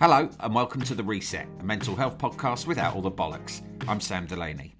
Hello, 0.00 0.30
and 0.38 0.54
welcome 0.54 0.80
to 0.82 0.94
The 0.94 1.02
Reset, 1.02 1.48
a 1.58 1.64
mental 1.64 1.96
health 1.96 2.18
podcast 2.18 2.68
without 2.68 2.94
all 2.94 3.02
the 3.02 3.10
bollocks. 3.10 3.62
I'm 3.88 4.00
Sam 4.00 4.26
Delaney. 4.26 4.76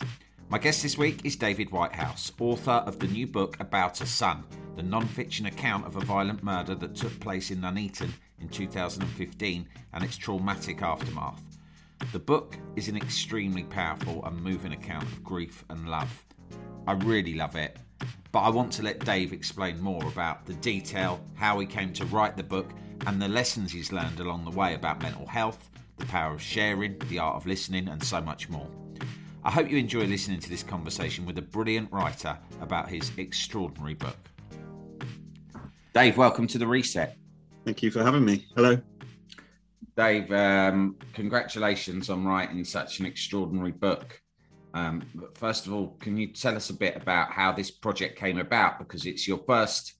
My 0.48 0.58
guest 0.58 0.80
this 0.80 0.96
week 0.96 1.24
is 1.24 1.35
David 1.35 1.72
Whitehouse, 1.72 2.30
author 2.38 2.85
of 2.87 3.01
the 3.01 3.08
new 3.08 3.26
book 3.26 3.58
About 3.58 4.01
a 4.01 4.06
Son, 4.06 4.44
the 4.76 4.83
non 4.85 5.08
fiction 5.08 5.46
account 5.46 5.87
of 5.87 5.96
a 5.96 6.04
violent 6.04 6.44
murder 6.44 6.76
that 6.76 6.94
took 6.94 7.19
place 7.19 7.51
in 7.51 7.60
Nuneaton 7.60 8.12
in 8.40 8.49
2015 8.49 9.69
and 9.92 10.04
its 10.04 10.17
traumatic 10.17 10.83
aftermath. 10.83 11.42
The 12.12 12.21
book 12.21 12.56
is 12.76 12.87
an 12.87 12.96
extremely 12.96 13.64
powerful 13.64 14.24
and 14.24 14.40
moving 14.40 14.72
account 14.72 15.03
of 15.03 15.24
grief 15.24 15.64
and 15.69 15.88
love. 15.88 16.27
I 16.87 16.92
really 16.92 17.34
love 17.34 17.56
it, 17.56 17.77
but 18.30 18.42
I 18.42 18.50
want 18.50 18.73
to 18.74 18.84
let 18.84 19.05
Dave 19.05 19.32
explain 19.32 19.80
more 19.80 20.06
about 20.06 20.46
the 20.46 20.55
detail, 20.55 21.19
how 21.34 21.59
he 21.59 21.66
came 21.66 21.92
to 21.95 22.05
write 22.05 22.37
the 22.37 22.45
book, 22.45 22.71
and 23.07 23.20
the 23.20 23.29
lessons 23.29 23.73
he's 23.73 23.93
learned 23.93 24.20
along 24.20 24.45
the 24.45 24.51
way 24.51 24.75
about 24.75 25.02
mental 25.02 25.27
health, 25.27 25.70
the 25.97 26.07
power 26.07 26.34
of 26.34 26.43
sharing, 26.43 26.98
the 27.09 27.19
art 27.19 27.37
of 27.37 27.47
listening, 27.47 27.88
and 27.88 28.02
so 28.02 28.21
much 28.21 28.48
more. 28.48 28.69
I 29.45 29.51
hope 29.51 29.71
you 29.71 29.79
enjoy 29.79 30.05
listening 30.05 30.41
to 30.41 30.48
this 30.48 30.62
conversation 30.62 31.24
with 31.24 31.38
a 31.38 31.43
brilliant 31.43 31.93
writer 31.93 32.37
about 32.61 32.88
his 32.88 33.11
extraordinary 33.16 33.95
book. 33.95 34.16
Dave, 35.95 36.16
welcome 36.16 36.47
to 36.48 36.59
the 36.59 36.66
reset. 36.66 37.16
Thank 37.65 37.83
you 37.83 37.91
for 37.91 38.02
having 38.02 38.24
me. 38.24 38.47
Hello. 38.55 38.80
Dave, 39.96 40.30
um, 40.33 40.96
congratulations 41.12 42.09
on 42.09 42.24
writing 42.24 42.65
such 42.65 43.01
an 43.01 43.07
extraordinary 43.07 43.73
book. 43.73 44.21
Um, 44.74 45.02
but 45.15 45.37
first 45.37 45.66
of 45.66 45.73
all, 45.73 45.96
can 46.01 46.16
you 46.16 46.29
tell 46.29 46.55
us 46.55 46.71
a 46.71 46.74
bit 46.74 46.96
about 46.96 47.33
how 47.33 47.52
this 47.52 47.71
project 47.71 48.19
came 48.19 48.38
about? 48.38 48.79
Because 48.79 49.07
it's 49.07 49.27
your 49.27 49.38
first 49.46 49.95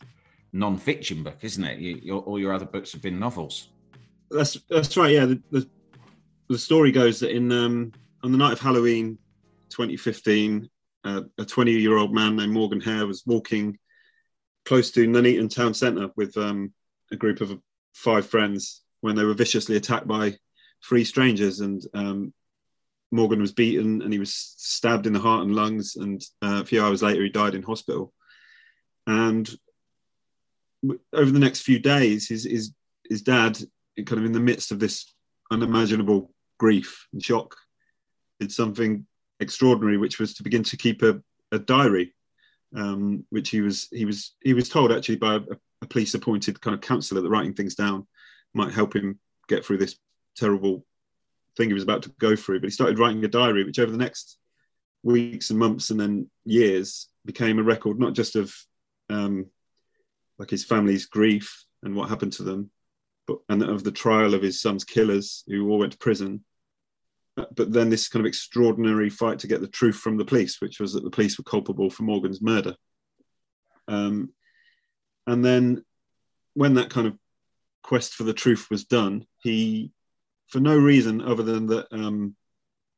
non-fiction 0.52 1.23
book, 1.23 1.38
isn't 1.43 1.65
it? 1.65 1.79
You, 1.79 2.01
your, 2.02 2.20
all 2.23 2.38
your 2.38 2.52
other 2.52 2.65
books 2.65 2.93
have 2.93 3.02
been 3.02 3.19
novels. 3.19 3.69
That's 4.30 4.59
that's 4.68 4.96
right. 4.96 5.13
Yeah, 5.13 5.27
the 5.27 5.43
the, 5.51 5.68
the 6.49 6.59
story 6.59 6.93
goes 6.93 7.21
that 7.21 7.35
in 7.35 7.51
um, 7.52 7.93
on 8.23 8.32
the 8.32 8.38
night 8.38 8.52
of 8.52 8.60
Halloween, 8.60 9.19
2015, 9.71 10.69
uh, 11.04 11.23
a 11.38 11.45
20-year-old 11.45 12.15
man 12.15 12.37
named 12.37 12.52
Morgan 12.52 12.80
Hehir 12.80 13.07
was 13.07 13.23
walking 13.26 13.79
close 14.65 14.91
to 14.91 15.07
Nuneaton 15.07 15.49
town 15.49 15.73
centre 15.73 16.10
with 16.16 16.37
um, 16.37 16.73
a 17.10 17.16
group 17.16 17.41
of 17.41 17.59
five 17.95 18.26
friends 18.26 18.82
when 19.01 19.16
they 19.16 19.24
were 19.24 19.35
viciously 19.35 19.76
attacked 19.76 20.07
by 20.07 20.35
three 20.87 21.04
strangers, 21.04 21.60
and 21.60 21.82
um, 21.95 22.32
Morgan 23.10 23.41
was 23.41 23.52
beaten 23.52 24.02
and 24.02 24.13
he 24.13 24.19
was 24.19 24.35
stabbed 24.35 25.07
in 25.07 25.13
the 25.13 25.19
heart 25.19 25.45
and 25.45 25.54
lungs, 25.54 25.96
and 25.96 26.23
uh, 26.43 26.60
a 26.63 26.65
few 26.65 26.82
hours 26.82 27.02
later 27.02 27.23
he 27.23 27.30
died 27.30 27.54
in 27.54 27.63
hospital. 27.63 28.13
And 29.07 29.49
over 31.12 31.30
the 31.30 31.38
next 31.38 31.62
few 31.62 31.79
days, 31.79 32.29
his 32.29 32.45
his 32.45 32.73
his 33.09 33.23
dad, 33.23 33.59
kind 33.96 34.18
of 34.18 34.24
in 34.24 34.32
the 34.32 34.40
midst 34.40 34.71
of 34.71 34.79
this 34.79 35.12
unimaginable 35.51 36.30
grief 36.59 37.07
and 37.12 37.23
shock, 37.23 37.57
did 38.40 38.52
something 38.52 39.07
extraordinary, 39.40 39.96
which 39.96 40.18
was 40.18 40.35
to 40.35 40.43
begin 40.43 40.62
to 40.65 40.76
keep 40.76 41.02
a, 41.02 41.20
a 41.52 41.59
diary, 41.59 42.15
um, 42.76 43.24
which 43.30 43.51
he 43.51 43.60
was 43.60 43.88
he 43.90 44.04
was 44.04 44.35
he 44.43 44.54
was 44.54 44.68
told 44.68 44.93
actually 44.93 45.16
by 45.16 45.37
a, 45.37 45.40
a 45.82 45.87
police 45.87 46.15
appointed 46.15 46.60
kind 46.60 46.74
of 46.74 46.80
counsellor 46.80 47.20
that 47.20 47.30
writing 47.30 47.54
things 47.54 47.74
down 47.74 48.07
might 48.54 48.73
help 48.73 48.95
him 48.95 49.18
get 49.48 49.65
through 49.65 49.79
this 49.79 49.96
terrible 50.37 50.85
thing 51.57 51.68
he 51.68 51.74
was 51.74 51.82
about 51.82 52.02
to 52.02 52.13
go 52.20 52.37
through. 52.37 52.60
But 52.60 52.66
he 52.66 52.73
started 52.73 52.98
writing 52.98 53.24
a 53.24 53.29
diary, 53.29 53.65
which 53.65 53.79
over 53.79 53.90
the 53.90 53.98
next 53.98 54.38
weeks 55.02 55.51
and 55.51 55.59
months 55.59 55.90
and 55.90 56.01
then 56.01 56.30
years 56.45 57.09
became 57.24 57.59
a 57.59 57.63
record 57.63 57.98
not 57.98 58.15
just 58.15 58.37
of 58.37 58.54
um, 59.10 59.46
like 60.39 60.51
his 60.51 60.65
family's 60.65 61.07
grief 61.07 61.65
and 61.83 61.95
what 61.95 62.09
happened 62.09 62.33
to 62.35 62.43
them, 62.43 62.71
but 63.27 63.39
and 63.49 63.63
of 63.63 63.85
the 63.85 63.93
trial 63.93 64.34
of 64.34 64.43
his 64.43 64.61
son's 64.61 64.84
killers 64.84 65.44
who 65.47 65.69
all 65.69 65.78
went 65.78 65.93
to 65.93 65.99
prison. 65.99 66.44
But 67.37 67.72
then 67.72 67.89
this 67.89 68.09
kind 68.09 68.25
of 68.25 68.28
extraordinary 68.28 69.10
fight 69.10 69.38
to 69.41 69.47
get 69.47 69.60
the 69.60 69.69
truth 69.69 69.97
from 69.97 70.16
the 70.16 70.25
police, 70.25 70.60
which 70.60 70.81
was 70.81 70.93
that 70.94 71.04
the 71.04 71.10
police 71.10 71.38
were 71.38 71.44
culpable 71.44 71.88
for 71.88 72.03
Morgan's 72.03 72.43
murder. 72.43 72.75
Um, 73.87 74.31
and 75.27 75.44
then 75.44 75.84
when 76.54 76.75
that 76.75 76.91
kind 76.91 77.06
of 77.06 77.16
quest 77.84 78.15
for 78.15 78.25
the 78.25 78.32
truth 78.32 78.66
was 78.71 78.84
done, 78.84 79.25
he, 79.41 79.93
for 80.48 80.59
no 80.59 80.77
reason 80.77 81.22
other 81.22 81.44
than 81.44 81.66
that 81.66 81.87
um, 81.93 82.34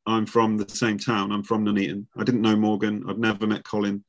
I'm 0.07 0.27
from 0.27 0.57
the 0.57 0.69
same 0.69 0.99
town, 0.99 1.33
I'm 1.33 1.43
from 1.43 1.65
Nuneaton. 1.65 2.07
I 2.17 2.25
didn't 2.25 2.41
know 2.41 2.57
Morgan. 2.57 3.05
I'd 3.09 3.19
never 3.19 3.47
met 3.47 3.65
Colin. 3.65 4.05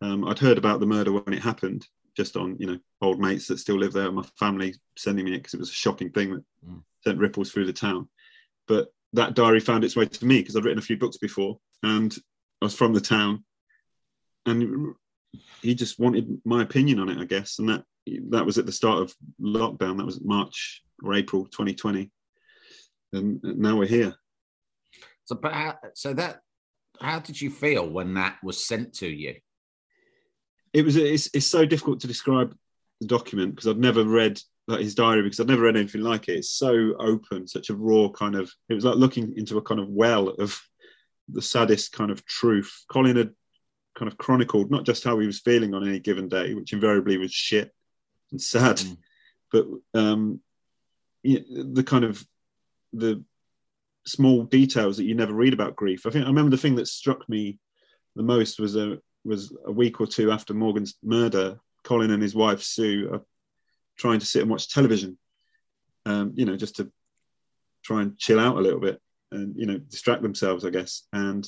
Um, 0.00 0.26
I'd 0.26 0.38
heard 0.38 0.56
about 0.56 0.80
the 0.80 0.86
murder 0.86 1.12
when 1.12 1.34
it 1.34 1.42
happened, 1.42 1.86
just 2.16 2.36
on 2.36 2.56
you 2.58 2.66
know 2.66 2.78
old 3.00 3.20
mates 3.20 3.46
that 3.48 3.58
still 3.58 3.78
live 3.78 3.92
there. 3.92 4.10
My 4.10 4.24
family 4.38 4.74
sending 4.96 5.24
me 5.24 5.34
it 5.34 5.38
because 5.38 5.54
it 5.54 5.60
was 5.60 5.70
a 5.70 5.74
shocking 5.74 6.10
thing 6.10 6.34
that 6.34 6.44
mm. 6.68 6.82
sent 7.04 7.18
ripples 7.18 7.50
through 7.50 7.66
the 7.66 7.72
town. 7.72 8.08
But 8.66 8.88
that 9.12 9.34
diary 9.34 9.60
found 9.60 9.84
its 9.84 9.96
way 9.96 10.06
to 10.06 10.26
me 10.26 10.40
because 10.40 10.56
I'd 10.56 10.64
written 10.64 10.78
a 10.78 10.82
few 10.82 10.96
books 10.96 11.16
before, 11.16 11.58
and 11.82 12.14
I 12.62 12.66
was 12.66 12.74
from 12.74 12.92
the 12.92 13.00
town, 13.00 13.44
and 14.46 14.94
he 15.62 15.74
just 15.74 15.98
wanted 15.98 16.40
my 16.44 16.62
opinion 16.62 16.98
on 16.98 17.08
it, 17.08 17.18
I 17.18 17.24
guess, 17.24 17.58
and 17.58 17.68
that 17.68 17.84
that 18.30 18.46
was 18.46 18.58
at 18.58 18.66
the 18.66 18.72
start 18.72 19.00
of 19.00 19.14
lockdown. 19.40 19.98
That 19.98 20.06
was 20.06 20.20
March 20.22 20.82
or 21.02 21.14
April 21.14 21.44
2020, 21.46 22.10
and 23.12 23.40
now 23.42 23.76
we're 23.76 23.86
here. 23.86 24.14
So, 25.24 25.36
but 25.36 25.52
how, 25.52 25.78
so 25.94 26.12
that 26.14 26.40
how 27.00 27.18
did 27.18 27.40
you 27.40 27.50
feel 27.50 27.88
when 27.88 28.14
that 28.14 28.38
was 28.42 28.66
sent 28.66 28.94
to 28.94 29.08
you? 29.08 29.36
It 30.72 30.84
was 30.84 30.96
it's, 30.96 31.28
it's 31.34 31.46
so 31.46 31.64
difficult 31.64 32.00
to 32.00 32.06
describe 32.06 32.56
the 33.00 33.06
document 33.06 33.54
because 33.54 33.68
I'd 33.68 33.78
never 33.78 34.04
read 34.04 34.40
like 34.68 34.80
his 34.80 34.94
diary 34.94 35.22
because 35.22 35.40
I'd 35.40 35.48
never 35.48 35.62
read 35.62 35.76
anything 35.76 36.02
like 36.02 36.28
it. 36.28 36.38
It's 36.38 36.50
so 36.50 36.94
open, 36.98 37.46
such 37.46 37.70
a 37.70 37.74
raw 37.74 38.08
kind 38.08 38.34
of. 38.34 38.52
It 38.68 38.74
was 38.74 38.84
like 38.84 38.96
looking 38.96 39.34
into 39.36 39.58
a 39.58 39.62
kind 39.62 39.80
of 39.80 39.88
well 39.88 40.28
of 40.28 40.60
the 41.28 41.42
saddest 41.42 41.92
kind 41.92 42.10
of 42.10 42.24
truth. 42.24 42.84
Colin 42.90 43.16
had 43.16 43.30
kind 43.96 44.10
of 44.10 44.18
chronicled 44.18 44.70
not 44.70 44.84
just 44.84 45.04
how 45.04 45.18
he 45.18 45.26
was 45.26 45.40
feeling 45.40 45.74
on 45.74 45.86
any 45.86 45.98
given 45.98 46.28
day, 46.28 46.54
which 46.54 46.72
invariably 46.72 47.18
was 47.18 47.32
shit 47.32 47.72
and 48.30 48.40
sad, 48.40 48.76
mm. 48.76 48.96
but 49.50 49.66
um, 49.94 50.40
the 51.24 51.84
kind 51.84 52.04
of 52.04 52.24
the 52.92 53.24
small 54.06 54.44
details 54.44 54.96
that 54.96 55.04
you 55.04 55.14
never 55.14 55.34
read 55.34 55.52
about 55.52 55.76
grief. 55.76 56.06
I 56.06 56.10
think 56.10 56.24
I 56.24 56.28
remember 56.28 56.50
the 56.50 56.62
thing 56.62 56.76
that 56.76 56.88
struck 56.88 57.28
me 57.28 57.58
the 58.16 58.22
most 58.22 58.58
was 58.58 58.76
a 58.76 58.98
was 59.24 59.56
a 59.66 59.72
week 59.72 60.00
or 60.00 60.06
two 60.06 60.30
after 60.30 60.54
Morgan's 60.54 60.94
murder. 61.02 61.58
Colin 61.84 62.10
and 62.10 62.22
his 62.22 62.34
wife 62.34 62.62
Sue 62.62 63.10
are 63.12 63.22
trying 63.98 64.20
to 64.20 64.26
sit 64.26 64.42
and 64.42 64.50
watch 64.50 64.72
television, 64.72 65.18
um, 66.06 66.32
you 66.34 66.44
know, 66.44 66.56
just 66.56 66.76
to 66.76 66.90
try 67.82 68.02
and 68.02 68.18
chill 68.18 68.40
out 68.40 68.56
a 68.56 68.60
little 68.60 68.80
bit 68.80 69.00
and 69.32 69.54
you 69.56 69.66
know 69.66 69.78
distract 69.78 70.22
themselves, 70.22 70.64
I 70.64 70.70
guess. 70.70 71.06
And 71.12 71.46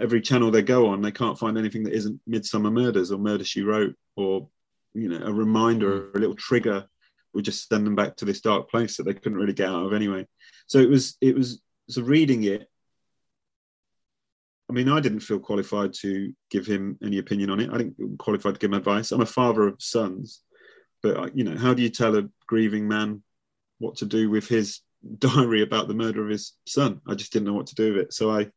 every 0.00 0.20
channel 0.20 0.50
they 0.50 0.62
go 0.62 0.88
on, 0.88 1.02
they 1.02 1.12
can't 1.12 1.38
find 1.38 1.58
anything 1.58 1.84
that 1.84 1.94
isn't 1.94 2.20
Midsomer 2.28 2.72
Murders 2.72 3.12
or 3.12 3.18
Murder 3.18 3.44
She 3.44 3.62
Wrote 3.62 3.94
or 4.16 4.48
you 4.94 5.08
know 5.08 5.24
a 5.24 5.32
reminder 5.32 5.92
or 5.92 6.10
a 6.14 6.18
little 6.18 6.36
trigger 6.36 6.86
would 7.32 7.44
just 7.44 7.68
send 7.68 7.86
them 7.86 7.96
back 7.96 8.16
to 8.16 8.24
this 8.24 8.40
dark 8.40 8.70
place 8.70 8.96
that 8.96 9.02
they 9.04 9.14
couldn't 9.14 9.38
really 9.38 9.52
get 9.52 9.68
out 9.68 9.86
of 9.86 9.92
anyway. 9.92 10.26
So 10.66 10.78
it 10.78 10.88
was 10.88 11.16
it 11.20 11.34
was 11.34 11.60
so 11.88 12.02
reading 12.02 12.44
it 12.44 12.68
mean, 14.74 14.88
I 14.88 15.00
didn't 15.00 15.20
feel 15.20 15.38
qualified 15.38 15.92
to 16.00 16.32
give 16.50 16.66
him 16.66 16.98
any 17.02 17.18
opinion 17.18 17.50
on 17.50 17.60
it. 17.60 17.70
I 17.72 17.78
didn't 17.78 18.18
qualified 18.18 18.54
to 18.54 18.60
give 18.60 18.70
him 18.70 18.78
advice. 18.78 19.12
I'm 19.12 19.20
a 19.20 19.26
father 19.26 19.68
of 19.68 19.80
sons, 19.80 20.42
but 21.02 21.16
uh, 21.16 21.28
you 21.32 21.44
know, 21.44 21.56
how 21.56 21.74
do 21.74 21.82
you 21.82 21.90
tell 21.90 22.16
a 22.16 22.28
grieving 22.46 22.88
man 22.88 23.22
what 23.78 23.96
to 23.96 24.06
do 24.06 24.28
with 24.28 24.48
his 24.48 24.80
diary 25.18 25.62
about 25.62 25.88
the 25.88 25.94
murder 25.94 26.24
of 26.24 26.30
his 26.30 26.54
son? 26.66 27.00
I 27.06 27.14
just 27.14 27.32
didn't 27.32 27.46
know 27.46 27.54
what 27.54 27.68
to 27.68 27.74
do 27.74 27.94
with 27.94 28.02
it. 28.02 28.12
So 28.12 28.30
I, 28.30 28.50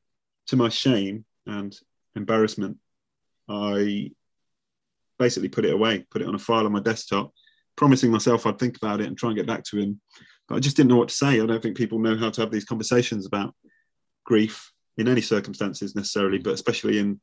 to 0.47 0.55
my 0.55 0.69
shame 0.69 1.23
and 1.45 1.77
embarrassment, 2.15 2.77
I 3.47 4.11
basically 5.19 5.49
put 5.49 5.65
it 5.65 5.73
away, 5.73 6.05
put 6.11 6.21
it 6.21 6.27
on 6.27 6.35
a 6.35 6.39
file 6.39 6.65
on 6.65 6.71
my 6.71 6.79
desktop, 6.79 7.31
promising 7.75 8.11
myself 8.11 8.45
I'd 8.45 8.59
think 8.59 8.77
about 8.77 9.01
it 9.01 9.07
and 9.07 9.17
try 9.17 9.29
and 9.29 9.37
get 9.37 9.47
back 9.47 9.63
to 9.65 9.77
him. 9.77 10.01
But 10.47 10.55
I 10.55 10.59
just 10.59 10.77
didn't 10.77 10.89
know 10.89 10.97
what 10.97 11.09
to 11.09 11.15
say. 11.15 11.41
I 11.41 11.45
don't 11.45 11.61
think 11.61 11.77
people 11.77 11.99
know 11.99 12.17
how 12.17 12.29
to 12.29 12.41
have 12.41 12.51
these 12.51 12.65
conversations 12.65 13.25
about 13.25 13.53
grief 14.25 14.71
in 14.97 15.07
any 15.07 15.21
circumstances 15.21 15.95
necessarily, 15.95 16.39
but 16.39 16.53
especially 16.53 16.99
in 16.99 17.19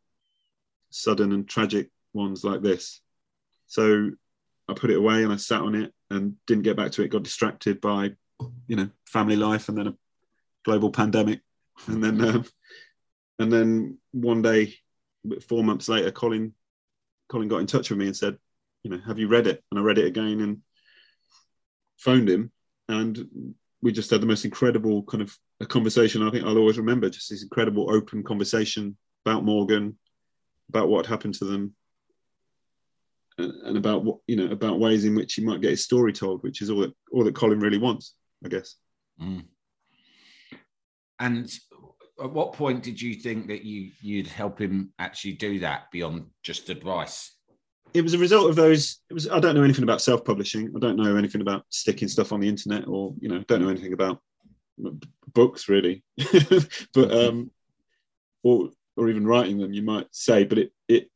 sudden 0.91 1.33
and 1.33 1.49
tragic 1.49 1.91
ones 2.13 2.45
like 2.45 2.63
this. 2.63 3.01
So 3.67 4.11
I 4.69 4.75
put 4.75 4.91
it 4.91 4.97
away 4.97 5.25
and 5.25 5.33
I 5.33 5.37
sat 5.37 5.61
on 5.61 5.75
it 5.75 5.93
and 6.11 6.37
didn't 6.47 6.63
get 6.63 6.77
back 6.77 6.93
to 6.93 7.03
it. 7.03 7.09
Got 7.09 7.25
distracted 7.25 7.81
by, 7.81 8.13
you 8.67 8.77
know, 8.77 8.89
family 9.07 9.37
life 9.37 9.69
and 9.69 9.77
then 9.77 9.89
a 9.89 9.97
global 10.65 10.91
pandemic, 10.91 11.41
and 11.87 12.03
then 12.03 12.21
um, 12.25 12.45
and 13.39 13.53
then 13.53 13.99
one 14.13 14.43
day, 14.43 14.75
four 15.49 15.65
months 15.65 15.89
later, 15.89 16.11
Colin 16.11 16.55
Colin 17.29 17.49
got 17.49 17.59
in 17.59 17.67
touch 17.67 17.91
with 17.91 17.99
me 17.99 18.07
and 18.07 18.17
said, 18.17 18.39
you 18.83 18.91
know, 18.91 19.01
have 19.07 19.19
you 19.19 19.29
read 19.29 19.47
it? 19.47 19.63
And 19.71 19.81
I 19.81 19.83
read 19.83 19.99
it 19.99 20.07
again 20.07 20.41
and 20.41 20.59
phoned 21.97 22.29
him 22.29 22.53
and 22.89 23.55
we 23.85 23.93
just 23.93 24.11
had 24.11 24.23
the 24.23 24.27
most 24.27 24.47
incredible 24.47 25.03
kind 25.03 25.23
of 25.23 25.37
a 25.61 25.67
conversation. 25.67 26.27
I 26.27 26.31
think 26.31 26.45
I'll 26.45 26.57
always 26.57 26.79
remember 26.79 27.11
just 27.11 27.29
this 27.29 27.43
incredible 27.43 27.95
open 27.95 28.23
conversation 28.23 28.97
about 29.27 29.45
Morgan, 29.45 29.99
about 30.71 30.89
what 30.89 31.05
happened 31.05 31.35
to 31.35 31.45
them, 31.45 31.75
and, 33.37 33.53
and, 33.63 33.77
about 33.77 34.03
what 34.03 34.19
you 34.27 34.37
know 34.37 34.51
about 34.51 34.81
ways 34.81 35.05
in 35.05 35.15
which 35.15 35.35
he 35.35 35.45
might 35.45 35.61
get 35.61 35.71
his 35.71 35.85
story 35.85 36.15
told, 36.15 36.43
which 36.43 36.63
is 36.63 36.71
all 36.71 36.81
that 36.81 36.95
all 37.13 37.25
that 37.25 37.35
Colin 37.35 37.61
really 37.61 37.77
wants, 37.77 38.15
I 38.43 38.49
guess. 38.49 38.77
Mm. 39.21 39.45
And 41.21 41.53
at 42.23 42.33
what 42.33 42.55
point 42.55 42.83
did 42.83 43.01
you 43.03 43.15
think 43.15 43.49
that 43.49 43.65
you 43.65 43.91
you'd 44.01 44.29
help 44.29 44.59
him 44.59 44.95
actually 44.99 45.35
do 45.35 45.59
that 45.59 45.91
beyond 45.93 46.25
just 46.43 46.71
advice? 46.71 47.34
It 47.95 48.03
was 48.03 48.15
a 48.15 48.19
result 48.19 48.51
of 48.51 48.57
those. 48.57 49.01
It 49.09 49.15
was. 49.15 49.29
I 49.29 49.39
don't 49.39 49.55
know 49.55 49.63
anything 49.63 49.85
about 49.85 50.03
self-publishing. 50.03 50.73
I 50.75 50.79
don't 50.81 50.97
know 50.97 51.17
anything 51.17 51.41
about 51.41 51.65
sticking 51.69 52.09
stuff 52.09 52.33
on 52.33 52.41
the 52.41 52.49
internet, 52.49 52.89
or 52.89 53.15
you 53.21 53.29
know, 53.29 53.39
don't 53.47 53.63
know 53.63 53.69
anything 53.69 53.93
about 53.93 54.21
books 55.33 55.69
really. 55.69 56.03
but 56.95 57.13
um, 57.13 57.51
or 58.43 58.71
or 58.97 59.09
even 59.09 59.27
writing 59.27 59.59
them, 59.59 59.73
you 59.73 59.83
might 59.83 60.09
say. 60.11 60.45
But 60.45 60.59
it 60.59 60.73
it 60.89 61.11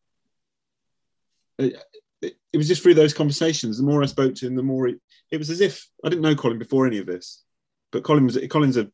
it, 1.59 1.77
it 2.23 2.57
was 2.57 2.69
just 2.69 2.83
through 2.83 2.95
those 2.95 3.15
conversations. 3.15 3.79
The 3.79 3.85
more 3.85 4.03
I 4.03 4.07
spoke 4.07 4.35
to 4.37 4.47
him, 4.47 4.55
the 4.55 4.63
more 4.63 4.89
it, 4.89 5.01
it 5.31 5.39
was 5.39 5.51
as 5.51 5.61
if 5.61 5.89
I 6.05 6.09
didn't 6.09 6.23
know 6.23 6.35
Colin 6.35 6.59
before 6.59 6.87
any 6.87 6.99
of 6.99 7.07
this. 7.07 7.43
But 7.91 8.05
Colin 8.05 8.25
was 8.25 8.39
Colin's 8.51 8.77
a, 8.77 8.91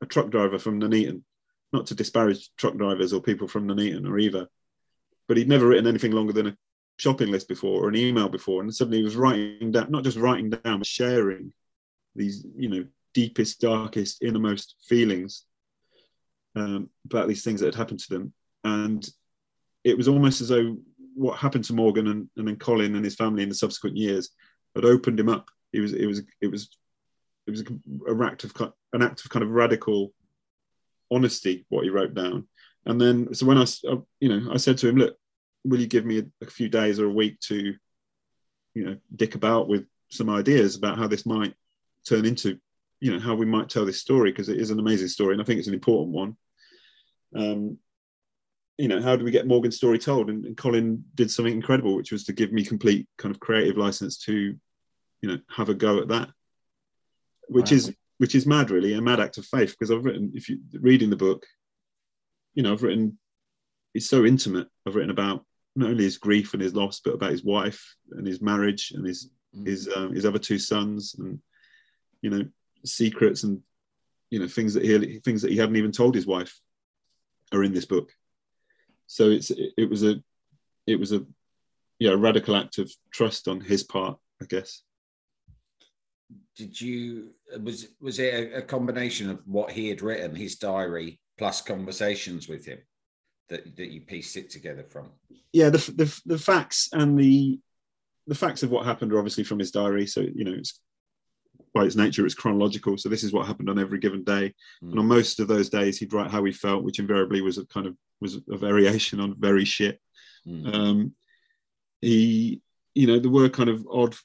a 0.00 0.06
truck 0.06 0.30
driver 0.30 0.58
from 0.58 0.78
Nuneaton, 0.78 1.22
not 1.72 1.86
to 1.86 1.94
disparage 1.94 2.50
truck 2.56 2.76
drivers 2.76 3.12
or 3.12 3.20
people 3.20 3.48
from 3.48 3.66
Nuneaton 3.66 4.06
or 4.06 4.18
either, 4.18 4.48
but 5.28 5.36
he'd 5.36 5.48
never 5.48 5.66
written 5.66 5.86
anything 5.86 6.12
longer 6.12 6.32
than 6.32 6.46
a 6.48 6.56
shopping 7.00 7.30
list 7.30 7.48
before 7.48 7.84
or 7.84 7.88
an 7.88 7.96
email 7.96 8.28
before, 8.28 8.60
and 8.60 8.74
suddenly 8.74 8.98
he 8.98 9.04
was 9.04 9.16
writing 9.16 9.72
down, 9.72 9.90
not 9.90 10.04
just 10.04 10.18
writing 10.18 10.50
down, 10.50 10.78
but 10.78 10.86
sharing 10.86 11.52
these, 12.14 12.44
you 12.56 12.68
know, 12.68 12.84
deepest, 13.14 13.60
darkest, 13.60 14.22
innermost 14.22 14.76
feelings 14.86 15.44
um, 16.56 16.90
about 17.06 17.28
these 17.28 17.42
things 17.42 17.60
that 17.60 17.66
had 17.66 17.74
happened 17.74 18.00
to 18.00 18.10
them, 18.10 18.32
and 18.64 19.08
it 19.84 19.96
was 19.96 20.08
almost 20.08 20.40
as 20.40 20.48
though 20.48 20.76
what 21.14 21.38
happened 21.38 21.64
to 21.64 21.72
Morgan 21.72 22.08
and, 22.08 22.28
and 22.36 22.46
then 22.46 22.56
Colin 22.56 22.94
and 22.94 23.04
his 23.04 23.16
family 23.16 23.42
in 23.42 23.48
the 23.48 23.54
subsequent 23.54 23.96
years 23.96 24.30
had 24.74 24.84
opened 24.84 25.18
him 25.18 25.28
up. 25.28 25.50
It 25.72 25.80
was 25.80 25.92
it 25.92 26.06
was 26.06 26.22
it 26.40 26.50
was 26.50 26.68
it 27.46 27.50
was 27.50 27.62
a 27.62 28.24
act 28.24 28.44
of 28.44 28.54
an 28.92 29.02
act 29.02 29.24
of 29.24 29.30
kind 29.30 29.42
of 29.42 29.50
radical 29.50 30.12
honesty 31.10 31.66
what 31.68 31.84
he 31.84 31.90
wrote 31.90 32.14
down. 32.14 32.46
And 32.86 33.00
then 33.00 33.34
so 33.34 33.46
when 33.46 33.58
I 33.58 33.66
you 34.20 34.28
know 34.28 34.52
I 34.52 34.56
said 34.56 34.78
to 34.78 34.88
him, 34.88 34.96
look, 34.96 35.16
will 35.64 35.80
you 35.80 35.86
give 35.86 36.04
me 36.04 36.18
a, 36.20 36.24
a 36.44 36.46
few 36.46 36.68
days 36.68 36.98
or 36.98 37.06
a 37.06 37.12
week 37.12 37.38
to 37.40 37.74
you 38.74 38.84
know 38.84 38.96
dick 39.14 39.34
about 39.34 39.68
with 39.68 39.84
some 40.10 40.30
ideas 40.30 40.76
about 40.76 40.98
how 40.98 41.06
this 41.06 41.26
might 41.26 41.54
turn 42.08 42.24
into 42.24 42.58
you 43.00 43.12
know 43.12 43.18
how 43.18 43.34
we 43.34 43.46
might 43.46 43.68
tell 43.68 43.84
this 43.84 44.00
story 44.00 44.30
because 44.30 44.48
it 44.48 44.58
is 44.58 44.70
an 44.70 44.78
amazing 44.78 45.08
story 45.08 45.34
and 45.34 45.42
I 45.42 45.44
think 45.44 45.58
it's 45.58 45.68
an 45.68 45.74
important 45.74 46.14
one. 46.14 46.36
Um, 47.34 47.78
you 48.80 48.88
know, 48.88 49.02
how 49.02 49.14
do 49.14 49.24
we 49.24 49.30
get 49.30 49.46
Morgan's 49.46 49.76
story 49.76 49.98
told? 49.98 50.30
And, 50.30 50.46
and, 50.46 50.56
Colin 50.56 51.04
did 51.14 51.30
something 51.30 51.52
incredible, 51.52 51.94
which 51.94 52.12
was 52.12 52.24
to 52.24 52.32
give 52.32 52.50
me 52.50 52.64
complete 52.64 53.06
kind 53.18 53.32
of 53.32 53.38
creative 53.38 53.76
license 53.76 54.16
to, 54.24 54.32
you 54.32 55.28
know, 55.28 55.38
have 55.54 55.68
a 55.68 55.74
go 55.74 56.00
at 56.00 56.08
that, 56.08 56.30
which 57.48 57.70
wow. 57.70 57.76
is 57.76 57.94
which 58.16 58.34
is 58.34 58.46
mad, 58.46 58.70
really, 58.70 58.94
a 58.94 59.02
mad 59.02 59.20
act 59.20 59.36
of 59.36 59.44
faith. 59.44 59.70
Because 59.70 59.90
I've 59.90 60.04
written, 60.04 60.32
if 60.34 60.48
you 60.48 60.60
reading 60.72 61.10
the 61.10 61.16
book, 61.16 61.44
you 62.54 62.62
know, 62.62 62.72
I've 62.72 62.82
written, 62.82 63.18
it's 63.94 64.08
so 64.08 64.24
intimate. 64.24 64.68
I've 64.86 64.94
written 64.94 65.10
about 65.10 65.44
not 65.76 65.90
only 65.90 66.04
his 66.04 66.18
grief 66.18 66.52
and 66.52 66.62
his 66.62 66.74
loss, 66.74 67.00
but 67.00 67.14
about 67.14 67.30
his 67.30 67.44
wife 67.44 67.94
and 68.12 68.26
his 68.26 68.40
marriage 68.40 68.92
and 68.94 69.06
his 69.06 69.30
mm. 69.56 69.66
his 69.66 69.88
um, 69.94 70.14
his 70.14 70.26
other 70.26 70.38
two 70.38 70.58
sons, 70.58 71.14
and 71.18 71.40
you 72.22 72.30
know, 72.30 72.44
secrets 72.84 73.44
and 73.44 73.60
you 74.30 74.38
know 74.38 74.48
things 74.48 74.74
that 74.74 74.84
he 74.84 75.18
things 75.20 75.42
that 75.42 75.50
he 75.50 75.56
hadn't 75.56 75.76
even 75.76 75.92
told 75.92 76.14
his 76.14 76.26
wife 76.26 76.58
are 77.52 77.64
in 77.64 77.72
this 77.72 77.86
book. 77.86 78.12
So 79.06 79.30
it's 79.30 79.50
it 79.50 79.88
was 79.88 80.04
a 80.04 80.22
it 80.86 80.98
was 80.98 81.12
a 81.12 81.24
yeah 81.98 82.12
a 82.12 82.16
radical 82.16 82.56
act 82.56 82.78
of 82.78 82.90
trust 83.12 83.48
on 83.48 83.60
his 83.60 83.82
part 83.82 84.18
i 84.42 84.44
guess. 84.46 84.82
Did 86.56 86.80
you 86.80 87.30
was 87.62 87.88
was 88.00 88.18
it 88.18 88.34
a, 88.34 88.58
a 88.58 88.62
combination 88.62 89.30
of 89.30 89.40
what 89.46 89.72
he 89.72 89.88
had 89.88 90.02
written 90.02 90.34
his 90.34 90.56
diary 90.56 91.20
plus 91.38 91.60
conversations 91.60 92.48
with 92.48 92.66
him 92.66 92.78
that, 93.50 93.76
that 93.76 93.90
you 93.90 94.00
pieced 94.00 94.36
it 94.36 94.48
together 94.50 94.84
from 94.84 95.10
yeah 95.52 95.68
the, 95.68 95.78
the 95.96 96.20
the 96.26 96.38
facts 96.38 96.88
and 96.92 97.18
the 97.18 97.58
the 98.26 98.34
facts 98.34 98.62
of 98.62 98.70
what 98.70 98.86
happened 98.86 99.12
are 99.12 99.18
obviously 99.18 99.44
from 99.44 99.58
his 99.58 99.70
diary 99.70 100.06
so 100.06 100.20
you 100.20 100.44
know 100.44 100.52
it's 100.52 100.80
by 101.74 101.84
its 101.84 101.96
nature, 101.96 102.26
it's 102.26 102.34
chronological. 102.34 102.98
So 102.98 103.08
this 103.08 103.22
is 103.22 103.32
what 103.32 103.46
happened 103.46 103.70
on 103.70 103.78
every 103.78 103.98
given 103.98 104.24
day. 104.24 104.54
Mm. 104.82 104.90
And 104.90 104.98
on 104.98 105.06
most 105.06 105.40
of 105.40 105.48
those 105.48 105.68
days, 105.68 105.98
he'd 105.98 106.12
write 106.12 106.30
how 106.30 106.42
he 106.44 106.52
felt, 106.52 106.82
which 106.82 106.98
invariably 106.98 107.40
was 107.40 107.58
a 107.58 107.66
kind 107.66 107.86
of 107.86 107.96
was 108.20 108.38
a 108.50 108.56
variation 108.56 109.20
on 109.20 109.36
very 109.38 109.64
shit. 109.64 110.00
Mm. 110.46 110.74
Um, 110.74 111.14
he, 112.00 112.60
you 112.94 113.06
know, 113.06 113.18
there 113.18 113.30
were 113.30 113.48
kind 113.48 113.68
of 113.68 113.86
odd 113.90 114.16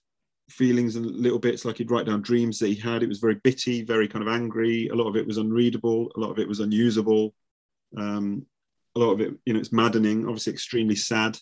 feelings 0.50 0.96
and 0.96 1.06
little 1.06 1.40
bits 1.40 1.66
like 1.66 1.78
he'd 1.78 1.92
write 1.92 2.06
down 2.06 2.22
dreams 2.22 2.60
that 2.60 2.68
he 2.68 2.76
had. 2.76 3.04
It 3.04 3.10
was 3.10 3.20
very 3.20 3.36
bitty, 3.36 3.84
very 3.84 4.08
kind 4.08 4.28
of 4.28 4.34
angry. 4.34 4.88
A 4.88 4.96
lot 4.96 5.08
of 5.08 5.16
it 5.16 5.28
was 5.28 5.38
unreadable. 5.38 6.12
A 6.16 6.20
lot 6.20 6.32
of 6.32 6.40
it 6.40 6.48
was 6.48 6.60
unusable. 6.60 7.34
Um, 7.98 8.46
a 8.96 9.00
lot 9.00 9.12
of 9.12 9.22
it, 9.22 9.34
you 9.46 9.54
know, 9.54 9.60
it's 9.60 9.74
maddening. 9.74 10.26
Obviously, 10.26 10.54
extremely 10.54 10.96
sad. 10.96 11.38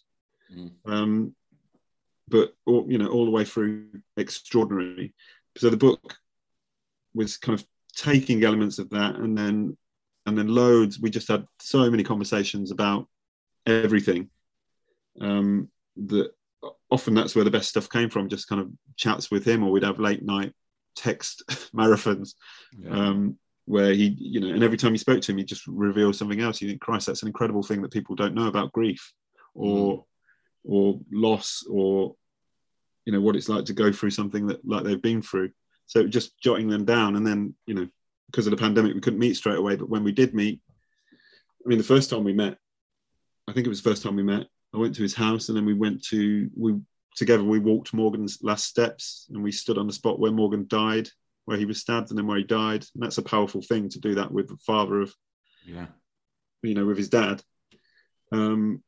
Mm. 0.56 0.72
Um, 0.86 1.36
but 2.28 2.54
all, 2.66 2.86
you 2.88 2.98
know, 2.98 3.08
all 3.08 3.26
the 3.26 3.32
way 3.32 3.46
through 3.46 3.88
extraordinary 4.18 5.14
so 5.58 5.70
the 5.70 5.78
book 5.78 6.18
was 7.14 7.38
kind 7.38 7.58
of 7.58 7.66
taking 7.96 8.44
elements 8.44 8.80
of 8.80 8.90
that 8.90 9.16
and 9.16 9.38
then 9.38 9.78
and 10.26 10.38
then 10.38 10.48
loads 10.48 11.00
we 11.00 11.10
just 11.10 11.28
had 11.28 11.46
so 11.60 11.90
many 11.92 12.04
conversations 12.04 12.72
about 12.72 13.08
everything 13.66 14.30
um, 15.22 15.70
that 15.96 16.32
often 16.90 17.14
that's 17.14 17.36
where 17.36 17.46
the 17.46 17.52
best 17.52 17.70
stuff 17.70 17.90
came 17.90 18.10
from 18.10 18.30
just 18.30 18.48
kind 18.48 18.62
of 18.62 18.70
chats 18.96 19.30
with 19.30 19.46
him 19.46 19.64
or 19.64 19.72
we'd 19.72 19.84
have 19.84 20.00
late 20.00 20.24
night 20.24 20.54
text 20.96 21.44
marathons 21.76 22.34
yeah. 22.78 22.90
um, 22.90 23.38
where 23.66 23.94
he 23.94 24.16
you 24.20 24.40
know 24.40 24.50
and 24.54 24.64
every 24.64 24.78
time 24.78 24.92
you 24.92 24.98
spoke 24.98 25.22
to 25.22 25.32
him 25.32 25.38
he 25.38 25.44
just 25.44 25.66
revealed 25.68 26.16
something 26.16 26.42
else. 26.42 26.62
You 26.62 26.70
think 26.70 26.82
christ 26.82 27.08
that's 27.08 27.22
an 27.22 27.28
incredible 27.28 27.64
thing 27.64 27.82
that 27.82 27.92
people 27.92 28.16
don't 28.16 28.36
know 28.36 28.48
about 28.48 28.74
grief 28.74 29.14
or 29.54 29.98
mm. 29.98 30.04
or 30.66 31.00
loss 31.12 31.64
or 31.70 32.16
you 33.06 33.14
know 33.14 33.22
what 33.22 33.36
it's 33.36 33.50
like 33.50 33.66
to 33.66 33.74
go 33.74 33.92
through 33.92 34.12
something 34.12 34.48
that 34.48 34.66
like 34.68 34.84
they've 34.84 35.02
been 35.02 35.22
through. 35.22 35.52
So 35.86 36.08
just 36.08 36.40
jotting 36.40 36.70
them 36.70 36.86
down 36.86 37.16
and 37.16 37.26
then 37.26 37.56
you 37.66 37.74
know 37.74 37.88
because 38.34 38.48
of 38.48 38.52
the 38.52 38.58
pandemic 38.58 38.96
we 38.96 39.00
couldn't 39.00 39.20
meet 39.20 39.36
straight 39.36 39.60
away 39.60 39.76
but 39.76 39.90
when 39.90 40.04
we 40.04 40.12
did 40.12 40.34
meet 40.34 40.60
i 41.14 41.70
mean 41.70 41.78
the 41.78 41.84
first 41.84 42.10
time 42.10 42.24
we 42.24 42.34
met 42.34 42.58
i 43.48 43.54
think 43.54 43.66
it 43.66 43.70
was 43.70 43.82
the 43.82 43.90
first 43.90 44.02
time 44.02 44.16
we 44.16 44.24
met 44.24 44.48
i 44.74 44.78
went 44.78 44.96
to 44.96 45.04
his 45.04 45.14
house 45.14 45.50
and 45.50 45.58
then 45.58 45.66
we 45.66 45.74
went 45.74 46.04
to 46.04 46.50
we 46.58 46.74
together 47.16 47.44
we 47.44 47.60
walked 47.60 47.94
morgan's 47.94 48.40
last 48.42 48.66
steps 48.66 49.28
and 49.30 49.44
we 49.44 49.52
stood 49.52 49.78
on 49.78 49.88
the 49.88 49.94
spot 49.94 50.20
where 50.20 50.32
morgan 50.32 50.66
died 50.68 51.08
where 51.46 51.58
he 51.58 51.66
was 51.66 51.80
stabbed 51.80 52.10
and 52.10 52.18
then 52.18 52.28
where 52.28 52.38
he 52.38 52.44
died 52.44 52.86
and 52.94 53.04
that's 53.04 53.18
a 53.18 53.24
powerful 53.24 53.62
thing 53.62 53.90
to 53.90 54.00
do 54.00 54.16
that 54.16 54.32
with 54.32 54.48
the 54.48 54.58
father 54.58 55.02
of 55.02 55.14
yeah 55.66 55.88
you 56.62 56.74
know 56.74 56.86
with 56.86 56.98
his 56.98 57.10
dad 57.10 57.42
um 58.32 58.82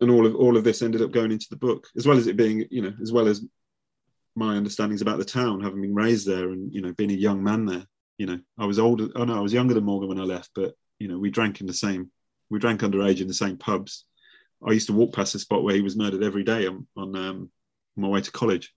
and 0.00 0.10
all 0.10 0.26
of 0.26 0.34
all 0.34 0.56
of 0.56 0.64
this 0.64 0.82
ended 0.82 1.02
up 1.02 1.12
going 1.12 1.32
into 1.32 1.46
the 1.50 1.56
book, 1.56 1.88
as 1.96 2.06
well 2.06 2.16
as 2.16 2.26
it 2.26 2.36
being, 2.36 2.66
you 2.70 2.82
know, 2.82 2.92
as 3.02 3.12
well 3.12 3.28
as 3.28 3.44
my 4.34 4.56
understandings 4.56 5.02
about 5.02 5.18
the 5.18 5.24
town, 5.24 5.60
having 5.60 5.80
been 5.80 5.94
raised 5.94 6.26
there 6.26 6.50
and 6.50 6.72
you 6.72 6.80
know 6.80 6.92
being 6.92 7.10
a 7.10 7.14
young 7.14 7.42
man 7.42 7.66
there. 7.66 7.84
You 8.18 8.26
know, 8.26 8.38
I 8.58 8.66
was 8.66 8.78
older. 8.78 9.08
Oh 9.14 9.24
no, 9.24 9.36
I 9.36 9.40
was 9.40 9.52
younger 9.52 9.74
than 9.74 9.84
Morgan 9.84 10.08
when 10.08 10.20
I 10.20 10.24
left, 10.24 10.50
but 10.54 10.74
you 10.98 11.08
know, 11.08 11.18
we 11.18 11.30
drank 11.30 11.60
in 11.60 11.66
the 11.66 11.74
same. 11.74 12.10
We 12.48 12.58
drank 12.58 12.80
underage 12.80 13.20
in 13.20 13.28
the 13.28 13.34
same 13.34 13.58
pubs. 13.58 14.04
I 14.66 14.72
used 14.72 14.86
to 14.86 14.94
walk 14.94 15.14
past 15.14 15.32
the 15.32 15.38
spot 15.38 15.62
where 15.62 15.74
he 15.74 15.82
was 15.82 15.96
murdered 15.96 16.22
every 16.22 16.42
day 16.42 16.66
on, 16.66 16.86
on 16.96 17.14
um, 17.14 17.50
my 17.96 18.08
way 18.08 18.22
to 18.22 18.30
college. 18.30 18.72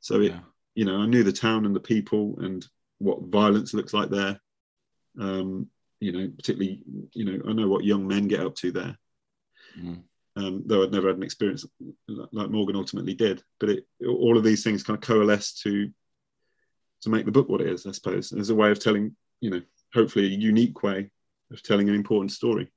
So 0.00 0.20
it, 0.20 0.32
yeah. 0.32 0.40
You 0.74 0.84
know, 0.84 1.00
I 1.00 1.06
knew 1.06 1.22
the 1.22 1.32
town 1.32 1.66
and 1.66 1.74
the 1.74 1.80
people 1.80 2.38
and 2.40 2.66
what 2.98 3.24
violence 3.24 3.74
looks 3.74 3.92
like 3.92 4.10
there. 4.10 4.40
Um, 5.18 5.68
you 6.00 6.12
know, 6.12 6.30
particularly, 6.34 6.82
you 7.12 7.24
know, 7.24 7.42
I 7.48 7.52
know 7.52 7.68
what 7.68 7.84
young 7.84 8.06
men 8.06 8.28
get 8.28 8.40
up 8.40 8.54
to 8.56 8.72
there. 8.72 8.98
Mm 9.78 10.02
um, 10.36 10.62
though 10.66 10.82
I'd 10.82 10.92
never 10.92 11.08
had 11.08 11.16
an 11.16 11.22
experience 11.22 11.66
like 12.08 12.50
Morgan 12.50 12.76
ultimately 12.76 13.14
did. 13.14 13.42
But 13.58 13.70
it, 13.70 13.86
all 14.06 14.36
of 14.36 14.44
these 14.44 14.62
things 14.62 14.82
kind 14.82 14.96
of 14.96 15.02
coalesce 15.02 15.54
to 15.62 15.90
to 17.02 17.08
make 17.08 17.24
the 17.24 17.32
book 17.32 17.48
what 17.48 17.62
it 17.62 17.68
is, 17.68 17.86
I 17.86 17.92
suppose, 17.92 18.30
as 18.32 18.50
a 18.50 18.54
way 18.54 18.70
of 18.70 18.78
telling, 18.78 19.16
you 19.40 19.50
know, 19.50 19.62
hopefully 19.94 20.26
a 20.26 20.36
unique 20.36 20.82
way 20.82 21.10
of 21.50 21.62
telling 21.62 21.88
an 21.88 21.94
important 21.94 22.30
story. 22.30 22.70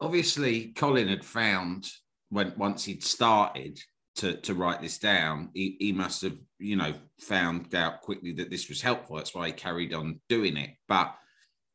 Obviously, 0.00 0.68
Colin 0.76 1.08
had 1.08 1.24
found 1.24 1.90
when 2.28 2.52
once 2.56 2.84
he'd 2.84 3.02
started 3.02 3.80
to, 4.16 4.36
to 4.42 4.54
write 4.54 4.80
this 4.80 4.98
down, 4.98 5.50
he, 5.54 5.76
he 5.78 5.92
must 5.92 6.22
have, 6.22 6.36
you 6.58 6.76
know, 6.76 6.94
found 7.20 7.74
out 7.74 8.00
quickly 8.02 8.32
that 8.32 8.50
this 8.50 8.68
was 8.68 8.80
helpful. 8.80 9.16
That's 9.16 9.34
why 9.34 9.48
he 9.48 9.52
carried 9.52 9.92
on 9.92 10.20
doing 10.28 10.56
it. 10.56 10.70
But, 10.88 11.14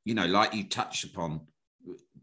you 0.06 0.14
know, 0.14 0.26
like 0.26 0.54
you 0.54 0.68
touched 0.68 1.04
upon, 1.04 1.42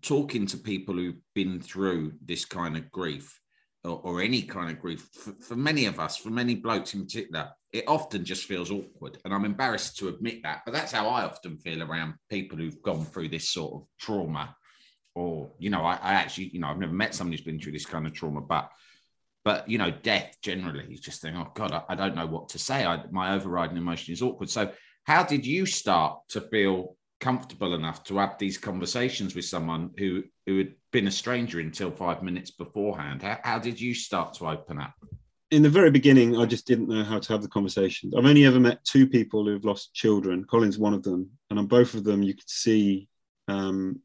talking 0.02 0.46
to 0.46 0.56
people 0.56 0.94
who've 0.94 1.20
been 1.34 1.60
through 1.60 2.14
this 2.24 2.44
kind 2.44 2.76
of 2.76 2.90
grief 2.90 3.40
or, 3.84 4.00
or 4.02 4.22
any 4.22 4.42
kind 4.42 4.70
of 4.70 4.80
grief, 4.80 5.06
for, 5.12 5.32
for, 5.32 5.56
many 5.56 5.84
of 5.84 6.00
us, 6.00 6.16
for 6.16 6.30
many 6.30 6.54
blokes 6.54 6.94
in 6.94 7.04
particular, 7.04 7.50
it 7.72 7.84
often 7.86 8.24
just 8.24 8.44
feels 8.44 8.70
awkward. 8.70 9.18
And 9.24 9.34
I'm 9.34 9.44
embarrassed 9.44 9.98
to 9.98 10.08
admit 10.08 10.42
that, 10.44 10.62
but 10.64 10.72
that's 10.72 10.92
how 10.92 11.08
I 11.08 11.24
often 11.24 11.58
feel 11.58 11.82
around 11.82 12.14
people 12.30 12.56
who've 12.56 12.82
gone 12.82 13.04
through 13.04 13.28
this 13.28 13.50
sort 13.50 13.74
of 13.74 13.86
trauma. 14.00 14.56
Or, 15.14 15.50
you 15.58 15.68
know, 15.70 15.82
I, 15.82 15.94
I 15.94 16.14
actually, 16.14 16.48
you 16.48 16.60
know, 16.60 16.68
I've 16.68 16.78
never 16.78 16.92
met 16.92 17.14
somebody 17.14 17.36
who's 17.36 17.44
been 17.44 17.60
through 17.60 17.72
this 17.72 17.86
kind 17.86 18.06
of 18.06 18.14
trauma, 18.14 18.40
but 18.40 18.70
but 19.46 19.70
you 19.70 19.78
know, 19.78 19.92
death 19.92 20.38
generally, 20.42 20.84
you 20.88 20.98
just 20.98 21.22
think, 21.22 21.36
oh 21.36 21.46
God, 21.54 21.70
I, 21.70 21.84
I 21.90 21.94
don't 21.94 22.16
know 22.16 22.26
what 22.26 22.48
to 22.48 22.58
say. 22.58 22.84
I, 22.84 23.04
my 23.12 23.32
overriding 23.32 23.76
emotion 23.76 24.12
is 24.12 24.20
awkward. 24.20 24.50
So, 24.50 24.72
how 25.04 25.22
did 25.22 25.46
you 25.46 25.66
start 25.66 26.18
to 26.30 26.40
feel 26.40 26.96
comfortable 27.20 27.74
enough 27.74 28.02
to 28.04 28.16
have 28.18 28.38
these 28.38 28.58
conversations 28.58 29.36
with 29.36 29.44
someone 29.44 29.90
who 29.98 30.24
who 30.46 30.58
had 30.58 30.74
been 30.90 31.06
a 31.06 31.12
stranger 31.12 31.60
until 31.60 31.92
five 31.92 32.24
minutes 32.24 32.50
beforehand? 32.50 33.22
How, 33.22 33.38
how 33.44 33.58
did 33.60 33.80
you 33.80 33.94
start 33.94 34.34
to 34.34 34.48
open 34.48 34.80
up? 34.80 34.94
In 35.52 35.62
the 35.62 35.70
very 35.70 35.92
beginning, 35.92 36.36
I 36.36 36.44
just 36.44 36.66
didn't 36.66 36.88
know 36.88 37.04
how 37.04 37.20
to 37.20 37.32
have 37.32 37.42
the 37.42 37.48
conversations. 37.48 38.14
I've 38.18 38.26
only 38.26 38.46
ever 38.46 38.58
met 38.58 38.84
two 38.84 39.06
people 39.06 39.46
who've 39.46 39.64
lost 39.64 39.94
children. 39.94 40.44
Colin's 40.44 40.76
one 40.76 40.92
of 40.92 41.04
them, 41.04 41.30
and 41.50 41.58
on 41.60 41.66
both 41.66 41.94
of 41.94 42.02
them, 42.02 42.24
you 42.24 42.34
could 42.34 42.50
see 42.50 43.08
um, 43.46 44.00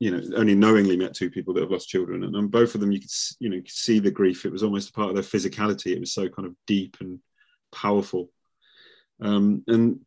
you 0.00 0.10
know 0.10 0.22
only 0.36 0.54
knowingly 0.54 0.96
met 0.96 1.14
two 1.14 1.30
people 1.30 1.52
that 1.54 1.60
have 1.60 1.70
lost 1.70 1.88
children. 1.88 2.24
And 2.24 2.36
on 2.36 2.48
both 2.48 2.74
of 2.74 2.80
them 2.80 2.92
you 2.92 3.00
could 3.00 3.10
you 3.40 3.50
know 3.50 3.56
could 3.56 3.70
see 3.70 3.98
the 3.98 4.10
grief. 4.10 4.44
It 4.44 4.52
was 4.52 4.62
almost 4.62 4.90
a 4.90 4.92
part 4.92 5.10
of 5.10 5.14
their 5.14 5.24
physicality. 5.24 5.92
It 5.92 6.00
was 6.00 6.12
so 6.12 6.28
kind 6.28 6.46
of 6.46 6.54
deep 6.66 6.96
and 7.00 7.20
powerful. 7.72 8.30
Um, 9.20 9.64
and 9.66 10.00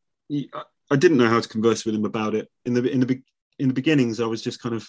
I 0.90 0.96
didn't 0.96 1.18
know 1.18 1.28
how 1.28 1.40
to 1.40 1.50
converse 1.50 1.86
with 1.86 1.96
him 1.96 2.06
about 2.06 2.36
it. 2.36 2.50
In 2.66 2.74
the 2.74 2.90
in 2.90 3.00
the 3.02 3.22
in 3.60 3.68
the 3.68 3.74
beginnings 3.74 4.20
I 4.20 4.26
was 4.26 4.42
just 4.42 4.62
kind 4.62 4.76
of 4.76 4.88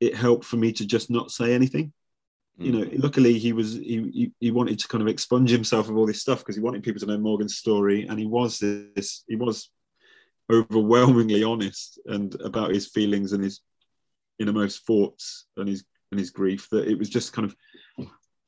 it 0.00 0.16
helped 0.16 0.44
for 0.44 0.56
me 0.56 0.72
to 0.72 0.86
just 0.86 1.10
not 1.10 1.30
say 1.30 1.54
anything. 1.54 1.92
Mm. 2.60 2.64
you 2.66 2.72
know 2.72 2.86
luckily 2.98 3.38
he 3.38 3.54
was 3.54 3.72
he, 3.72 4.10
he, 4.12 4.32
he 4.38 4.50
wanted 4.50 4.78
to 4.78 4.88
kind 4.88 5.00
of 5.00 5.08
expunge 5.08 5.48
himself 5.48 5.88
of 5.88 5.96
all 5.96 6.04
this 6.04 6.20
stuff 6.20 6.40
because 6.40 6.54
he 6.54 6.60
wanted 6.60 6.82
people 6.82 7.00
to 7.00 7.06
know 7.06 7.18
Morgan's 7.18 7.56
story. 7.56 8.06
And 8.08 8.18
he 8.18 8.26
was 8.26 8.58
this 8.58 9.22
he 9.28 9.36
was 9.36 9.70
overwhelmingly 10.52 11.42
honest 11.44 11.98
and 12.06 12.34
about 12.42 12.70
his 12.70 12.88
feelings 12.88 13.32
and 13.32 13.42
his 13.42 13.60
innermost 14.38 14.86
thoughts 14.86 15.46
and 15.56 15.68
his 15.68 15.84
and 16.10 16.18
his 16.18 16.30
grief 16.30 16.68
that 16.70 16.86
it 16.86 16.98
was 16.98 17.08
just 17.08 17.32
kind 17.32 17.46
of 17.46 17.56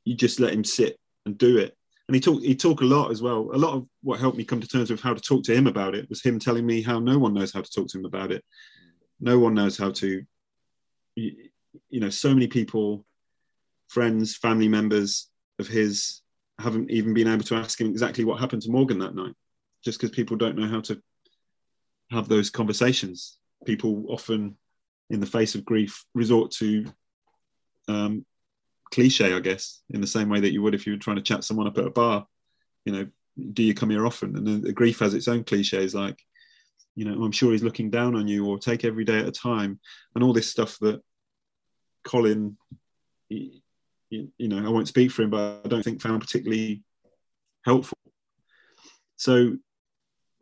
you 0.05 0.15
just 0.15 0.41
let 0.41 0.53
him 0.53 0.65
sit 0.65 0.99
and 1.25 1.39
do 1.39 1.57
it. 1.57 1.75
And 2.09 2.15
he 2.15 2.21
talked 2.21 2.45
he 2.45 2.55
talked 2.55 2.83
a 2.83 2.87
lot 2.87 3.11
as 3.11 3.23
well. 3.23 3.51
A 3.55 3.57
lot 3.57 3.75
of 3.75 3.87
what 4.03 4.21
helped 4.21 4.37
me 4.37 4.45
come 4.45 4.61
to 4.61 4.69
terms 4.69 4.91
with 4.91 5.01
how 5.01 5.15
to 5.15 5.21
talk 5.21 5.43
to 5.45 5.55
him 5.55 5.67
about 5.67 5.95
it 5.95 6.09
was 6.09 6.23
him 6.23 6.39
telling 6.39 6.67
me 6.67 6.83
how 6.83 6.99
no 6.99 7.19
one 7.19 7.33
knows 7.33 7.53
how 7.53 7.63
to 7.63 7.71
talk 7.71 7.89
to 7.89 7.99
him 7.99 8.05
about 8.05 8.31
it. 8.31 8.45
No 9.21 9.39
one 9.39 9.55
knows 9.55 9.79
how 9.79 9.91
to 9.93 10.23
you, 11.17 11.33
you 11.91 12.01
know 12.01 12.11
so 12.11 12.33
many 12.35 12.47
people 12.47 13.05
friends 13.89 14.37
family 14.37 14.69
members 14.69 15.31
of 15.59 15.67
his 15.67 16.21
haven't 16.59 16.91
even 16.91 17.15
been 17.15 17.29
able 17.29 17.45
to 17.45 17.55
ask 17.55 17.81
him 17.81 17.89
exactly 17.89 18.25
what 18.25 18.41
happened 18.41 18.63
to 18.63 18.71
morgan 18.71 18.99
that 18.99 19.15
night 19.15 19.35
just 19.85 19.99
because 19.99 20.15
people 20.15 20.37
don't 20.37 20.57
know 20.57 20.69
how 20.69 20.81
to 20.81 21.01
have 22.15 22.29
those 22.29 22.51
conversations. 22.51 23.39
People 23.65 24.05
often, 24.09 24.57
in 25.11 25.21
the 25.21 25.27
face 25.27 25.55
of 25.55 25.65
grief, 25.65 26.05
resort 26.15 26.51
to 26.53 26.87
um, 27.89 28.25
cliche, 28.91 29.35
I 29.35 29.41
guess, 29.41 29.83
in 29.91 30.01
the 30.01 30.07
same 30.07 30.29
way 30.29 30.41
that 30.41 30.53
you 30.53 30.63
would 30.63 30.75
if 30.75 30.87
you 30.87 30.93
were 30.93 30.99
trying 30.99 31.17
to 31.17 31.23
chat 31.23 31.45
someone 31.45 31.67
up 31.67 31.79
at 31.79 31.87
a 31.87 31.91
bar. 31.91 32.27
You 32.85 32.93
know, 32.93 33.07
do 33.53 33.63
you 33.63 33.75
come 33.75 33.91
here 33.91 34.07
often? 34.07 34.37
And 34.37 34.63
the, 34.63 34.73
grief 34.73 35.01
has 35.01 35.15
its 35.15 35.29
own 35.29 35.45
cliches, 35.45 35.95
like, 35.95 36.19
you 36.95 37.05
know, 37.05 37.25
I'm 37.25 37.33
sure 37.33 37.53
he's 37.53 37.63
looking 37.63 37.91
down 37.91 38.15
on 38.15 38.29
you, 38.29 38.47
or 38.47 38.59
take 38.59 38.85
every 38.85 39.05
day 39.05 39.19
at 39.19 39.27
a 39.27 39.33
time, 39.33 39.81
and 40.15 40.23
all 40.23 40.33
this 40.33 40.51
stuff 40.51 40.79
that 40.81 41.03
Colin, 42.05 42.57
you 43.29 43.61
know, 44.39 44.65
I 44.65 44.69
won't 44.69 44.89
speak 44.89 45.11
for 45.11 45.23
him, 45.23 45.31
but 45.31 45.63
I 45.65 45.69
don't 45.69 45.83
think 45.83 46.01
found 46.01 46.21
particularly 46.21 46.83
helpful. 47.65 47.99
So, 49.17 49.57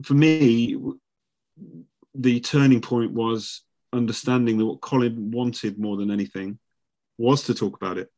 for 0.05 0.15
me, 0.15 0.77
the 2.15 2.41
turning 2.41 2.81
point 2.81 3.13
was 3.13 3.63
understanding 3.93 4.59
that 4.59 4.67
what 4.67 4.81
Colin 4.81 5.31
wanted 5.31 5.79
more 5.79 5.97
than 5.97 6.11
anything 6.11 6.59
was 7.19 7.45
to 7.45 7.55
talk 7.55 7.77
about 7.77 7.99
it. 7.99 8.09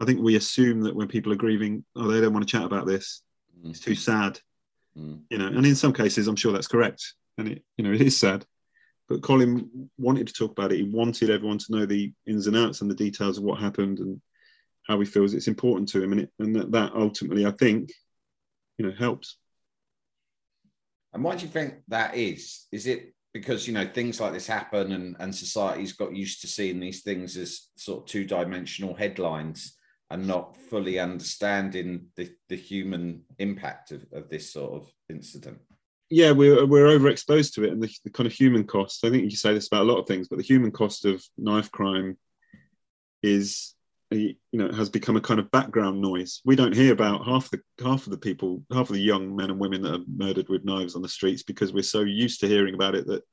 I 0.00 0.04
think 0.04 0.20
we 0.20 0.36
assume 0.36 0.82
that 0.82 0.94
when 0.94 1.08
people 1.08 1.32
are 1.32 1.36
grieving, 1.36 1.84
oh, 1.94 2.08
they 2.08 2.20
don't 2.20 2.32
want 2.32 2.46
to 2.46 2.50
chat 2.50 2.64
about 2.64 2.86
this. 2.86 3.22
Mm. 3.58 3.70
It's 3.70 3.80
too 3.80 3.94
sad, 3.94 4.40
mm. 4.98 5.20
you 5.30 5.38
know. 5.38 5.46
And 5.46 5.64
in 5.64 5.74
some 5.74 5.92
cases, 5.92 6.28
I'm 6.28 6.36
sure 6.36 6.52
that's 6.52 6.68
correct, 6.68 7.14
and 7.38 7.48
it, 7.48 7.64
you 7.76 7.84
know, 7.84 7.92
it 7.92 8.02
is 8.02 8.18
sad. 8.18 8.44
But 9.08 9.22
Colin 9.22 9.88
wanted 9.98 10.26
to 10.26 10.32
talk 10.32 10.50
about 10.50 10.72
it. 10.72 10.78
He 10.78 10.82
wanted 10.82 11.30
everyone 11.30 11.58
to 11.58 11.72
know 11.72 11.86
the 11.86 12.12
ins 12.26 12.48
and 12.48 12.56
outs 12.56 12.80
and 12.80 12.90
the 12.90 12.94
details 12.94 13.38
of 13.38 13.44
what 13.44 13.60
happened 13.60 14.00
and 14.00 14.20
how 14.86 14.98
he 14.98 15.06
feels 15.06 15.32
it's 15.32 15.48
important 15.48 15.88
to 15.90 16.02
him, 16.02 16.12
and 16.12 16.20
it, 16.22 16.30
and 16.38 16.56
that, 16.56 16.72
that 16.72 16.92
ultimately, 16.94 17.46
I 17.46 17.52
think, 17.52 17.90
you 18.78 18.86
know, 18.86 18.92
helps. 18.92 19.38
And 21.16 21.24
why 21.24 21.34
do 21.34 21.46
you 21.46 21.50
think 21.50 21.76
that 21.88 22.14
is? 22.14 22.66
Is 22.70 22.86
it 22.86 23.14
because 23.32 23.66
you 23.66 23.72
know 23.72 23.86
things 23.86 24.20
like 24.20 24.34
this 24.34 24.46
happen 24.46 24.92
and, 24.92 25.16
and 25.18 25.34
society's 25.34 25.94
got 25.94 26.14
used 26.14 26.42
to 26.42 26.46
seeing 26.46 26.78
these 26.78 27.02
things 27.02 27.38
as 27.38 27.68
sort 27.74 28.02
of 28.02 28.06
two-dimensional 28.06 28.94
headlines 28.94 29.78
and 30.10 30.26
not 30.26 30.58
fully 30.68 30.98
understanding 30.98 32.08
the, 32.16 32.30
the 32.50 32.56
human 32.56 33.22
impact 33.38 33.92
of, 33.92 34.04
of 34.12 34.28
this 34.28 34.52
sort 34.52 34.74
of 34.74 34.90
incident? 35.08 35.56
Yeah, 36.10 36.32
we're, 36.32 36.66
we're 36.66 36.98
overexposed 36.98 37.54
to 37.54 37.64
it 37.64 37.72
and 37.72 37.82
the, 37.82 37.90
the 38.04 38.10
kind 38.10 38.26
of 38.26 38.34
human 38.34 38.64
cost. 38.64 39.02
I 39.02 39.08
think 39.08 39.24
you 39.24 39.38
say 39.38 39.54
this 39.54 39.68
about 39.68 39.84
a 39.84 39.90
lot 39.90 39.98
of 39.98 40.06
things, 40.06 40.28
but 40.28 40.36
the 40.36 40.44
human 40.44 40.70
cost 40.70 41.06
of 41.06 41.24
knife 41.38 41.70
crime 41.70 42.18
is 43.22 43.74
you 44.10 44.36
know 44.52 44.70
has 44.70 44.88
become 44.88 45.16
a 45.16 45.20
kind 45.20 45.40
of 45.40 45.50
background 45.50 46.00
noise. 46.00 46.40
We 46.44 46.56
don't 46.56 46.74
hear 46.74 46.92
about 46.92 47.26
half 47.26 47.50
the 47.50 47.60
half 47.82 48.06
of 48.06 48.10
the 48.10 48.18
people, 48.18 48.62
half 48.72 48.88
of 48.88 48.94
the 48.94 49.02
young 49.02 49.34
men 49.34 49.50
and 49.50 49.58
women 49.58 49.82
that 49.82 49.94
are 49.94 50.04
murdered 50.06 50.48
with 50.48 50.64
knives 50.64 50.94
on 50.94 51.02
the 51.02 51.08
streets 51.08 51.42
because 51.42 51.72
we're 51.72 51.82
so 51.82 52.00
used 52.02 52.40
to 52.40 52.48
hearing 52.48 52.74
about 52.74 52.94
it 52.94 53.06
that 53.08 53.24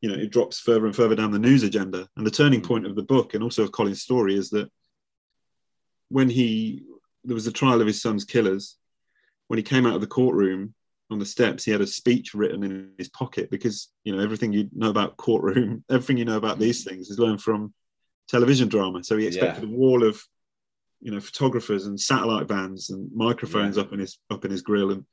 you 0.00 0.10
know 0.10 0.16
it 0.16 0.30
drops 0.30 0.58
further 0.58 0.86
and 0.86 0.96
further 0.96 1.14
down 1.14 1.30
the 1.30 1.38
news 1.38 1.62
agenda. 1.62 2.08
And 2.16 2.26
the 2.26 2.30
turning 2.30 2.60
mm. 2.60 2.66
point 2.66 2.86
of 2.86 2.96
the 2.96 3.02
book 3.02 3.34
and 3.34 3.42
also 3.42 3.62
of 3.62 3.72
Colin's 3.72 4.02
story 4.02 4.34
is 4.34 4.50
that 4.50 4.68
when 6.08 6.28
he 6.28 6.82
there 7.24 7.34
was 7.34 7.46
a 7.46 7.52
trial 7.52 7.80
of 7.80 7.86
his 7.86 8.02
son's 8.02 8.24
killers, 8.24 8.76
when 9.46 9.58
he 9.58 9.62
came 9.62 9.86
out 9.86 9.94
of 9.94 10.00
the 10.00 10.06
courtroom 10.06 10.74
on 11.10 11.18
the 11.18 11.26
steps, 11.26 11.64
he 11.64 11.70
had 11.70 11.80
a 11.80 11.86
speech 11.86 12.34
written 12.34 12.64
in 12.64 12.92
his 12.98 13.08
pocket 13.08 13.48
because 13.48 13.90
you 14.02 14.14
know 14.14 14.22
everything 14.22 14.52
you 14.52 14.68
know 14.72 14.90
about 14.90 15.16
courtroom, 15.16 15.84
everything 15.90 16.16
you 16.16 16.24
know 16.24 16.36
about 16.36 16.58
these 16.58 16.82
mm. 16.82 16.88
things 16.88 17.10
is 17.10 17.18
learned 17.20 17.40
from 17.40 17.72
television 18.30 18.68
drama. 18.68 19.02
So 19.02 19.16
he 19.16 19.26
expected 19.26 19.64
yeah. 19.64 19.74
a 19.74 19.78
wall 19.78 20.04
of, 20.04 20.22
you 21.00 21.10
know, 21.10 21.20
photographers 21.20 21.86
and 21.86 22.00
satellite 22.00 22.46
vans 22.48 22.90
and 22.90 23.10
microphones 23.12 23.76
yeah. 23.76 23.82
up 23.82 23.92
in 23.92 23.98
his 23.98 24.18
up 24.30 24.44
in 24.44 24.50
his 24.50 24.62
grill 24.62 24.92
and 24.92 25.04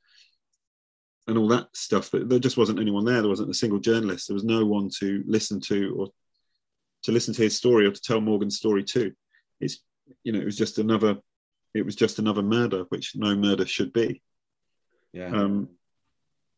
and 1.26 1.36
all 1.36 1.48
that 1.48 1.68
stuff. 1.74 2.10
But 2.10 2.28
there 2.28 2.38
just 2.38 2.56
wasn't 2.56 2.78
anyone 2.80 3.04
there. 3.04 3.20
There 3.20 3.28
wasn't 3.28 3.50
a 3.50 3.54
single 3.54 3.80
journalist. 3.80 4.28
There 4.28 4.34
was 4.34 4.44
no 4.44 4.64
one 4.64 4.88
to 5.00 5.22
listen 5.26 5.60
to 5.62 5.94
or 5.98 6.08
to 7.02 7.12
listen 7.12 7.34
to 7.34 7.42
his 7.42 7.56
story 7.56 7.86
or 7.86 7.90
to 7.90 8.00
tell 8.00 8.20
Morgan's 8.20 8.56
story 8.56 8.84
to. 8.84 9.12
It's 9.60 9.80
you 10.22 10.32
know, 10.32 10.40
it 10.40 10.46
was 10.46 10.56
just 10.56 10.78
another 10.78 11.18
it 11.74 11.84
was 11.84 11.96
just 11.96 12.18
another 12.18 12.42
murder, 12.42 12.84
which 12.88 13.12
no 13.14 13.34
murder 13.34 13.66
should 13.66 13.92
be. 13.92 14.22
Yeah. 15.12 15.26
Um, 15.26 15.68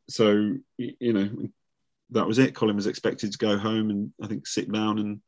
so 0.09 0.57
you 0.77 1.13
know, 1.13 1.31
that 2.11 2.27
was 2.27 2.39
it. 2.39 2.55
Colin 2.55 2.77
was 2.77 2.87
expected 2.87 3.33
to 3.33 3.39
go 3.39 3.57
home 3.57 3.91
and 3.91 4.13
I 4.23 4.27
think 4.27 4.47
sit 4.47 4.71
down 4.71 4.99
and 4.99 5.21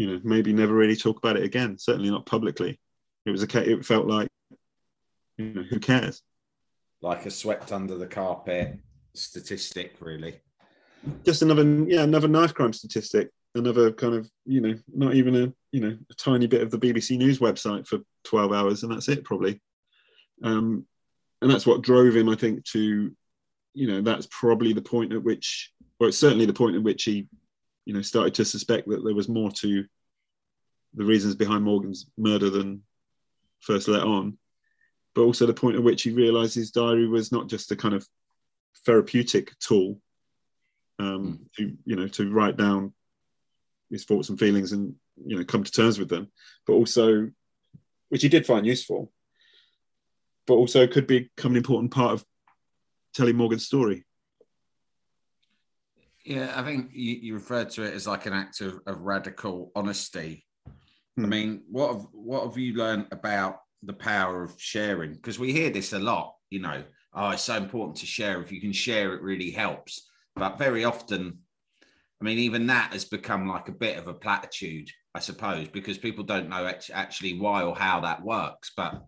you 0.00 0.06
know 0.06 0.18
maybe 0.24 0.50
never 0.50 0.72
really 0.72 0.96
talk 0.96 1.18
about 1.18 1.36
it 1.36 1.42
again 1.42 1.76
certainly 1.76 2.08
not 2.08 2.24
publicly. 2.24 2.80
It 3.26 3.30
was 3.32 3.42
a 3.42 3.70
it 3.70 3.84
felt 3.84 4.06
like 4.06 4.28
you 5.36 5.52
know 5.52 5.62
who 5.62 5.78
cares? 5.78 6.22
Like 7.02 7.26
a 7.26 7.30
swept 7.30 7.70
under 7.70 7.98
the 7.98 8.06
carpet 8.06 8.78
statistic 9.12 9.96
really. 10.00 10.40
Just 11.26 11.42
another 11.42 11.64
yeah 11.86 12.02
another 12.02 12.28
knife 12.28 12.54
crime 12.54 12.72
statistic 12.72 13.28
another 13.54 13.92
kind 13.92 14.14
of 14.14 14.30
you 14.46 14.62
know 14.62 14.74
not 14.88 15.12
even 15.12 15.36
a 15.36 15.52
you 15.70 15.82
know 15.82 15.98
a 16.10 16.14
tiny 16.14 16.46
bit 16.46 16.62
of 16.62 16.70
the 16.70 16.78
bbc 16.78 17.18
news 17.18 17.38
website 17.38 17.86
for 17.86 17.98
12 18.24 18.52
hours 18.52 18.82
and 18.82 18.92
that's 18.92 19.08
it 19.08 19.22
probably. 19.22 19.60
Um 20.42 20.86
and 21.42 21.50
that's 21.50 21.66
what 21.66 21.82
drove 21.82 22.16
him 22.16 22.28
i 22.28 22.34
think 22.34 22.64
to 22.64 23.14
you 23.74 23.86
know 23.86 24.00
that's 24.00 24.28
probably 24.30 24.72
the 24.72 24.82
point 24.82 25.12
at 25.12 25.22
which 25.22 25.72
or 25.98 26.08
it's 26.08 26.18
certainly 26.18 26.46
the 26.46 26.52
point 26.52 26.76
at 26.76 26.82
which 26.82 27.04
he 27.04 27.28
you 27.84 27.94
know, 27.94 28.02
started 28.02 28.34
to 28.34 28.44
suspect 28.44 28.88
that 28.88 29.04
there 29.04 29.14
was 29.14 29.28
more 29.28 29.50
to 29.50 29.84
the 30.94 31.04
reasons 31.04 31.34
behind 31.34 31.64
Morgan's 31.64 32.06
murder 32.18 32.50
than 32.50 32.82
first 33.60 33.88
let 33.88 34.02
on. 34.02 34.38
But 35.14 35.22
also 35.22 35.46
the 35.46 35.54
point 35.54 35.76
at 35.76 35.82
which 35.82 36.02
he 36.02 36.10
realised 36.10 36.54
his 36.54 36.70
diary 36.70 37.08
was 37.08 37.32
not 37.32 37.48
just 37.48 37.72
a 37.72 37.76
kind 37.76 37.94
of 37.94 38.06
therapeutic 38.86 39.58
tool 39.58 40.00
um, 40.98 41.40
mm. 41.40 41.52
to, 41.56 41.76
you 41.84 41.96
know, 41.96 42.08
to 42.08 42.30
write 42.30 42.56
down 42.56 42.92
his 43.90 44.04
thoughts 44.04 44.28
and 44.28 44.38
feelings 44.38 44.72
and 44.72 44.94
you 45.24 45.36
know 45.36 45.44
come 45.44 45.64
to 45.64 45.72
terms 45.72 45.98
with 45.98 46.08
them, 46.08 46.30
but 46.66 46.74
also, 46.74 47.30
which 48.08 48.22
he 48.22 48.28
did 48.28 48.46
find 48.46 48.66
useful, 48.66 49.12
but 50.46 50.54
also 50.54 50.86
could 50.86 51.06
become 51.06 51.52
an 51.52 51.56
important 51.56 51.92
part 51.92 52.12
of 52.12 52.24
telling 53.14 53.36
Morgan's 53.36 53.66
story. 53.66 54.04
Yeah, 56.30 56.52
I 56.54 56.62
think 56.62 56.90
you, 56.92 57.16
you 57.16 57.34
referred 57.34 57.70
to 57.70 57.82
it 57.82 57.92
as 57.92 58.06
like 58.06 58.24
an 58.26 58.32
act 58.32 58.60
of, 58.60 58.78
of 58.86 59.00
radical 59.00 59.72
honesty. 59.74 60.46
Hmm. 61.16 61.24
I 61.24 61.26
mean, 61.26 61.62
what 61.68 61.92
have, 61.92 62.06
what 62.12 62.44
have 62.44 62.56
you 62.56 62.74
learned 62.74 63.08
about 63.10 63.56
the 63.82 63.94
power 63.94 64.44
of 64.44 64.54
sharing? 64.56 65.14
Because 65.14 65.40
we 65.40 65.52
hear 65.52 65.70
this 65.70 65.92
a 65.92 65.98
lot, 65.98 66.36
you 66.48 66.60
know, 66.60 66.84
oh, 67.14 67.30
it's 67.30 67.42
so 67.42 67.56
important 67.56 67.96
to 67.96 68.06
share. 68.06 68.40
If 68.40 68.52
you 68.52 68.60
can 68.60 68.72
share, 68.72 69.12
it 69.14 69.22
really 69.22 69.50
helps. 69.50 70.08
But 70.36 70.56
very 70.56 70.84
often, 70.84 71.38
I 72.20 72.24
mean, 72.24 72.38
even 72.38 72.68
that 72.68 72.92
has 72.92 73.04
become 73.04 73.48
like 73.48 73.68
a 73.68 73.72
bit 73.72 73.98
of 73.98 74.06
a 74.06 74.14
platitude. 74.14 74.88
I 75.12 75.18
suppose, 75.18 75.66
because 75.66 75.98
people 75.98 76.22
don't 76.22 76.48
know 76.48 76.72
actually 76.94 77.40
why 77.40 77.64
or 77.64 77.74
how 77.74 77.98
that 78.02 78.22
works. 78.22 78.70
But 78.76 79.02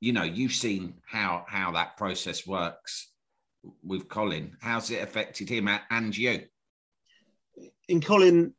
you 0.00 0.12
know, 0.12 0.24
you've 0.24 0.52
seen 0.52 0.96
how 1.06 1.46
how 1.48 1.72
that 1.72 1.96
process 1.96 2.46
works 2.46 3.13
with 3.82 4.08
Colin. 4.08 4.56
How's 4.60 4.90
it 4.90 5.02
affected 5.02 5.48
him 5.48 5.68
and 5.90 6.16
you? 6.16 6.42
In 7.88 8.00
Colin, 8.00 8.54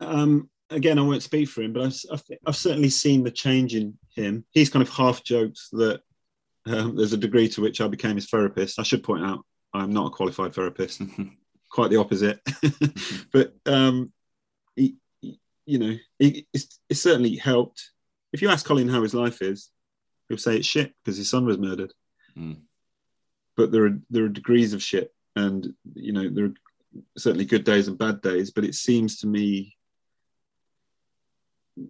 um, 0.00 0.50
again, 0.70 0.98
I 0.98 1.02
won't 1.02 1.22
speak 1.22 1.48
for 1.48 1.62
him, 1.62 1.72
but 1.72 1.82
I've, 1.82 1.96
I've, 2.12 2.22
I've, 2.46 2.56
certainly 2.56 2.90
seen 2.90 3.22
the 3.22 3.30
change 3.30 3.74
in 3.74 3.96
him. 4.14 4.44
He's 4.50 4.70
kind 4.70 4.82
of 4.82 4.92
half 4.92 5.22
jokes 5.22 5.68
that 5.72 6.00
um, 6.66 6.96
there's 6.96 7.12
a 7.12 7.18
degree 7.18 7.48
to 7.50 7.60
which 7.60 7.80
I 7.80 7.88
became 7.88 8.16
his 8.16 8.28
therapist. 8.28 8.78
I 8.78 8.82
should 8.82 9.02
point 9.02 9.24
out 9.24 9.44
I'm 9.72 9.92
not 9.92 10.06
a 10.06 10.10
qualified 10.10 10.54
therapist, 10.54 11.02
quite 11.70 11.90
the 11.90 11.96
opposite. 11.98 12.40
but 13.32 13.54
um, 13.66 14.12
he, 14.76 14.96
he, 15.20 15.40
you 15.66 15.78
know, 15.78 15.96
he, 16.18 16.46
it's, 16.52 16.78
it's 16.88 17.00
certainly 17.00 17.36
helped. 17.36 17.90
If 18.32 18.42
you 18.42 18.48
ask 18.48 18.64
Colin 18.64 18.88
how 18.88 19.02
his 19.02 19.14
life 19.14 19.42
is, 19.42 19.70
he'll 20.28 20.38
say 20.38 20.56
it's 20.56 20.66
shit 20.66 20.92
because 21.04 21.16
his 21.16 21.30
son 21.30 21.44
was 21.44 21.58
murdered. 21.58 21.92
Mm. 22.36 22.58
But 23.56 23.70
there 23.70 23.86
are 23.86 23.98
there 24.10 24.24
are 24.24 24.28
degrees 24.28 24.72
of 24.72 24.82
shit, 24.82 25.12
and 25.36 25.72
you 25.94 26.12
know 26.12 26.28
there 26.28 26.46
are 26.46 26.54
certainly 27.16 27.44
good 27.44 27.64
days 27.64 27.88
and 27.88 27.98
bad 27.98 28.20
days. 28.20 28.50
But 28.50 28.64
it 28.64 28.74
seems 28.74 29.18
to 29.20 29.26
me 29.26 29.76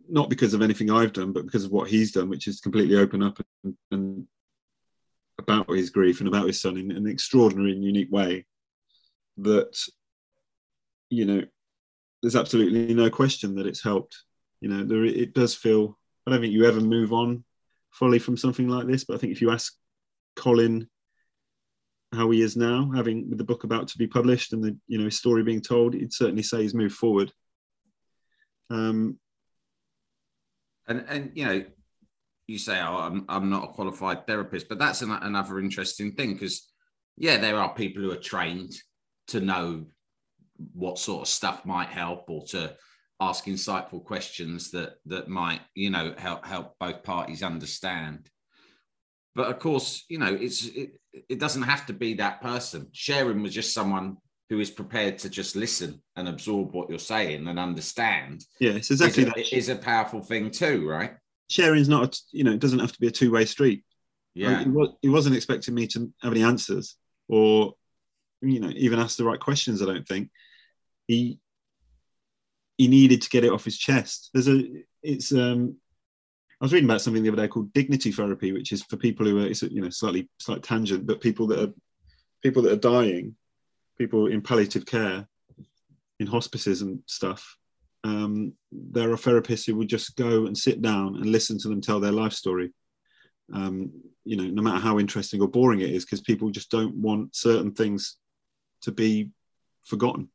not 0.08 0.30
because 0.30 0.54
of 0.54 0.62
anything 0.62 0.90
I've 0.90 1.12
done, 1.12 1.32
but 1.32 1.44
because 1.44 1.64
of 1.64 1.70
what 1.70 1.90
he's 1.90 2.12
done, 2.12 2.28
which 2.28 2.48
is 2.48 2.60
completely 2.60 2.96
open 2.96 3.22
up 3.22 3.38
and, 3.64 3.76
and 3.90 4.26
about 5.38 5.68
his 5.68 5.90
grief 5.90 6.20
and 6.20 6.28
about 6.28 6.46
his 6.46 6.60
son 6.60 6.76
in 6.76 6.90
an 6.90 7.06
extraordinary 7.06 7.72
and 7.72 7.84
unique 7.84 8.10
way. 8.10 8.46
That 9.38 9.76
you 11.10 11.24
know, 11.24 11.42
there's 12.22 12.36
absolutely 12.36 12.94
no 12.94 13.10
question 13.10 13.54
that 13.56 13.66
it's 13.66 13.82
helped. 13.82 14.22
You 14.60 14.68
know, 14.68 14.84
there 14.84 15.04
it 15.04 15.34
does 15.34 15.54
feel. 15.54 15.98
I 16.26 16.30
don't 16.30 16.40
think 16.40 16.52
you 16.52 16.64
ever 16.64 16.80
move 16.80 17.12
on 17.12 17.44
fully 17.90 18.18
from 18.18 18.36
something 18.36 18.68
like 18.68 18.86
this, 18.86 19.04
but 19.04 19.14
I 19.14 19.18
think 19.18 19.32
if 19.32 19.42
you 19.42 19.50
ask 19.50 19.74
Colin 20.36 20.88
how 22.14 22.30
he 22.30 22.42
is 22.42 22.56
now, 22.56 22.90
having 22.94 23.28
with 23.28 23.38
the 23.38 23.44
book 23.44 23.64
about 23.64 23.88
to 23.88 23.98
be 23.98 24.06
published 24.06 24.52
and 24.52 24.62
the 24.62 24.76
you 24.86 24.98
know 24.98 25.08
story 25.08 25.42
being 25.42 25.60
told, 25.60 25.94
he'd 25.94 26.12
certainly 26.12 26.42
say 26.42 26.62
he's 26.62 26.74
moved 26.74 26.94
forward. 26.94 27.32
Um, 28.70 29.18
and 30.86 31.04
and 31.08 31.30
you 31.34 31.44
know, 31.44 31.64
you 32.46 32.58
say, 32.58 32.80
"Oh, 32.80 32.96
I'm 32.96 33.24
I'm 33.28 33.50
not 33.50 33.64
a 33.64 33.72
qualified 33.72 34.26
therapist," 34.26 34.68
but 34.68 34.78
that's 34.78 35.02
an, 35.02 35.10
another 35.10 35.58
interesting 35.58 36.12
thing 36.12 36.34
because, 36.34 36.70
yeah, 37.16 37.38
there 37.38 37.58
are 37.58 37.74
people 37.74 38.02
who 38.02 38.12
are 38.12 38.16
trained 38.16 38.74
to 39.28 39.40
know 39.40 39.86
what 40.72 40.98
sort 40.98 41.22
of 41.22 41.28
stuff 41.28 41.64
might 41.64 41.88
help 41.88 42.28
or 42.28 42.44
to 42.46 42.76
ask 43.20 43.44
insightful 43.44 44.04
questions 44.04 44.70
that 44.70 44.96
that 45.06 45.28
might 45.28 45.60
you 45.74 45.90
know 45.90 46.14
help 46.18 46.44
help 46.44 46.78
both 46.78 47.02
parties 47.02 47.42
understand 47.42 48.28
but 49.34 49.48
of 49.48 49.58
course 49.58 50.04
you 50.08 50.18
know 50.18 50.32
it's 50.32 50.66
it, 50.66 50.92
it 51.28 51.38
doesn't 51.38 51.62
have 51.62 51.86
to 51.86 51.92
be 51.92 52.14
that 52.14 52.40
person. 52.40 52.88
Sharing 52.92 53.42
was 53.42 53.54
just 53.54 53.74
someone 53.74 54.16
who 54.50 54.60
is 54.60 54.70
prepared 54.70 55.18
to 55.18 55.28
just 55.28 55.56
listen 55.56 56.02
and 56.16 56.28
absorb 56.28 56.74
what 56.74 56.90
you're 56.90 56.98
saying 56.98 57.48
and 57.48 57.58
understand 57.58 58.44
yeah 58.60 58.72
it's 58.72 58.90
exactly 58.90 59.22
is 59.24 59.28
a, 59.28 59.32
that. 59.32 59.56
is 59.56 59.68
a 59.70 59.76
powerful 59.76 60.20
thing 60.22 60.50
too 60.50 60.88
right? 60.88 61.14
Sharing's 61.50 61.88
not 61.88 62.14
a, 62.14 62.20
you 62.32 62.44
know 62.44 62.52
it 62.52 62.60
doesn't 62.60 62.78
have 62.78 62.92
to 62.92 63.00
be 63.00 63.08
a 63.08 63.12
two-way 63.12 63.44
street. 63.44 63.84
Yeah. 64.34 64.64
he 65.00 65.08
wasn't 65.08 65.36
expecting 65.36 65.74
me 65.74 65.86
to 65.88 66.12
have 66.22 66.32
any 66.32 66.42
answers 66.42 66.96
or 67.28 67.74
you 68.42 68.58
know 68.60 68.70
even 68.74 68.98
ask 68.98 69.16
the 69.16 69.24
right 69.24 69.38
questions 69.40 69.80
i 69.80 69.86
don't 69.86 70.06
think. 70.06 70.30
He 71.06 71.38
he 72.76 72.88
needed 72.88 73.22
to 73.22 73.30
get 73.30 73.44
it 73.44 73.52
off 73.52 73.64
his 73.64 73.78
chest. 73.78 74.30
There's 74.32 74.48
a 74.48 74.64
it's 75.02 75.32
um 75.32 75.76
I 76.60 76.64
was 76.64 76.72
reading 76.72 76.88
about 76.88 77.00
something 77.00 77.22
the 77.22 77.30
other 77.30 77.42
day 77.42 77.48
called 77.48 77.72
dignity 77.72 78.12
therapy, 78.12 78.52
which 78.52 78.72
is 78.72 78.82
for 78.82 78.96
people 78.96 79.26
who 79.26 79.42
are 79.42 79.46
it's 79.46 79.62
you 79.62 79.80
know 79.80 79.90
slightly 79.90 80.28
slight 80.38 80.62
tangent, 80.62 81.06
but 81.06 81.20
people 81.20 81.46
that 81.48 81.60
are 81.60 81.72
people 82.42 82.62
that 82.62 82.72
are 82.72 82.76
dying, 82.76 83.36
people 83.98 84.26
in 84.26 84.40
palliative 84.40 84.86
care, 84.86 85.26
in 86.20 86.26
hospices 86.26 86.82
and 86.82 87.00
stuff. 87.06 87.56
Um, 88.04 88.52
there 88.70 89.10
are 89.10 89.16
therapists 89.16 89.66
who 89.66 89.76
would 89.76 89.88
just 89.88 90.14
go 90.16 90.46
and 90.46 90.56
sit 90.56 90.82
down 90.82 91.16
and 91.16 91.26
listen 91.26 91.58
to 91.60 91.68
them 91.68 91.80
tell 91.80 92.00
their 92.00 92.12
life 92.12 92.34
story. 92.34 92.72
Um, 93.52 93.92
you 94.24 94.36
know, 94.36 94.44
no 94.44 94.62
matter 94.62 94.80
how 94.80 94.98
interesting 94.98 95.40
or 95.40 95.48
boring 95.48 95.80
it 95.80 95.90
is, 95.90 96.04
because 96.04 96.20
people 96.20 96.50
just 96.50 96.70
don't 96.70 96.94
want 96.94 97.34
certain 97.34 97.72
things 97.72 98.16
to 98.82 98.92
be 98.92 99.30
forgotten 99.84 100.28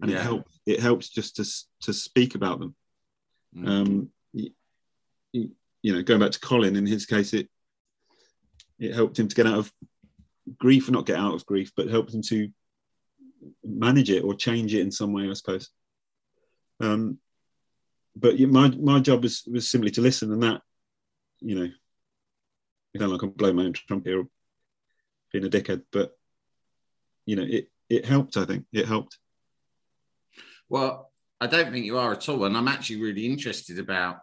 and 0.00 0.10
yeah. 0.10 0.18
it 0.18 0.22
helps 0.22 0.60
it 0.66 0.80
helps 0.80 1.08
just 1.08 1.36
to 1.36 1.44
to 1.80 1.92
speak 1.92 2.34
about 2.34 2.58
them 2.58 2.74
mm-hmm. 3.56 3.68
um 3.68 4.08
you, 5.32 5.50
you 5.84 5.92
know 5.92 6.02
going 6.02 6.20
back 6.20 6.32
to 6.32 6.40
colin 6.40 6.76
in 6.76 6.86
his 6.86 7.06
case 7.06 7.32
it 7.32 7.48
it 8.78 8.94
helped 8.94 9.18
him 9.18 9.28
to 9.28 9.36
get 9.36 9.46
out 9.46 9.58
of 9.58 9.72
grief 10.58 10.90
not 10.90 11.06
get 11.06 11.18
out 11.18 11.34
of 11.34 11.46
grief 11.46 11.70
but 11.76 11.88
helped 11.88 12.12
him 12.12 12.22
to 12.22 12.48
manage 13.62 14.10
it 14.10 14.24
or 14.24 14.34
change 14.34 14.74
it 14.74 14.80
in 14.80 14.90
some 14.90 15.12
way 15.12 15.28
i 15.28 15.32
suppose 15.32 15.70
um 16.80 17.18
but 18.16 18.38
my 18.40 18.68
my 18.70 18.98
job 18.98 19.22
was 19.22 19.44
was 19.50 19.70
simply 19.70 19.90
to 19.90 20.00
listen 20.00 20.32
and 20.32 20.42
that 20.42 20.60
you 21.40 21.54
know 21.54 21.68
I 22.94 22.98
don't 22.98 23.10
like 23.10 23.22
I'm 23.22 23.30
blowing 23.30 23.56
my 23.56 23.64
own 23.64 23.72
trumpet 23.72 24.08
here, 24.08 24.24
being 25.32 25.44
a 25.44 25.48
dickhead, 25.48 25.82
but 25.90 26.12
you 27.26 27.36
know, 27.36 27.44
it 27.48 27.68
it 27.88 28.04
helped. 28.04 28.36
I 28.36 28.44
think 28.44 28.66
it 28.72 28.86
helped. 28.86 29.18
Well, 30.68 31.10
I 31.40 31.46
don't 31.46 31.72
think 31.72 31.86
you 31.86 31.98
are 31.98 32.12
at 32.12 32.28
all. 32.28 32.44
And 32.44 32.56
I'm 32.56 32.68
actually 32.68 33.02
really 33.02 33.26
interested 33.26 33.78
about 33.78 34.20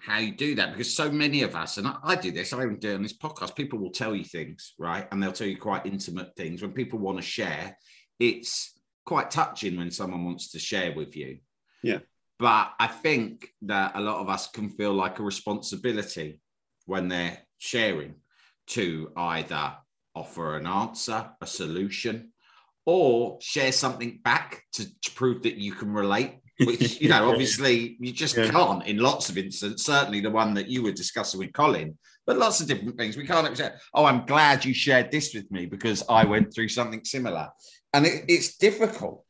how 0.00 0.18
you 0.18 0.32
do 0.32 0.54
that 0.54 0.72
because 0.72 0.94
so 0.94 1.10
many 1.10 1.42
of 1.42 1.54
us, 1.54 1.78
and 1.78 1.86
I, 1.86 1.96
I 2.02 2.16
do 2.16 2.32
this, 2.32 2.52
I 2.52 2.62
even 2.62 2.78
do 2.78 2.94
on 2.94 3.02
this 3.02 3.16
podcast, 3.16 3.54
people 3.54 3.78
will 3.78 3.90
tell 3.90 4.14
you 4.14 4.24
things, 4.24 4.74
right? 4.78 5.06
And 5.10 5.22
they'll 5.22 5.32
tell 5.32 5.46
you 5.46 5.58
quite 5.58 5.86
intimate 5.86 6.34
things. 6.36 6.62
When 6.62 6.72
people 6.72 6.98
want 6.98 7.18
to 7.18 7.22
share, 7.22 7.76
it's 8.18 8.78
quite 9.04 9.30
touching 9.30 9.76
when 9.76 9.90
someone 9.90 10.24
wants 10.24 10.52
to 10.52 10.58
share 10.58 10.92
with 10.94 11.16
you. 11.16 11.38
Yeah. 11.82 11.98
But 12.38 12.72
I 12.78 12.86
think 12.86 13.48
that 13.62 13.92
a 13.94 14.00
lot 14.00 14.20
of 14.20 14.30
us 14.30 14.48
can 14.48 14.70
feel 14.70 14.94
like 14.94 15.18
a 15.18 15.22
responsibility 15.22 16.40
when 16.86 17.08
they're 17.08 17.38
sharing 17.58 18.14
to 18.68 19.12
either 19.16 19.74
offer 20.14 20.56
an 20.56 20.66
answer, 20.66 21.30
a 21.40 21.46
solution, 21.46 22.32
or 22.86 23.38
share 23.40 23.72
something 23.72 24.20
back 24.24 24.64
to, 24.72 25.00
to 25.02 25.10
prove 25.12 25.42
that 25.42 25.56
you 25.56 25.72
can 25.72 25.92
relate 25.92 26.39
which 26.66 27.00
you 27.00 27.08
know 27.08 27.28
obviously 27.30 27.96
you 28.00 28.12
just 28.12 28.36
yeah. 28.36 28.50
can't 28.50 28.86
in 28.86 28.98
lots 28.98 29.28
of 29.28 29.38
instances 29.38 29.84
certainly 29.84 30.20
the 30.20 30.30
one 30.30 30.54
that 30.54 30.68
you 30.68 30.82
were 30.82 30.92
discussing 30.92 31.40
with 31.40 31.52
colin 31.52 31.96
but 32.26 32.36
lots 32.38 32.60
of 32.60 32.68
different 32.68 32.96
things 32.96 33.16
we 33.16 33.26
can't 33.26 33.46
accept 33.46 33.82
oh 33.94 34.04
i'm 34.04 34.24
glad 34.26 34.64
you 34.64 34.74
shared 34.74 35.10
this 35.10 35.34
with 35.34 35.50
me 35.50 35.66
because 35.66 36.02
i 36.08 36.24
went 36.24 36.52
through 36.54 36.68
something 36.68 37.04
similar 37.04 37.48
and 37.92 38.06
it, 38.06 38.24
it's 38.28 38.56
difficult 38.56 39.24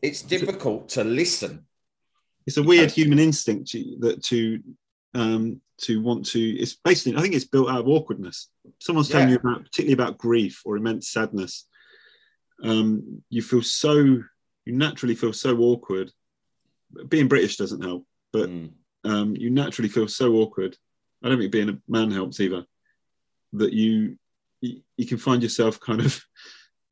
it's 0.00 0.22
difficult 0.22 0.88
to 0.88 1.04
listen 1.04 1.64
it's 2.46 2.56
a 2.56 2.62
weird 2.62 2.90
human 2.90 3.18
instinct 3.18 3.70
to, 3.70 3.96
that 4.00 4.22
to 4.22 4.60
um 5.14 5.60
to 5.78 6.00
want 6.00 6.24
to 6.24 6.40
it's 6.40 6.74
basically 6.74 7.16
i 7.16 7.20
think 7.20 7.34
it's 7.34 7.44
built 7.44 7.68
out 7.68 7.80
of 7.80 7.88
awkwardness 7.88 8.48
someone's 8.78 9.08
telling 9.08 9.28
yeah. 9.28 9.34
you 9.42 9.50
about 9.50 9.64
particularly 9.64 9.92
about 9.92 10.18
grief 10.18 10.62
or 10.64 10.76
immense 10.76 11.10
sadness 11.10 11.66
um, 12.64 13.22
you 13.28 13.42
feel 13.42 13.62
so 13.62 14.22
you 14.64 14.72
naturally 14.72 15.14
feel 15.14 15.32
so 15.32 15.58
awkward. 15.58 16.12
Being 17.08 17.28
British 17.28 17.56
doesn't 17.56 17.82
help, 17.82 18.06
but 18.32 18.48
mm. 18.48 18.70
um, 19.04 19.36
you 19.36 19.50
naturally 19.50 19.88
feel 19.88 20.08
so 20.08 20.34
awkward. 20.34 20.76
I 21.22 21.28
don't 21.28 21.38
think 21.38 21.52
being 21.52 21.68
a 21.68 21.78
man 21.88 22.10
helps 22.10 22.40
either. 22.40 22.64
That 23.54 23.72
you 23.72 24.18
you, 24.60 24.80
you 24.96 25.06
can 25.06 25.18
find 25.18 25.42
yourself 25.42 25.80
kind 25.80 26.00
of 26.00 26.22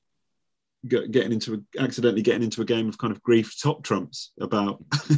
getting 0.89 1.33
into 1.33 1.55
a, 1.55 1.83
accidentally 1.83 2.23
getting 2.23 2.43
into 2.43 2.63
a 2.63 2.67
game 2.67 2.89
of 2.89 2.99
kind 2.99 3.13
of 3.13 3.23
grief 3.23 3.55
top 3.61 3.83
trumps 3.83 4.33
about 4.41 4.83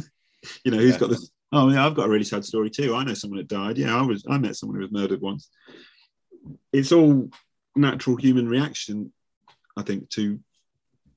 you 0.63 0.71
know 0.71 0.77
who's 0.77 0.93
yeah. 0.93 0.99
got 0.99 1.09
this 1.09 1.31
oh 1.53 1.69
yeah 1.69 1.85
i've 1.85 1.95
got 1.95 2.05
a 2.05 2.09
really 2.09 2.25
sad 2.25 2.43
story 2.43 2.69
too 2.69 2.93
i 2.93 3.03
know 3.03 3.13
someone 3.13 3.37
that 3.37 3.47
died 3.47 3.77
yeah 3.77 3.97
i 3.97 4.01
was 4.01 4.25
i 4.29 4.37
met 4.37 4.57
someone 4.57 4.75
who 4.75 4.81
was 4.81 4.91
murdered 4.91 5.21
once 5.21 5.49
it's 6.73 6.91
all 6.91 7.29
natural 7.77 8.17
human 8.17 8.47
reaction 8.47 9.11
I 9.75 9.81
think 9.81 10.09
to 10.11 10.39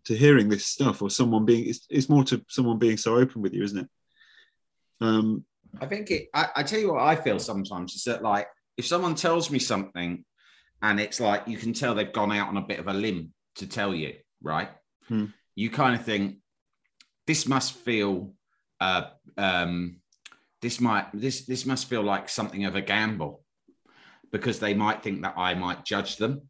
to 0.06 0.16
hearing 0.16 0.48
this 0.48 0.66
stuff 0.66 1.02
or 1.02 1.10
someone 1.10 1.44
being 1.44 1.68
it's, 1.68 1.86
it's 1.90 2.08
more 2.08 2.24
to 2.24 2.44
someone 2.48 2.78
being 2.78 2.96
so 2.96 3.16
open 3.16 3.42
with 3.42 3.52
you, 3.52 3.62
isn't 3.62 3.80
it? 3.80 3.88
Um, 5.00 5.44
I 5.80 5.86
think 5.86 6.10
it. 6.10 6.28
I, 6.32 6.48
I 6.56 6.62
tell 6.62 6.80
you 6.80 6.92
what 6.92 7.02
I 7.02 7.16
feel 7.16 7.38
sometimes 7.38 7.94
is 7.94 8.04
that 8.04 8.22
like 8.22 8.48
if 8.76 8.86
someone 8.86 9.14
tells 9.14 9.50
me 9.50 9.58
something 9.58 10.24
and 10.82 11.00
it's 11.00 11.20
like 11.20 11.48
you 11.48 11.56
can 11.56 11.72
tell 11.72 11.94
they've 11.94 12.12
gone 12.12 12.32
out 12.32 12.48
on 12.48 12.56
a 12.56 12.62
bit 12.62 12.78
of 12.78 12.88
a 12.88 12.92
limb 12.92 13.32
to 13.56 13.66
tell 13.66 13.94
you, 13.94 14.14
right? 14.42 14.70
Hmm. 15.08 15.26
You 15.54 15.70
kind 15.70 15.94
of 15.94 16.04
think 16.04 16.38
this 17.26 17.46
must 17.46 17.72
feel 17.72 18.34
uh, 18.80 19.04
um, 19.36 20.00
this 20.62 20.80
might 20.80 21.06
this 21.12 21.46
this 21.46 21.66
must 21.66 21.88
feel 21.88 22.02
like 22.02 22.28
something 22.28 22.64
of 22.64 22.76
a 22.76 22.82
gamble 22.82 23.42
because 24.32 24.58
they 24.58 24.74
might 24.74 25.02
think 25.02 25.22
that 25.22 25.34
I 25.36 25.54
might 25.54 25.84
judge 25.84 26.16
them 26.16 26.48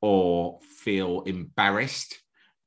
or 0.00 0.60
feel 0.62 1.22
embarrassed. 1.22 2.16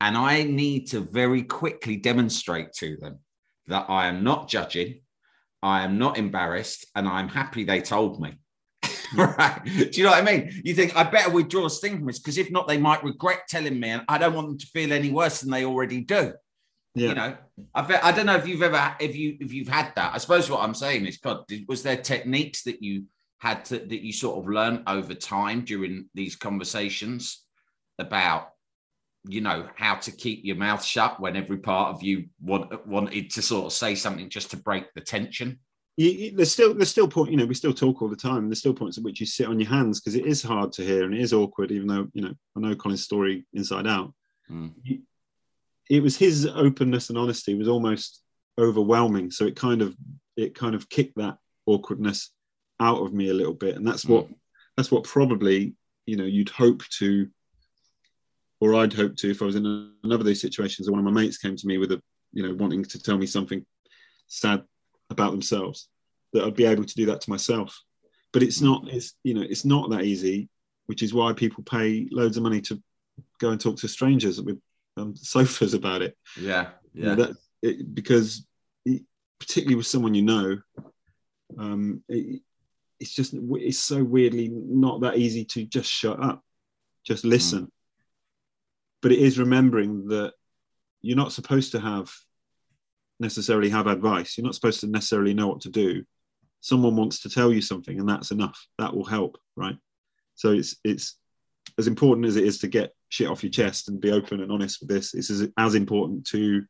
And 0.02 0.18
I 0.18 0.42
need 0.42 0.88
to 0.88 1.00
very 1.00 1.44
quickly 1.44 1.96
demonstrate 1.96 2.74
to 2.80 2.98
them 2.98 3.20
that 3.68 3.86
I 3.88 4.08
am 4.08 4.24
not 4.24 4.50
judging, 4.50 5.02
I 5.62 5.84
am 5.84 6.00
not 6.00 6.18
embarrassed, 6.18 6.88
and 6.96 7.08
I'm 7.08 7.30
happy 7.30 7.64
they 7.64 7.82
told 7.82 8.20
me. 8.20 8.34
Hmm. 9.12 9.20
right? 9.20 9.62
Do 9.66 9.90
you 9.92 10.06
know 10.06 10.12
what 10.12 10.26
I 10.26 10.32
mean? 10.38 10.62
You 10.64 10.74
think 10.74 10.96
I 10.96 11.04
better 11.04 11.30
withdraw 11.32 11.66
a 11.66 11.70
sting 11.70 11.98
from 11.98 12.08
this 12.08 12.18
because 12.18 12.38
if 12.38 12.50
not, 12.50 12.70
they 12.70 12.78
might 12.78 13.04
regret 13.04 13.42
telling 13.50 13.78
me, 13.78 13.90
and 13.90 14.04
I 14.08 14.18
don't 14.18 14.34
want 14.34 14.48
them 14.48 14.58
to 14.58 14.66
feel 14.68 14.94
any 14.94 15.12
worse 15.12 15.42
than 15.42 15.52
they 15.52 15.66
already 15.66 16.00
do. 16.00 16.32
Yeah. 16.96 17.10
You 17.10 17.16
know, 17.16 17.38
I 17.76 17.82
bet, 17.82 18.06
I 18.06 18.14
don't 18.14 18.26
know 18.26 18.38
if 18.38 18.48
you've 18.48 18.62
ever 18.62 18.96
if 19.02 19.14
you 19.14 19.36
if 19.42 19.52
you've 19.52 19.68
had 19.68 19.92
that. 19.98 20.16
I 20.16 20.18
suppose 20.18 20.50
what 20.50 20.64
I'm 20.64 20.74
saying 20.74 21.08
is, 21.08 21.18
God, 21.18 21.46
did, 21.48 21.68
was 21.68 21.84
there 21.84 21.98
techniques 21.98 22.64
that 22.64 22.82
you 22.82 23.04
had 23.40 23.66
to, 23.66 23.80
that 23.80 24.02
you 24.02 24.14
sort 24.14 24.40
of 24.40 24.50
learned 24.50 24.84
over 24.88 25.14
time 25.14 25.66
during 25.66 26.06
these 26.16 26.38
conversations 26.38 27.46
about 28.00 28.52
you 29.28 29.42
know 29.42 29.68
how 29.76 29.96
to 29.96 30.12
keep 30.12 30.44
your 30.44 30.56
mouth 30.56 30.84
shut 30.84 31.20
when 31.20 31.36
every 31.36 31.58
part 31.58 31.94
of 31.94 32.02
you 32.02 32.26
want, 32.42 32.88
wanted 32.88 33.30
to 33.32 33.42
sort 33.42 33.66
of 33.66 33.74
say 33.74 33.94
something 33.96 34.30
just 34.30 34.52
to 34.52 34.58
break 34.58 34.86
the 34.94 35.02
tension. 35.02 35.60
You, 35.98 36.36
there's 36.36 36.52
still 36.52 36.74
there's 36.74 36.90
still 36.90 37.08
point 37.08 37.32
you 37.32 37.38
know 37.38 37.46
we 37.46 37.54
still 37.54 37.74
talk 37.74 38.02
all 38.02 38.10
the 38.10 38.16
time. 38.16 38.48
There's 38.48 38.60
still 38.60 38.74
points 38.74 38.98
at 38.98 39.04
which 39.04 39.20
you 39.20 39.26
sit 39.26 39.48
on 39.48 39.60
your 39.60 39.70
hands 39.70 40.00
because 40.00 40.16
it 40.16 40.26
is 40.26 40.42
hard 40.42 40.72
to 40.74 40.84
hear 40.84 41.04
and 41.04 41.14
it 41.14 41.22
is 41.22 41.34
awkward 41.34 41.72
even 41.72 41.88
though 41.88 42.08
you 42.14 42.22
know 42.22 42.34
i 42.56 42.60
know 42.60 42.76
colin's 42.76 43.04
story 43.04 43.46
inside 43.54 43.88
out. 43.88 44.14
Mm. 44.50 44.74
it 45.90 46.04
was 46.04 46.18
his 46.18 46.46
openness 46.46 47.10
and 47.10 47.18
honesty 47.18 47.56
was 47.56 47.70
almost 47.70 48.22
overwhelming. 48.60 49.32
So 49.32 49.46
it 49.46 49.56
kind 49.56 49.82
of 49.82 49.96
it 50.36 50.56
kind 50.56 50.76
of 50.76 50.90
kicked 50.90 51.18
that 51.18 51.38
awkwardness 51.66 52.32
out 52.80 53.02
of 53.02 53.14
me 53.14 53.30
a 53.30 53.34
little 53.34 53.54
bit. 53.54 53.76
And 53.76 53.88
that's 53.88 54.06
what 54.06 54.28
mm. 54.28 54.36
that's 54.78 54.92
what 54.92 55.04
probably 55.04 55.76
you 56.06 56.18
know 56.18 56.26
you'd 56.26 56.50
hope 56.50 56.84
to 57.00 57.28
or 58.62 58.76
I'd 58.76 58.93
hope 58.93 59.17
to 59.17 59.32
if 59.32 59.41
I 59.41 59.45
was 59.45 59.56
in 59.56 59.91
another 60.04 60.21
of 60.21 60.26
these 60.26 60.39
situations 60.39 60.88
and 60.88 60.95
one 60.95 61.06
of 61.06 61.13
my 61.13 61.21
mates 61.21 61.38
came 61.38 61.58
to 61.58 61.67
me 61.67 61.78
with 61.78 61.91
a 61.91 62.02
you 62.32 62.47
know 62.47 62.56
wanting 62.56 62.86
to 62.86 63.02
tell 63.02 63.17
me 63.17 63.26
something 63.26 63.65
sad 64.28 64.63
about 65.10 65.32
themselves 65.32 65.89
that 66.32 66.45
I'd 66.45 66.56
be 66.56 66.65
able 66.65 66.86
to 66.86 66.95
do 66.95 67.08
that 67.08 67.19
to 67.21 67.30
myself. 67.30 67.78
But 68.32 68.43
it's 68.43 68.62
not 68.62 68.88
it's 68.88 69.15
you 69.24 69.34
know 69.34 69.41
it's 69.41 69.65
not 69.65 69.89
that 69.89 70.04
easy 70.04 70.47
which 70.86 71.04
is 71.04 71.13
why 71.13 71.34
people 71.34 71.63
pay 71.63 72.08
loads 72.12 72.38
of 72.38 72.43
money 72.43 72.62
to 72.62 72.82
go 73.39 73.50
and 73.50 73.60
talk 73.60 73.78
to 73.78 73.88
strangers 73.88 74.41
with 74.41 74.60
um, 74.97 75.15
sofas 75.15 75.74
about 75.74 76.02
it. 76.02 76.15
Yeah 76.39 76.69
yeah 76.93 77.10
you 77.10 77.15
know, 77.15 77.15
that 77.15 77.36
it, 77.62 77.95
because 77.95 78.45
it, 78.86 79.02
particularly 79.39 79.76
with 79.76 79.88
someone 79.88 80.13
you 80.13 80.21
know 80.21 80.58
um, 81.58 82.04
it, 82.08 82.41
it's 83.00 83.13
just 83.13 83.34
it's 83.34 83.80
so 83.80 84.04
weirdly 84.04 84.50
not 84.50 85.02
that 85.02 85.17
easy 85.17 85.43
to 85.43 85.65
just 85.65 85.91
shut 85.91 86.21
up 86.24 86.43
just 87.04 87.26
listen. 87.26 87.63
Mm 87.63 87.71
but 89.02 89.12
it 89.12 89.20
is 89.20 89.40
remembering 89.40 90.08
that 90.08 90.34
you're 91.02 91.18
not 91.18 91.32
supposed 91.32 91.72
to 91.72 91.80
have 91.80 92.12
necessarily 93.20 93.70
have 93.70 93.88
advice. 93.88 94.38
You're 94.38 94.46
not 94.46 94.56
supposed 94.56 94.82
to 94.82 94.88
necessarily 94.88 95.34
know 95.34 95.48
what 95.48 95.62
to 95.62 95.70
do. 95.70 96.04
Someone 96.60 96.96
wants 96.96 97.22
to 97.22 97.30
tell 97.30 97.52
you 97.52 97.62
something 97.62 98.00
and 98.00 98.08
that's 98.08 98.32
enough. 98.32 98.68
That 98.78 98.96
will 98.96 99.06
help 99.06 99.38
right? 99.56 99.78
So 100.36 100.52
it's 100.52 100.76
it's 100.84 101.18
as 101.78 101.88
important 101.88 102.28
as 102.28 102.36
it 102.36 102.44
is 102.44 102.60
to 102.60 102.68
get 102.68 102.94
shit 103.10 103.28
off 103.28 103.44
your 103.44 103.52
chest 103.52 103.90
and 103.90 104.02
be 104.02 104.12
open 104.12 104.42
and 104.42 104.52
honest 104.52 104.80
with 104.80 104.90
this 104.90 105.14
it's 105.14 105.30
as, 105.30 105.48
as 105.58 105.76
important 105.76 106.26
to 106.26 106.64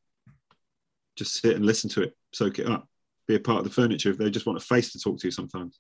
just 1.16 1.42
sit 1.42 1.56
and 1.56 1.66
listen 1.66 1.90
to 1.90 2.02
it 2.02 2.16
soak 2.34 2.60
it 2.60 2.68
up 2.68 2.88
be 3.28 3.36
a 3.36 3.40
part 3.40 3.60
of 3.60 3.64
the 3.64 3.70
furniture 3.70 4.10
if 4.10 4.18
they 4.18 4.30
just 4.30 4.46
want 4.46 4.58
a 4.58 4.62
face 4.62 4.92
to 4.92 5.00
talk 5.00 5.20
to 5.20 5.28
you, 5.28 5.32
sometimes. 5.32 5.80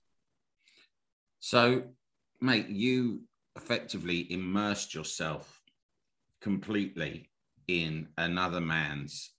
So 1.40 1.84
mate 2.40 2.70
you 2.70 3.22
effectively 3.56 4.32
immersed 4.32 4.94
yourself 4.94 5.61
completely 6.42 7.30
in 7.68 8.08
another 8.18 8.62
man's 8.62 9.32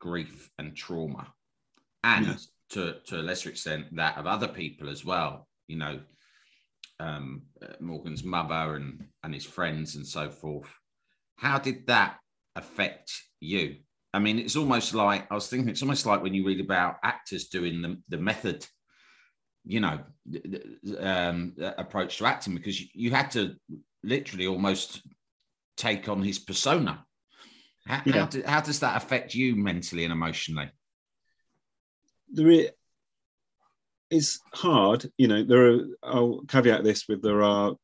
grief 0.00 0.50
and 0.58 0.76
trauma. 0.76 1.32
And 2.02 2.26
yes. 2.26 2.48
to, 2.70 2.96
to 3.06 3.20
a 3.20 3.22
lesser 3.22 3.50
extent 3.50 3.94
that 3.96 4.16
of 4.18 4.26
other 4.26 4.48
people 4.48 4.88
as 4.88 5.04
well 5.04 5.46
you 5.68 5.76
know 5.76 6.00
um, 6.98 7.42
morgan's 7.80 8.24
mother 8.24 8.76
and 8.76 9.04
and 9.22 9.34
his 9.34 9.44
friends 9.44 9.96
and 9.96 10.06
so 10.06 10.30
forth. 10.30 10.72
How 11.36 11.58
did 11.58 11.86
that 11.88 12.18
affect 12.54 13.12
you? 13.40 13.76
I 14.14 14.18
mean 14.18 14.38
it's 14.38 14.56
almost 14.56 14.94
like 14.94 15.30
i 15.30 15.34
was 15.34 15.48
thinking 15.48 15.68
it's 15.68 15.82
almost 15.82 16.06
like 16.06 16.22
when 16.22 16.32
you 16.32 16.46
read 16.46 16.60
about 16.60 16.96
actors 17.02 17.48
doing 17.48 17.82
the, 17.82 18.00
the 18.08 18.16
method 18.16 18.66
you 19.66 19.80
know 19.80 19.98
um, 20.98 21.54
approach 21.76 22.16
to 22.16 22.24
acting 22.24 22.54
because 22.54 22.80
you 22.94 23.10
had 23.10 23.30
to 23.32 23.56
literally 24.02 24.46
almost 24.46 25.02
take 25.76 26.08
on 26.08 26.22
his 26.22 26.38
persona. 26.38 27.04
How, 27.86 28.02
yeah. 28.04 28.12
how, 28.12 28.26
do, 28.26 28.42
how 28.44 28.60
does 28.60 28.80
that 28.80 28.96
affect 28.96 29.34
you 29.34 29.54
mentally 29.54 30.04
and 30.04 30.12
emotionally? 30.12 30.70
There 32.32 32.70
is, 34.10 34.40
hard, 34.52 35.06
you 35.16 35.28
know. 35.28 35.44
There 35.44 35.66
are. 35.66 35.80
I'll 36.02 36.40
caveat 36.48 36.82
this 36.82 37.06
with 37.08 37.22
there 37.22 37.42
are. 37.42 37.76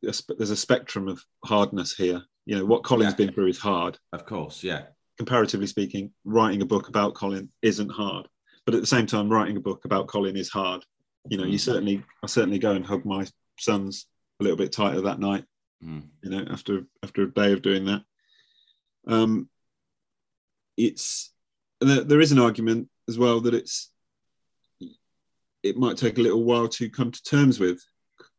There's 0.00 0.50
a 0.50 0.56
spectrum 0.56 1.08
of 1.08 1.22
hardness 1.44 1.94
here. 1.94 2.22
You 2.44 2.58
know 2.58 2.64
what 2.64 2.84
Colin's 2.84 3.12
yeah. 3.12 3.26
been 3.26 3.34
through 3.34 3.48
is 3.48 3.58
hard. 3.58 3.98
Of 4.12 4.24
course, 4.24 4.62
yeah. 4.62 4.82
Comparatively 5.18 5.66
speaking, 5.66 6.12
writing 6.24 6.62
a 6.62 6.66
book 6.66 6.88
about 6.88 7.14
Colin 7.14 7.50
isn't 7.62 7.90
hard, 7.90 8.28
but 8.64 8.74
at 8.74 8.80
the 8.80 8.86
same 8.86 9.06
time, 9.06 9.28
writing 9.28 9.56
a 9.56 9.60
book 9.60 9.84
about 9.84 10.06
Colin 10.06 10.36
is 10.36 10.50
hard. 10.50 10.84
You 11.28 11.38
know, 11.38 11.44
mm. 11.44 11.50
you 11.50 11.58
certainly, 11.58 12.04
I 12.22 12.26
certainly 12.28 12.60
go 12.60 12.72
and 12.72 12.86
hug 12.86 13.04
my 13.04 13.26
sons 13.58 14.06
a 14.40 14.44
little 14.44 14.56
bit 14.56 14.72
tighter 14.72 15.00
that 15.00 15.18
night 15.18 15.44
mm. 15.82 16.02
you 16.22 16.30
know 16.30 16.44
after 16.50 16.86
after 17.02 17.22
a 17.22 17.32
day 17.32 17.52
of 17.52 17.62
doing 17.62 17.86
that. 17.86 18.02
Um 19.06 19.48
it's 20.76 21.32
there, 21.80 22.02
there 22.02 22.20
is 22.20 22.32
an 22.32 22.38
argument 22.38 22.88
as 23.08 23.18
well 23.18 23.40
that 23.40 23.54
it's 23.54 23.90
it 25.62 25.76
might 25.76 25.96
take 25.96 26.18
a 26.18 26.22
little 26.22 26.44
while 26.44 26.68
to 26.68 26.88
come 26.88 27.10
to 27.10 27.22
terms 27.22 27.58
with 27.58 27.82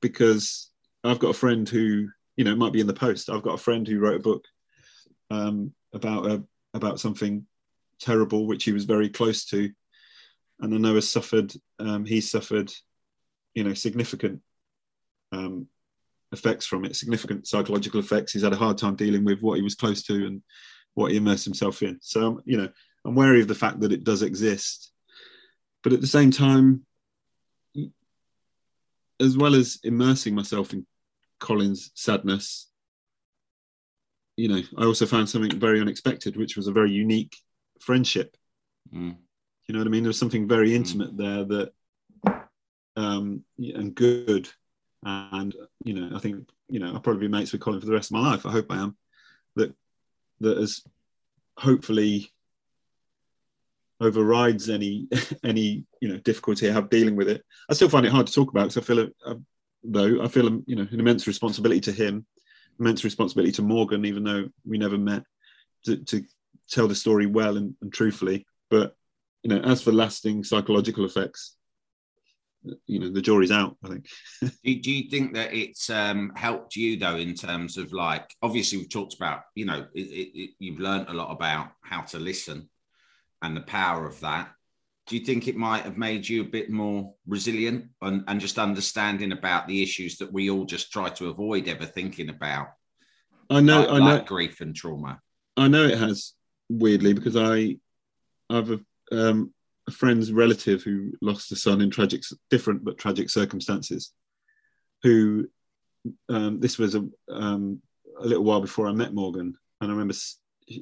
because 0.01 0.71
I've 1.03 1.19
got 1.19 1.29
a 1.29 1.33
friend 1.33 1.67
who 1.67 2.07
you 2.35 2.43
know 2.43 2.51
it 2.51 2.57
might 2.57 2.73
be 2.73 2.81
in 2.81 2.87
the 2.87 2.93
post. 2.93 3.29
I've 3.29 3.43
got 3.43 3.55
a 3.55 3.63
friend 3.63 3.87
who 3.87 3.99
wrote 3.99 4.19
a 4.19 4.23
book 4.23 4.45
um, 5.29 5.73
about 5.93 6.25
a 6.27 6.43
about 6.73 6.99
something 6.99 7.45
terrible 7.99 8.45
which 8.45 8.63
he 8.63 8.71
was 8.71 8.85
very 8.85 9.09
close 9.09 9.45
to. 9.45 9.71
And 10.59 10.73
I 10.73 10.77
know 10.77 10.95
has 10.95 11.09
suffered 11.09 11.53
um, 11.79 12.05
he's 12.05 12.31
suffered 12.31 12.71
you 13.53 13.63
know 13.63 13.73
significant 13.73 14.41
um, 15.31 15.67
effects 16.31 16.65
from 16.65 16.85
it, 16.85 16.95
significant 16.95 17.47
psychological 17.47 17.99
effects. 17.99 18.33
He's 18.33 18.43
had 18.43 18.53
a 18.53 18.57
hard 18.57 18.77
time 18.77 18.95
dealing 18.95 19.23
with 19.23 19.41
what 19.41 19.57
he 19.57 19.63
was 19.63 19.75
close 19.75 20.03
to 20.03 20.13
and 20.27 20.41
what 20.93 21.11
he 21.11 21.17
immersed 21.17 21.45
himself 21.45 21.81
in. 21.81 21.99
So, 22.01 22.41
you 22.45 22.57
know, 22.57 22.69
I'm 23.05 23.15
wary 23.15 23.41
of 23.41 23.47
the 23.47 23.55
fact 23.55 23.79
that 23.81 23.91
it 23.91 24.03
does 24.03 24.21
exist. 24.21 24.91
But 25.83 25.93
at 25.93 26.01
the 26.01 26.07
same 26.07 26.31
time, 26.31 26.85
as 29.19 29.37
well 29.37 29.55
as 29.55 29.79
immersing 29.83 30.35
myself 30.35 30.73
in 30.73 30.85
Colin's 31.39 31.91
sadness, 31.95 32.69
you 34.35 34.47
know, 34.49 34.61
I 34.77 34.85
also 34.85 35.05
found 35.05 35.29
something 35.29 35.59
very 35.59 35.81
unexpected, 35.81 36.37
which 36.37 36.55
was 36.55 36.67
a 36.67 36.71
very 36.71 36.91
unique 36.91 37.35
friendship. 37.79 38.35
Mm. 38.93 39.15
You 39.67 39.73
know 39.73 39.79
what 39.79 39.87
I 39.87 39.91
mean? 39.91 40.03
There 40.03 40.09
was 40.09 40.19
something 40.19 40.47
very 40.47 40.71
mm. 40.71 40.75
intimate 40.75 41.15
mm. 41.15 41.17
there 41.17 41.43
that, 41.45 42.41
um, 42.95 43.43
and 43.57 43.95
good 43.95 44.47
and 45.03 45.55
you 45.83 45.93
know, 45.93 46.15
I 46.15 46.19
think 46.19 46.49
you 46.69 46.79
know 46.79 46.93
I'll 46.93 46.99
probably 46.99 47.27
be 47.27 47.31
mates 47.31 47.51
with 47.51 47.61
Colin 47.61 47.79
for 47.79 47.85
the 47.85 47.93
rest 47.93 48.11
of 48.11 48.15
my 48.15 48.31
life. 48.31 48.45
I 48.45 48.51
hope 48.51 48.71
I 48.71 48.77
am. 48.77 48.97
That 49.55 49.73
that 50.39 50.57
has 50.57 50.83
hopefully 51.57 52.31
overrides 53.99 54.69
any 54.69 55.07
any 55.43 55.85
you 56.01 56.09
know 56.09 56.17
difficulty 56.17 56.69
I 56.69 56.73
have 56.73 56.89
dealing 56.89 57.15
with 57.15 57.29
it. 57.29 57.43
I 57.69 57.73
still 57.73 57.89
find 57.89 58.05
it 58.05 58.11
hard 58.11 58.27
to 58.27 58.33
talk 58.33 58.49
about 58.49 58.69
because 58.69 58.77
I 58.77 58.81
feel 58.81 58.99
a, 58.99 59.31
a, 59.31 59.37
though 59.83 60.23
I 60.23 60.27
feel 60.27 60.47
a, 60.47 60.59
you 60.65 60.75
know 60.75 60.87
an 60.89 60.99
immense 60.99 61.27
responsibility 61.27 61.81
to 61.81 61.91
him, 61.91 62.25
immense 62.79 63.03
responsibility 63.03 63.51
to 63.53 63.61
Morgan, 63.61 64.05
even 64.05 64.23
though 64.23 64.47
we 64.65 64.77
never 64.77 64.97
met, 64.97 65.23
to, 65.85 65.97
to 65.97 66.23
tell 66.69 66.87
the 66.87 66.95
story 66.95 67.25
well 67.25 67.57
and, 67.57 67.75
and 67.81 67.91
truthfully. 67.93 68.45
But 68.69 68.95
you 69.43 69.49
know, 69.49 69.59
as 69.61 69.81
for 69.81 69.91
lasting 69.91 70.43
psychological 70.43 71.05
effects, 71.05 71.56
you 72.85 72.99
know 72.99 73.09
the 73.09 73.21
jury's 73.21 73.51
out 73.51 73.77
i 73.83 73.87
think. 73.87 74.07
Do, 74.41 74.79
do, 74.79 74.91
you 74.91 75.09
think 75.09 75.33
that 75.33 75.53
it's 75.53 75.89
um, 75.89 76.31
helped 76.35 76.75
you 76.75 76.97
though 76.97 77.15
in 77.15 77.33
terms 77.33 77.77
of 77.77 77.93
like 77.93 78.33
obviously 78.41 78.77
we've 78.77 78.89
talked 78.89 79.15
about 79.15 79.41
you 79.55 79.65
know 79.65 79.85
it, 79.93 80.01
it, 80.01 80.39
it, 80.39 80.49
you've 80.59 80.79
learned 80.79 81.07
a 81.09 81.13
lot 81.13 81.31
about 81.31 81.71
how 81.81 82.01
to 82.01 82.19
listen 82.19 82.69
and 83.41 83.55
the 83.55 83.61
power 83.61 84.05
of 84.05 84.19
that. 84.21 84.51
Do 85.07 85.17
you 85.17 85.23
think 85.23 85.47
it 85.47 85.55
might 85.55 85.83
have 85.83 85.97
made 85.97 86.27
you 86.27 86.41
a 86.41 86.45
bit 86.45 86.69
more 86.69 87.13
resilient 87.25 87.85
and, 88.01 88.23
and 88.27 88.41
just 88.41 88.59
understanding 88.59 89.31
about 89.31 89.67
the 89.67 89.81
issues 89.81 90.17
that 90.17 90.33
we 90.33 90.49
all 90.49 90.65
just 90.65 90.91
try 90.91 91.09
to 91.09 91.29
avoid 91.29 91.67
ever 91.69 91.85
thinking 91.85 92.29
about? 92.29 92.67
I 93.49 93.61
know 93.61 93.81
like, 93.81 93.89
i 93.89 93.99
know 93.99 94.15
like 94.15 94.25
grief 94.25 94.59
and 94.59 94.75
trauma. 94.75 95.19
I 95.55 95.67
know 95.67 95.85
it 95.85 95.97
has 95.97 96.33
weirdly 96.69 97.13
because 97.13 97.37
i 97.37 97.77
i've 98.49 98.79
um, 99.11 99.53
a 99.87 99.91
friend's 99.91 100.31
relative 100.31 100.83
who 100.83 101.11
lost 101.21 101.51
a 101.51 101.55
son 101.55 101.81
in 101.81 101.89
tragic, 101.89 102.21
different 102.49 102.83
but 102.83 102.97
tragic 102.97 103.29
circumstances. 103.29 104.11
Who 105.03 105.47
um, 106.29 106.59
this 106.59 106.77
was 106.77 106.95
a, 106.95 107.05
um, 107.29 107.81
a 108.19 108.25
little 108.25 108.43
while 108.43 108.61
before 108.61 108.87
I 108.87 108.91
met 108.91 109.13
Morgan, 109.13 109.55
and 109.81 109.91
I 109.91 109.93
remember 109.93 110.13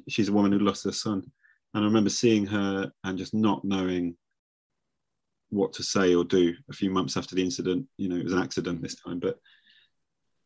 she's 0.08 0.28
a 0.28 0.32
woman 0.32 0.52
who 0.52 0.58
lost 0.58 0.84
her 0.84 0.92
son, 0.92 1.22
And 1.74 1.84
I 1.84 1.86
remember 1.86 2.10
seeing 2.10 2.46
her 2.46 2.90
and 3.04 3.18
just 3.18 3.34
not 3.34 3.64
knowing 3.64 4.16
what 5.50 5.72
to 5.74 5.82
say 5.82 6.14
or 6.14 6.24
do 6.24 6.54
a 6.68 6.72
few 6.72 6.90
months 6.90 7.16
after 7.16 7.34
the 7.34 7.42
incident. 7.42 7.86
You 7.96 8.08
know, 8.08 8.16
it 8.16 8.24
was 8.24 8.32
an 8.32 8.42
accident 8.42 8.82
this 8.82 8.96
time, 8.96 9.20
but 9.20 9.38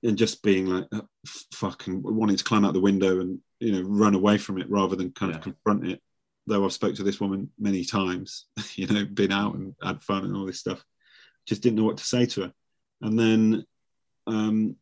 and 0.03 0.16
just 0.16 0.42
being 0.42 0.66
like 0.66 0.87
oh, 0.92 1.07
fucking 1.53 2.03
wanting 2.03 2.37
to 2.37 2.44
climb 2.44 2.64
out 2.64 2.73
the 2.73 2.81
window 2.81 3.20
and 3.20 3.38
you 3.61 3.73
know 3.73 3.83
run 3.83 4.14
away 4.14 4.38
from 4.38 4.59
it 4.59 4.70
rather 4.70 4.96
than 4.96 5.12
kind 5.12 5.33
Yeah. 5.33 5.38
of 5.38 5.44
confront 5.44 5.87
it. 5.87 6.03
Though 6.50 6.64
I've 6.64 6.72
spoke 6.72 6.96
to 6.96 7.04
this 7.04 7.20
woman 7.20 7.48
many 7.60 7.84
times, 7.84 8.46
you 8.74 8.88
know, 8.88 9.04
been 9.04 9.30
out 9.30 9.54
and 9.54 9.72
had 9.80 10.02
fun 10.02 10.24
and 10.24 10.36
all 10.36 10.46
this 10.46 10.58
stuff, 10.58 10.84
just 11.46 11.62
didn't 11.62 11.76
know 11.76 11.84
what 11.84 11.98
to 11.98 12.04
say 12.04 12.26
to 12.26 12.42
her. 12.42 12.52
And 13.02 13.16
then 13.16 13.64
um, 14.26 14.74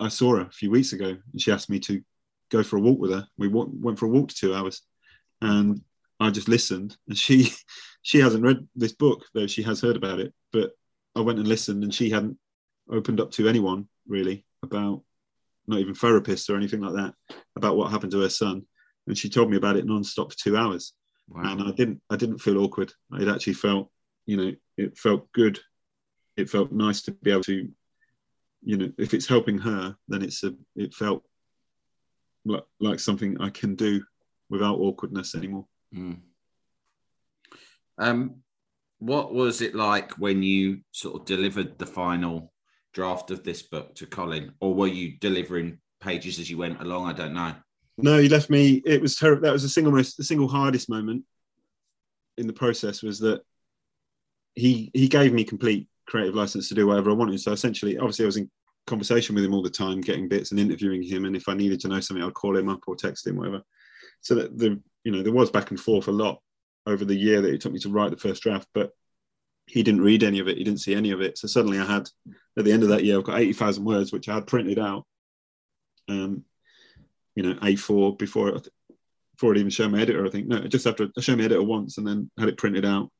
I 0.00 0.08
saw 0.08 0.36
her 0.36 0.40
a 0.40 0.50
few 0.50 0.70
weeks 0.70 0.94
ago, 0.94 1.16
and 1.32 1.40
she 1.40 1.52
asked 1.52 1.68
me 1.68 1.80
to 1.80 2.02
go 2.50 2.62
for 2.62 2.78
a 2.78 2.80
walk 2.80 2.98
with 2.98 3.10
her. 3.10 3.26
We 3.36 3.48
wa- 3.48 3.66
went 3.68 3.98
for 3.98 4.06
a 4.06 4.08
walk 4.08 4.30
to 4.30 4.34
two 4.34 4.54
hours, 4.54 4.80
and 5.42 5.82
I 6.18 6.30
just 6.30 6.48
listened. 6.48 6.96
And 7.06 7.18
she 7.18 7.52
she 8.02 8.20
hasn't 8.20 8.44
read 8.44 8.66
this 8.74 8.92
book, 8.92 9.26
though 9.34 9.46
she 9.46 9.62
has 9.64 9.82
heard 9.82 9.96
about 9.96 10.18
it. 10.18 10.32
But 10.50 10.70
I 11.14 11.20
went 11.20 11.38
and 11.38 11.48
listened, 11.48 11.84
and 11.84 11.94
she 11.94 12.08
hadn't 12.08 12.38
opened 12.90 13.20
up 13.20 13.32
to 13.32 13.48
anyone 13.48 13.86
really 14.06 14.46
about, 14.62 15.02
not 15.66 15.80
even 15.80 15.94
therapists 15.94 16.48
or 16.48 16.56
anything 16.56 16.80
like 16.80 16.94
that, 16.94 17.14
about 17.54 17.76
what 17.76 17.90
happened 17.90 18.12
to 18.12 18.20
her 18.20 18.30
son. 18.30 18.62
And 19.08 19.16
she 19.16 19.30
told 19.30 19.50
me 19.50 19.56
about 19.56 19.76
it 19.76 19.86
non-stop 19.86 20.32
for 20.32 20.38
two 20.38 20.56
hours, 20.56 20.92
and 21.34 21.62
I 21.62 21.72
didn't 21.72 22.02
I 22.10 22.16
didn't 22.16 22.38
feel 22.38 22.58
awkward. 22.58 22.92
It 23.18 23.26
actually 23.26 23.54
felt, 23.54 23.90
you 24.26 24.36
know, 24.36 24.52
it 24.76 24.98
felt 24.98 25.32
good. 25.32 25.58
It 26.36 26.50
felt 26.50 26.70
nice 26.70 27.00
to 27.02 27.12
be 27.12 27.30
able 27.30 27.42
to, 27.44 27.68
you 28.62 28.76
know, 28.76 28.92
if 28.98 29.14
it's 29.14 29.26
helping 29.26 29.56
her, 29.58 29.96
then 30.08 30.22
it's 30.22 30.44
a. 30.44 30.54
It 30.76 30.92
felt 30.92 31.24
like, 32.44 32.64
like 32.80 33.00
something 33.00 33.40
I 33.40 33.48
can 33.48 33.74
do 33.74 34.04
without 34.50 34.78
awkwardness 34.78 35.34
anymore. 35.34 35.66
Mm. 35.94 36.18
Um, 37.96 38.42
what 38.98 39.32
was 39.32 39.62
it 39.62 39.74
like 39.74 40.12
when 40.18 40.42
you 40.42 40.80
sort 40.92 41.18
of 41.18 41.26
delivered 41.26 41.78
the 41.78 41.86
final 41.86 42.52
draft 42.92 43.30
of 43.30 43.42
this 43.42 43.62
book 43.62 43.94
to 43.94 44.06
Colin, 44.06 44.52
or 44.60 44.74
were 44.74 44.86
you 44.86 45.16
delivering 45.18 45.78
pages 46.00 46.38
as 46.38 46.50
you 46.50 46.58
went 46.58 46.80
along? 46.82 47.06
I 47.06 47.14
don't 47.14 47.34
know. 47.34 47.54
No, 47.98 48.18
he 48.18 48.28
left 48.28 48.48
me. 48.48 48.80
It 48.86 49.00
was 49.00 49.16
terrible. 49.16 49.42
That 49.42 49.52
was 49.52 49.64
the 49.64 49.68
single 49.68 49.92
most, 49.92 50.16
the 50.16 50.24
single 50.24 50.48
hardest 50.48 50.88
moment 50.88 51.24
in 52.36 52.46
the 52.46 52.52
process 52.52 53.02
was 53.02 53.18
that 53.18 53.42
he 54.54 54.90
he 54.94 55.08
gave 55.08 55.32
me 55.32 55.44
complete 55.44 55.88
creative 56.06 56.34
license 56.34 56.68
to 56.68 56.74
do 56.74 56.86
whatever 56.86 57.10
I 57.10 57.14
wanted. 57.14 57.40
So 57.40 57.52
essentially, 57.52 57.98
obviously, 57.98 58.24
I 58.24 58.26
was 58.26 58.36
in 58.36 58.50
conversation 58.86 59.34
with 59.34 59.44
him 59.44 59.52
all 59.52 59.62
the 59.62 59.70
time, 59.70 60.00
getting 60.00 60.28
bits 60.28 60.52
and 60.52 60.60
interviewing 60.60 61.02
him. 61.02 61.24
And 61.24 61.36
if 61.36 61.48
I 61.48 61.54
needed 61.54 61.80
to 61.80 61.88
know 61.88 62.00
something, 62.00 62.24
I'd 62.24 62.34
call 62.34 62.56
him 62.56 62.68
up 62.68 62.80
or 62.86 62.96
text 62.96 63.26
him, 63.26 63.36
whatever. 63.36 63.62
So 64.20 64.36
that 64.36 64.56
the 64.56 64.80
you 65.02 65.12
know 65.12 65.22
there 65.22 65.32
was 65.32 65.50
back 65.50 65.70
and 65.70 65.80
forth 65.80 66.06
a 66.06 66.12
lot 66.12 66.40
over 66.86 67.04
the 67.04 67.16
year 67.16 67.40
that 67.42 67.52
it 67.52 67.60
took 67.60 67.72
me 67.72 67.80
to 67.80 67.90
write 67.90 68.12
the 68.12 68.16
first 68.16 68.42
draft, 68.42 68.68
but 68.74 68.92
he 69.66 69.82
didn't 69.82 70.00
read 70.02 70.22
any 70.22 70.38
of 70.38 70.48
it. 70.48 70.56
He 70.56 70.64
didn't 70.64 70.80
see 70.80 70.94
any 70.94 71.10
of 71.10 71.20
it. 71.20 71.36
So 71.36 71.48
suddenly 71.48 71.78
I 71.78 71.84
had 71.84 72.08
at 72.56 72.64
the 72.64 72.72
end 72.72 72.84
of 72.84 72.88
that 72.90 73.04
year, 73.04 73.18
I've 73.18 73.24
got 73.24 73.40
eighty 73.40 73.52
thousand 73.52 73.84
words, 73.84 74.12
which 74.12 74.28
I 74.28 74.34
had 74.34 74.46
printed 74.46 74.78
out. 74.78 75.04
Um, 76.08 76.44
you 77.38 77.44
know, 77.44 77.54
A4 77.60 78.18
before 78.18 78.48
it, 78.48 78.68
before 79.36 79.52
it 79.52 79.58
even 79.58 79.70
showed 79.70 79.92
my 79.92 80.00
editor. 80.00 80.26
I 80.26 80.30
think 80.30 80.48
no, 80.48 80.58
just 80.66 80.88
after 80.88 81.08
I 81.16 81.20
showed 81.20 81.38
my 81.38 81.44
editor 81.44 81.62
once 81.62 81.96
and 81.96 82.04
then 82.04 82.28
had 82.36 82.48
it 82.48 82.58
printed 82.58 82.84
out, 82.84 83.12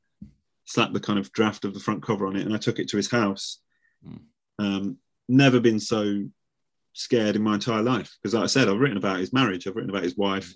slapped 0.65 0.93
the 0.93 0.99
kind 0.99 1.17
of 1.17 1.31
draft 1.31 1.63
of 1.63 1.73
the 1.73 1.79
front 1.79 2.03
cover 2.03 2.27
on 2.27 2.35
it, 2.35 2.45
and 2.45 2.53
I 2.53 2.57
took 2.57 2.79
it 2.79 2.89
to 2.89 2.97
his 2.97 3.09
house. 3.09 3.61
Mm. 4.05 4.19
Um, 4.59 4.97
never 5.29 5.61
been 5.61 5.79
so 5.79 6.25
scared 6.91 7.37
in 7.37 7.43
my 7.43 7.53
entire 7.53 7.81
life 7.81 8.13
because, 8.21 8.33
like 8.33 8.43
I 8.43 8.47
said, 8.47 8.67
I've 8.67 8.81
written 8.81 8.97
about 8.97 9.21
his 9.21 9.31
marriage, 9.31 9.67
I've 9.67 9.77
written 9.77 9.89
about 9.89 10.03
his 10.03 10.17
wife, 10.17 10.53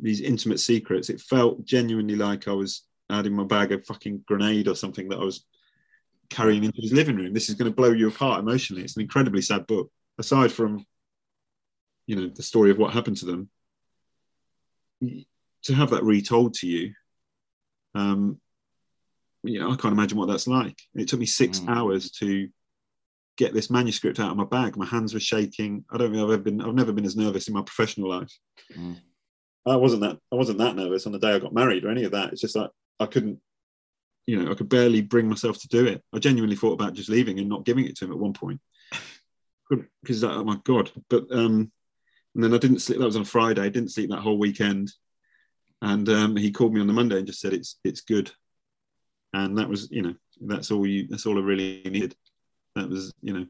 these 0.00 0.22
intimate 0.22 0.60
secrets. 0.60 1.10
It 1.10 1.20
felt 1.20 1.62
genuinely 1.66 2.16
like 2.16 2.48
I 2.48 2.52
was 2.52 2.86
had 3.10 3.26
in 3.26 3.34
my 3.34 3.44
bag 3.44 3.70
of 3.72 3.84
fucking 3.84 4.24
grenade 4.26 4.66
or 4.66 4.74
something 4.74 5.10
that 5.10 5.18
I 5.18 5.24
was 5.24 5.44
carrying 6.30 6.64
into 6.64 6.80
his 6.80 6.94
living 6.94 7.16
room. 7.16 7.34
This 7.34 7.50
is 7.50 7.54
going 7.54 7.70
to 7.70 7.76
blow 7.76 7.92
you 7.92 8.08
apart 8.08 8.40
emotionally. 8.40 8.82
It's 8.82 8.96
an 8.96 9.02
incredibly 9.02 9.42
sad 9.42 9.66
book. 9.66 9.90
Aside 10.18 10.50
from, 10.50 10.86
you 12.06 12.16
know, 12.16 12.28
the 12.28 12.42
story 12.42 12.70
of 12.70 12.78
what 12.78 12.92
happened 12.92 13.16
to 13.18 13.26
them, 13.26 13.48
to 15.64 15.74
have 15.74 15.90
that 15.90 16.04
retold 16.04 16.54
to 16.54 16.66
you, 16.66 16.92
um, 17.94 18.40
you 19.42 19.60
know, 19.60 19.70
I 19.70 19.76
can't 19.76 19.92
imagine 19.92 20.18
what 20.18 20.28
that's 20.28 20.46
like. 20.46 20.78
It 20.94 21.08
took 21.08 21.20
me 21.20 21.26
six 21.26 21.60
Mm. 21.60 21.68
hours 21.68 22.10
to 22.12 22.48
get 23.36 23.52
this 23.52 23.70
manuscript 23.70 24.20
out 24.20 24.30
of 24.30 24.36
my 24.36 24.44
bag. 24.44 24.76
My 24.76 24.86
hands 24.86 25.12
were 25.12 25.20
shaking. 25.20 25.84
I 25.90 25.98
don't 25.98 26.12
think 26.12 26.22
I've 26.22 26.30
ever 26.30 26.42
been. 26.42 26.60
I've 26.60 26.74
never 26.74 26.92
been 26.92 27.04
as 27.04 27.16
nervous 27.16 27.48
in 27.48 27.54
my 27.54 27.62
professional 27.62 28.08
life. 28.08 28.32
Mm. 28.72 29.00
I 29.66 29.76
wasn't 29.76 30.02
that. 30.02 30.18
I 30.32 30.36
wasn't 30.36 30.58
that 30.58 30.76
nervous 30.76 31.06
on 31.06 31.12
the 31.12 31.18
day 31.18 31.32
I 31.32 31.38
got 31.38 31.52
married 31.54 31.84
or 31.84 31.90
any 31.90 32.04
of 32.04 32.12
that. 32.12 32.32
It's 32.32 32.40
just 32.40 32.56
like 32.56 32.70
I 33.00 33.06
couldn't. 33.06 33.40
You 34.26 34.42
know, 34.42 34.50
I 34.50 34.54
could 34.54 34.70
barely 34.70 35.02
bring 35.02 35.28
myself 35.28 35.58
to 35.60 35.68
do 35.68 35.86
it. 35.86 36.02
I 36.14 36.18
genuinely 36.18 36.56
thought 36.56 36.72
about 36.72 36.94
just 36.94 37.10
leaving 37.10 37.38
and 37.38 37.48
not 37.48 37.66
giving 37.66 37.84
it 37.84 37.96
to 37.96 38.04
him 38.06 38.12
at 38.12 38.18
one 38.18 38.32
point. 38.32 38.60
Because 40.02 40.22
like, 40.22 40.36
oh 40.36 40.44
my 40.44 40.58
god! 40.62 40.90
But 41.08 41.24
um, 41.32 41.72
and 42.34 42.42
then 42.42 42.54
I 42.54 42.58
didn't 42.58 42.80
sleep. 42.80 42.98
That 42.98 43.06
was 43.06 43.16
on 43.16 43.22
a 43.22 43.26
Friday. 43.26 43.62
I 43.62 43.68
didn't 43.68 43.92
sleep 43.92 44.10
that 44.10 44.20
whole 44.20 44.38
weekend. 44.38 44.92
And 45.82 46.08
um, 46.08 46.36
he 46.36 46.50
called 46.50 46.74
me 46.74 46.80
on 46.80 46.86
the 46.86 46.92
Monday 46.92 47.18
and 47.18 47.26
just 47.26 47.40
said 47.40 47.52
it's 47.52 47.78
it's 47.84 48.00
good. 48.00 48.30
And 49.32 49.58
that 49.58 49.68
was, 49.68 49.90
you 49.90 50.02
know, 50.02 50.14
that's 50.40 50.70
all 50.70 50.86
you. 50.86 51.06
That's 51.08 51.26
all 51.26 51.38
I 51.38 51.42
really 51.42 51.82
needed. 51.84 52.14
That 52.74 52.88
was, 52.88 53.12
you 53.20 53.34
know, 53.34 53.46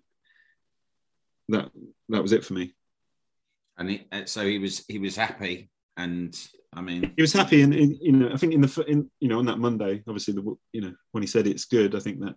that 1.49 1.71
that 2.09 2.23
was 2.23 2.33
it 2.33 2.45
for 2.45 2.55
me. 2.55 2.75
And 3.79 3.91
he, 3.91 4.07
uh, 4.13 4.25
so 4.27 4.45
he 4.47 4.59
was 4.59 4.85
he 4.89 4.99
was 4.99 5.17
happy, 5.17 5.71
and 5.97 6.37
I 6.77 6.81
mean, 6.81 7.13
he 7.17 7.23
was 7.23 7.33
happy 7.33 7.63
and, 7.63 7.73
and, 7.73 7.97
you 8.01 8.13
know 8.13 8.31
i 8.33 8.37
think 8.37 8.53
in 8.53 8.61
the 8.61 8.85
in 8.89 9.09
you 9.21 9.29
know 9.29 9.39
on 9.39 9.47
that 9.47 9.61
monday 9.61 10.03
obviously 10.09 10.35
the 10.35 10.57
you 10.73 10.81
know 10.81 10.93
when 11.13 11.23
he 11.23 11.27
said 11.29 11.47
it's 11.47 11.67
good 11.67 11.95
i 11.95 12.01
think 12.01 12.19
that 12.19 12.35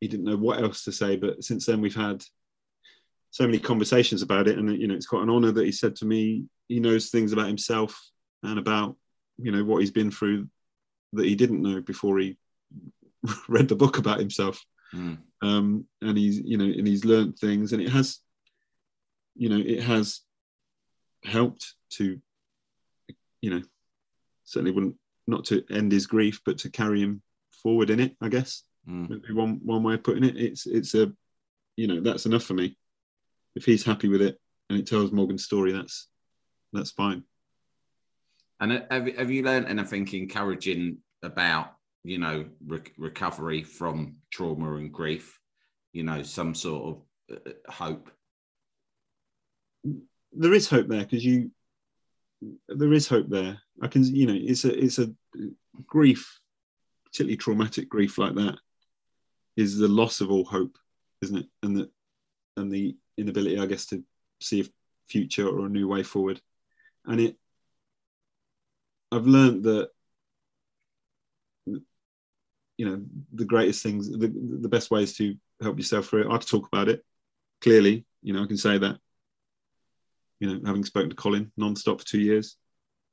he 0.00 0.06
didn't 0.06 0.26
know 0.26 0.36
what 0.36 0.62
else 0.62 0.84
to 0.84 0.92
say 0.92 1.16
but 1.16 1.42
since 1.42 1.66
then 1.66 1.80
we've 1.80 1.94
had 1.94 2.22
so 3.30 3.46
many 3.46 3.58
conversations 3.58 4.22
about 4.22 4.48
it. 4.48 4.58
And 4.58 4.80
you 4.80 4.88
know 4.88 4.94
it's 4.94 5.06
quite 5.06 5.22
an 5.22 5.30
honor 5.30 5.52
that 5.52 5.64
he 5.64 5.72
said 5.72 5.96
to 5.96 6.04
me 6.04 6.44
he 6.68 6.80
knows 6.80 7.08
things 7.08 7.32
about 7.32 7.46
himself 7.46 7.98
and 8.42 8.58
about 8.58 8.96
you 9.38 9.52
know 9.52 9.64
what 9.64 9.78
he's 9.78 9.90
been 9.90 10.10
through 10.10 10.48
that 11.12 11.26
he 11.26 11.34
didn't 11.34 11.62
know 11.62 11.80
before 11.80 12.18
he 12.18 12.36
read 13.48 13.68
the 13.68 13.76
book 13.76 13.98
about 13.98 14.20
himself. 14.20 14.62
Mm, 14.94 15.18
um, 15.42 15.86
and 16.00 16.16
he's 16.16 16.38
you 16.38 16.56
know 16.56 16.64
and 16.64 16.86
he's 16.86 17.04
learned 17.04 17.38
things 17.38 17.72
and 17.72 17.82
it 17.82 17.90
has 17.90 18.20
you 19.36 19.48
know 19.48 19.58
it 19.58 19.82
has 19.82 20.20
helped 21.24 21.74
to 21.90 22.18
you 23.42 23.50
know 23.50 23.62
certainly 24.44 24.72
wouldn't 24.72 24.96
not 25.26 25.44
to 25.44 25.62
end 25.70 25.92
his 25.92 26.06
grief 26.06 26.40
but 26.46 26.56
to 26.56 26.70
carry 26.70 27.02
him 27.02 27.20
forward 27.62 27.90
in 27.90 28.00
it 28.00 28.16
i 28.22 28.28
guess. 28.28 28.62
Mm. 28.88 29.10
Maybe 29.10 29.34
one 29.34 29.60
one 29.62 29.82
way 29.82 29.94
of 29.94 30.02
putting 30.02 30.24
it. 30.24 30.36
It's 30.36 30.66
it's 30.66 30.94
a 30.94 31.12
you 31.76 31.86
know 31.86 32.00
that's 32.00 32.26
enough 32.26 32.44
for 32.44 32.54
me 32.54 32.76
if 33.58 33.64
he's 33.64 33.84
happy 33.84 34.08
with 34.08 34.22
it 34.22 34.34
and 34.68 34.78
it 34.78 34.86
tells 34.86 35.12
morgan's 35.12 35.44
story 35.44 35.72
that's 35.72 36.08
that's 36.72 36.92
fine 36.92 37.22
And 38.60 38.70
have, 38.90 39.06
have 39.16 39.30
you 39.30 39.42
learned 39.42 39.66
anything 39.68 40.04
encouraging 40.12 40.98
about, 41.22 41.66
you 42.04 42.18
know, 42.18 42.38
re- 42.66 42.94
recovery 42.98 43.62
from 43.62 44.16
trauma 44.34 44.74
and 44.74 44.90
grief? 44.92 45.26
You 45.92 46.02
know, 46.08 46.22
some 46.24 46.54
sort 46.54 46.82
of 46.88 46.94
uh, 47.36 47.52
hope. 47.82 48.10
there 50.32 50.54
is 50.54 50.68
hope 50.68 50.88
there 50.88 51.04
because 51.04 51.24
you 51.24 51.50
there 52.68 52.92
is 52.92 53.08
hope 53.08 53.28
there 53.28 53.58
i 53.82 53.88
can 53.88 54.02
you 54.04 54.26
know 54.26 54.38
it's 54.50 54.64
a 54.64 54.72
it's 54.84 54.98
a 54.98 55.08
grief 55.86 56.22
particularly 57.04 57.36
traumatic 57.36 57.88
grief 57.88 58.18
like 58.18 58.34
that 58.34 58.56
is 59.56 59.78
the 59.78 59.88
loss 60.00 60.20
of 60.20 60.30
all 60.30 60.44
hope 60.44 60.76
isn't 61.22 61.38
it 61.38 61.46
and 61.62 61.76
the 61.76 61.90
and 62.56 62.70
the 62.70 62.96
inability 63.18 63.58
i 63.58 63.66
guess 63.66 63.86
to 63.86 64.02
see 64.40 64.60
a 64.60 64.64
future 65.08 65.48
or 65.48 65.66
a 65.66 65.70
new 65.70 65.88
way 65.88 66.02
forward 66.02 66.40
and 67.06 67.20
it 67.20 67.36
i've 69.12 69.26
learned 69.26 69.64
that 69.64 69.90
you 71.66 72.88
know 72.88 73.02
the 73.34 73.44
greatest 73.44 73.82
things 73.82 74.08
the, 74.10 74.32
the 74.60 74.68
best 74.68 74.90
ways 74.90 75.16
to 75.16 75.34
help 75.60 75.76
yourself 75.78 76.06
through 76.06 76.22
it 76.22 76.30
are 76.30 76.38
to 76.38 76.46
talk 76.46 76.66
about 76.68 76.88
it 76.88 77.04
clearly 77.60 78.04
you 78.22 78.32
know 78.32 78.42
i 78.42 78.46
can 78.46 78.56
say 78.56 78.78
that 78.78 78.98
you 80.40 80.48
know, 80.48 80.60
having 80.64 80.84
spoken 80.84 81.10
to 81.10 81.16
Colin 81.16 81.50
non-stop 81.56 82.00
for 82.00 82.06
two 82.06 82.20
years. 82.20 82.56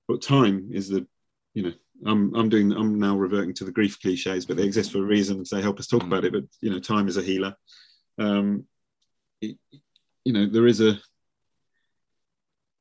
But 0.08 0.22
time 0.22 0.70
is 0.72 0.90
the, 0.90 1.08
you 1.54 1.64
know, 1.64 1.74
I'm 2.06 2.36
I'm 2.36 2.50
doing 2.50 2.72
I'm 2.72 3.00
now 3.00 3.18
reverting 3.18 3.54
to 3.56 3.64
the 3.64 3.72
grief 3.72 4.00
cliches, 4.00 4.46
but 4.46 4.58
they 4.58 4.64
exist 4.64 4.92
for 4.92 5.00
a 5.00 5.02
reason. 5.02 5.44
They 5.50 5.62
help 5.62 5.80
us 5.80 5.88
talk 5.88 6.04
about 6.04 6.26
it. 6.26 6.34
But 6.34 6.44
you 6.62 6.70
know, 6.70 6.80
time 6.80 7.08
is 7.08 7.18
a 7.18 7.22
healer. 7.22 7.56
Um, 8.18 8.66
you 10.26 10.34
know, 10.34 10.48
there 10.48 10.68
is 10.68 10.82
a. 10.82 11.00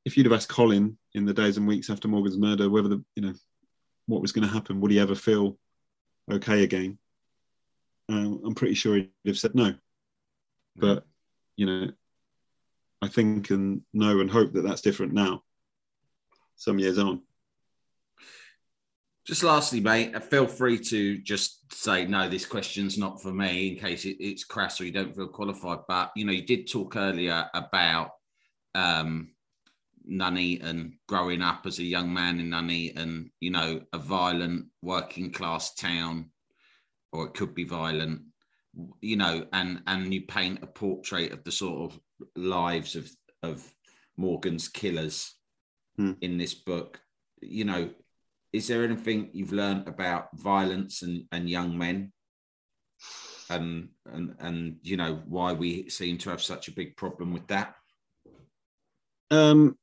If 0.04 0.16
you'd 0.16 0.26
have 0.26 0.33
asked 0.33 0.48
Colin 0.48 0.98
in 1.14 1.24
the 1.24 1.33
days 1.33 1.57
and 1.57 1.66
weeks 1.66 1.88
after 1.88 2.09
Morgan's 2.09 2.37
murder 2.37 2.68
whether 2.68 2.88
the 2.88 3.04
you 3.14 3.22
know 3.22 3.35
what 4.07 4.20
was 4.20 4.33
going 4.33 4.46
to 4.46 4.52
happen, 4.52 4.80
would 4.80 4.90
he 4.90 4.98
ever 4.98 5.14
feel 5.14 5.59
okay 6.30 6.62
again? 6.64 6.98
Um, 8.09 8.42
I'm 8.44 8.54
pretty 8.54 8.74
sure 8.74 8.96
he'd 8.96 9.11
have 9.26 9.38
said 9.38 9.54
no. 9.54 9.74
But 10.76 11.07
you 11.57 11.66
know, 11.66 11.90
I 13.00 13.09
think 13.09 13.50
and 13.50 13.83
know 13.92 14.20
and 14.20 14.30
hope 14.30 14.52
that 14.54 14.62
that's 14.62 14.80
different 14.80 15.12
now, 15.12 15.42
some 16.57 16.78
years 16.78 16.98
on. 16.98 17.22
Just 19.26 19.42
lastly, 19.42 19.80
mate, 19.80 20.14
uh, 20.14 20.20
feel 20.20 20.46
free 20.46 20.78
to 20.78 21.18
just 21.18 21.72
say 21.72 22.06
no. 22.06 22.28
This 22.28 22.44
question's 22.44 22.98
not 22.98 23.22
for 23.22 23.32
me 23.32 23.68
in 23.68 23.76
case 23.76 24.04
it, 24.04 24.16
it's 24.20 24.44
crass 24.44 24.80
or 24.80 24.84
you 24.84 24.92
don't 24.92 25.14
feel 25.14 25.28
qualified. 25.28 25.80
But 25.88 26.12
you 26.14 26.26
know, 26.26 26.32
you 26.32 26.44
did 26.44 26.70
talk 26.70 26.96
earlier 26.96 27.48
about 27.54 28.10
um, 28.74 29.30
and 30.06 30.92
growing 31.08 31.40
up 31.40 31.64
as 31.64 31.78
a 31.78 31.84
young 31.84 32.12
man 32.12 32.38
in 32.38 32.50
Nuneaton. 32.50 33.30
You 33.40 33.50
know, 33.50 33.80
a 33.94 33.98
violent 33.98 34.66
working 34.82 35.32
class 35.32 35.74
town, 35.74 36.30
or 37.12 37.26
it 37.26 37.34
could 37.34 37.54
be 37.54 37.64
violent. 37.64 38.22
You 39.00 39.16
know, 39.16 39.46
and 39.54 39.82
and 39.87 40.12
you 40.12 40.22
paint 40.22 40.62
a 40.62 40.66
portrait 40.66 41.32
of 41.32 41.44
the 41.44 41.52
sort 41.52 41.92
of 41.92 42.00
lives 42.37 42.94
of 42.94 43.10
of 43.42 43.64
Morgan's 44.16 44.68
killers 44.68 45.34
Hmm. 45.96 46.12
in 46.20 46.38
this 46.38 46.54
book. 46.54 47.00
You 47.40 47.64
know, 47.64 47.90
is 48.55 48.69
there 48.69 48.85
anything 48.85 49.31
you've 49.33 49.53
learned 49.53 49.88
about 49.88 50.29
violence 50.38 51.03
and, 51.03 51.25
and 51.33 51.51
young 51.51 51.77
men? 51.77 52.12
And 53.51 53.88
and 54.07 54.35
and 54.38 54.77
you 54.83 54.97
know 54.97 55.21
why 55.27 55.53
we 55.53 55.90
seem 55.90 56.17
to 56.19 56.31
have 56.31 56.40
such 56.40 56.69
a 56.69 56.73
big 56.73 56.97
problem 56.97 57.33
with 57.33 57.47
that. 57.49 57.75
Um, 59.31 59.77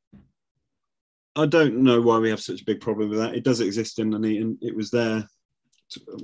I 1.36 1.46
don't 1.46 1.84
know 1.84 2.02
why 2.02 2.18
we 2.18 2.30
have 2.30 2.42
such 2.42 2.62
a 2.62 2.66
big 2.66 2.80
problem 2.80 3.10
with 3.10 3.20
that. 3.20 3.36
It 3.36 3.44
does 3.44 3.60
exist 3.60 4.00
in 4.00 4.10
Nuneaton. 4.10 4.58
It 4.62 4.76
was 4.76 4.90
there. 4.90 5.28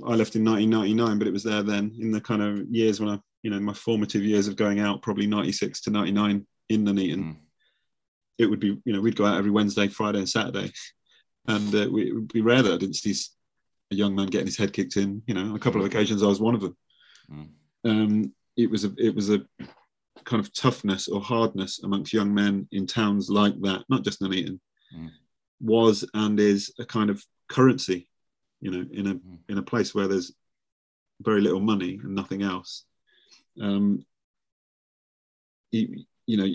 I 0.06 0.14
left 0.14 0.34
in 0.34 0.44
1999, 0.44 1.18
but 1.18 1.28
it 1.28 1.32
was 1.32 1.44
there 1.44 1.62
then 1.62 1.94
in 2.00 2.10
the 2.10 2.20
kind 2.20 2.42
of 2.42 2.66
years 2.70 2.98
when 2.98 3.10
I, 3.10 3.18
you 3.42 3.50
know, 3.50 3.60
my 3.60 3.74
formative 3.74 4.22
years 4.22 4.48
of 4.48 4.56
going 4.56 4.80
out, 4.80 5.02
probably 5.02 5.26
96 5.26 5.82
to 5.82 5.90
99 5.90 6.46
in 6.70 6.84
Nuneaton. 6.84 7.22
Mm. 7.22 7.36
It 8.38 8.46
would 8.46 8.60
be, 8.60 8.80
you 8.84 8.92
know, 8.92 9.00
we'd 9.00 9.16
go 9.16 9.26
out 9.26 9.36
every 9.36 9.50
Wednesday, 9.50 9.88
Friday, 9.88 10.18
and 10.18 10.28
Saturday, 10.28 10.72
and 11.48 11.74
uh, 11.74 11.88
we, 11.90 12.08
it 12.08 12.12
would 12.14 12.32
be 12.32 12.40
rare 12.42 12.62
that 12.62 12.72
I 12.72 12.76
didn't 12.76 12.96
see 12.96 13.14
a 13.90 13.94
young 13.94 14.14
man 14.14 14.26
getting 14.26 14.46
his 14.46 14.56
head 14.58 14.72
kicked 14.72 14.96
in. 14.96 15.22
You 15.26 15.34
know, 15.34 15.40
on 15.50 15.56
a 15.56 15.58
couple 15.58 15.80
of 15.80 15.86
occasions 15.86 16.22
I 16.22 16.26
was 16.26 16.40
one 16.40 16.54
of 16.54 16.60
them. 16.60 16.76
Mm. 17.32 17.48
Um, 17.84 18.34
it 18.56 18.70
was 18.70 18.84
a, 18.84 18.92
it 18.98 19.14
was 19.14 19.30
a 19.30 19.44
kind 20.24 20.40
of 20.40 20.52
toughness 20.52 21.08
or 21.08 21.20
hardness 21.20 21.82
amongst 21.82 22.12
young 22.12 22.32
men 22.34 22.68
in 22.70 22.86
towns 22.86 23.30
like 23.30 23.58
that, 23.62 23.84
not 23.88 24.04
just 24.04 24.20
Nuneaton, 24.20 24.60
Mm. 24.96 25.10
was 25.60 26.04
and 26.14 26.38
is 26.40 26.72
a 26.78 26.84
kind 26.84 27.10
of 27.10 27.22
currency, 27.48 28.08
you 28.60 28.70
know, 28.70 28.84
in 28.90 29.06
a 29.06 29.14
Mm. 29.14 29.38
in 29.48 29.58
a 29.58 29.62
place 29.62 29.94
where 29.94 30.08
there's 30.08 30.32
very 31.20 31.40
little 31.40 31.60
money 31.60 31.98
and 32.02 32.14
nothing 32.14 32.42
else. 32.42 32.84
Um, 33.60 34.04
you, 35.72 36.04
you 36.26 36.36
know, 36.36 36.46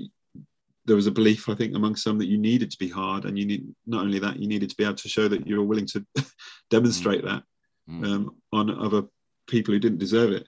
there 0.85 0.95
was 0.95 1.07
a 1.07 1.11
belief, 1.11 1.47
I 1.47 1.55
think, 1.55 1.75
among 1.75 1.95
some 1.95 2.17
that 2.17 2.27
you 2.27 2.37
needed 2.37 2.69
to 2.71 2.77
be 2.77 2.89
hard, 2.89 3.25
and 3.25 3.37
you 3.39 3.45
need 3.45 3.65
not 3.85 4.03
only 4.03 4.19
that, 4.19 4.39
you 4.39 4.47
needed 4.47 4.69
to 4.69 4.75
be 4.75 4.83
able 4.83 4.95
to 4.95 5.09
show 5.09 5.27
that 5.27 5.47
you 5.47 5.57
were 5.57 5.65
willing 5.65 5.87
to 5.87 6.05
demonstrate 6.69 7.23
that 7.23 7.43
Mm. 7.89 8.05
um, 8.05 8.35
on 8.53 8.69
other 8.69 9.03
people 9.47 9.73
who 9.73 9.79
didn't 9.79 9.97
deserve 9.97 10.31
it. 10.31 10.47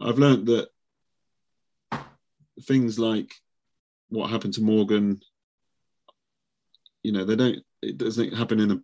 I've 0.00 0.18
learned 0.18 0.46
that 0.46 0.68
things 2.62 2.98
like 2.98 3.30
what 4.08 4.30
happened 4.30 4.54
to 4.54 4.62
Morgan, 4.62 5.20
you 7.02 7.12
know, 7.12 7.24
they 7.24 7.36
don't. 7.36 7.58
It 7.82 7.98
doesn't 7.98 8.34
happen 8.34 8.60
in 8.60 8.70
a 8.70 8.80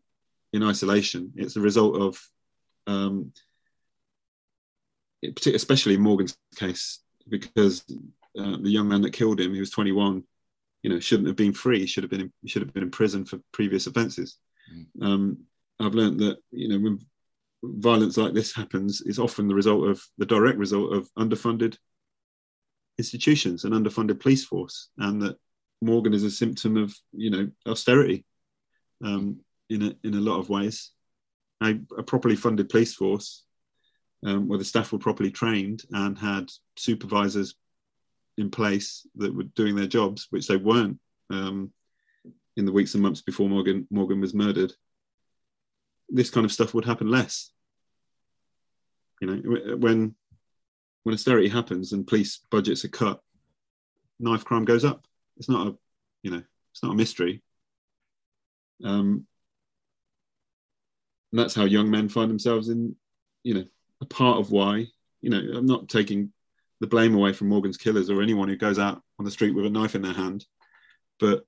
in 0.53 0.63
isolation. 0.63 1.33
It's 1.37 1.57
a 1.57 1.61
result 1.61 1.97
of, 1.97 2.21
um, 2.87 3.33
it, 5.23 5.47
especially 5.47 5.95
in 5.95 6.03
Morgan's 6.03 6.37
case, 6.57 7.01
because 7.27 7.83
uh, 8.39 8.59
the 8.61 8.71
young 8.71 8.89
man 8.89 9.01
that 9.03 9.15
killed 9.15 9.41
him, 9.41 9.55
he 9.55 9.61
was 9.61 9.71
21. 9.71 10.25
You 10.83 10.91
know, 10.91 11.01
shouldn't 11.01 11.29
have 11.29 11.37
been 11.37 11.53
free. 11.53 11.87
Should 11.87 12.05
have 12.05 12.11
been 12.11 12.23
in, 12.23 12.33
should 12.47 12.63
have 12.63 12.73
been 12.73 12.83
in 12.83 12.91
prison 12.91 13.25
for 13.25 13.39
previous 13.53 13.87
offences. 13.87 14.39
Mm. 14.73 15.05
Um, 15.05 15.39
I've 15.81 15.95
learned 15.95 16.21
that 16.21 16.39
you 16.51 16.69
know 16.69 16.79
when 16.79 16.99
violence 17.63 18.17
like 18.17 18.35
this 18.35 18.55
happens, 18.55 19.03
it's 19.07 19.19
often 19.19 19.49
the 19.49 19.55
result 19.55 19.89
of 19.89 20.03
the 20.19 20.27
direct 20.27 20.59
result 20.59 20.93
of 20.93 21.09
underfunded 21.19 21.77
institutions 22.99 23.65
and 23.65 23.75
underfunded 23.75 24.21
police 24.21 24.45
force, 24.45 24.91
and 24.99 25.23
that 25.23 25.37
Morgan 25.81 26.15
is 26.15 26.25
a 26.25 26.31
symptom 26.31 26.77
of 26.77 26.95
you 27.13 27.31
know 27.31 27.51
austerity 27.67 28.25
um, 29.05 29.41
in 29.71 29.83
a 29.83 29.95
in 30.05 30.15
a 30.15 30.21
lot 30.21 30.39
of 30.39 30.49
ways. 30.49 30.91
A, 31.63 31.79
a 31.97 32.03
properly 32.03 32.35
funded 32.35 32.69
police 32.69 32.95
force, 32.95 33.45
um, 34.27 34.49
where 34.49 34.59
the 34.59 34.65
staff 34.65 34.93
were 34.93 34.99
properly 34.99 35.31
trained 35.31 35.85
and 35.93 36.19
had 36.19 36.51
supervisors 36.77 37.55
in 38.43 38.51
place 38.51 39.07
that 39.17 39.35
were 39.35 39.45
doing 39.45 39.75
their 39.75 39.87
jobs, 39.87 40.27
which 40.29 40.47
they 40.47 40.57
weren't 40.57 40.99
um, 41.31 41.73
in 42.57 42.67
the 42.67 42.73
weeks 42.73 42.93
and 42.93 43.03
months 43.03 43.23
before 43.23 43.49
Morgan 43.49 43.87
Morgan 43.91 44.21
was 44.21 44.35
murdered. 44.35 44.73
This 46.11 46.29
kind 46.29 46.45
of 46.45 46.53
stuff 46.53 46.75
would 46.75 46.85
happen 46.85 47.09
less. 47.09 47.51
You 49.23 49.29
know, 49.29 49.77
when 49.77 50.15
when 51.05 51.15
austerity 51.15 51.49
happens 51.49 51.93
and 51.93 52.07
police 52.07 52.41
budgets 52.51 52.85
are 52.85 52.89
cut, 52.89 53.21
knife 54.21 54.45
crime 54.45 54.67
goes 54.67 54.85
up. 54.85 55.07
It's 55.39 55.49
not 55.49 55.69
a, 55.69 55.77
you 56.23 56.31
know, 56.31 56.43
it's 56.73 56.83
not 56.83 56.93
a 56.93 56.97
mystery. 56.97 57.43
Um, 58.85 59.27
and 61.31 61.39
that's 61.39 61.55
how 61.55 61.65
young 61.65 61.91
men 61.91 62.09
find 62.09 62.31
themselves 62.31 62.69
in, 62.69 62.95
you 63.43 63.55
know, 63.55 63.65
a 64.01 64.05
part 64.05 64.39
of 64.39 64.51
why, 64.51 64.87
you 65.21 65.31
know, 65.31 65.41
I'm 65.57 65.67
not 65.67 65.89
taking 65.89 66.33
the 66.83 66.89
blame 66.89 67.15
away 67.15 67.33
from 67.33 67.49
Morgan's 67.49 67.77
killers 67.77 68.11
or 68.11 68.21
anyone 68.21 68.49
who 68.49 68.57
goes 68.57 68.77
out 68.77 69.01
on 69.21 69.25
the 69.25 69.31
street 69.31 69.55
with 69.55 69.65
a 69.65 69.71
knife 69.71 69.95
in 69.95 70.03
their 70.03 70.13
hand, 70.13 70.45
but 71.21 71.45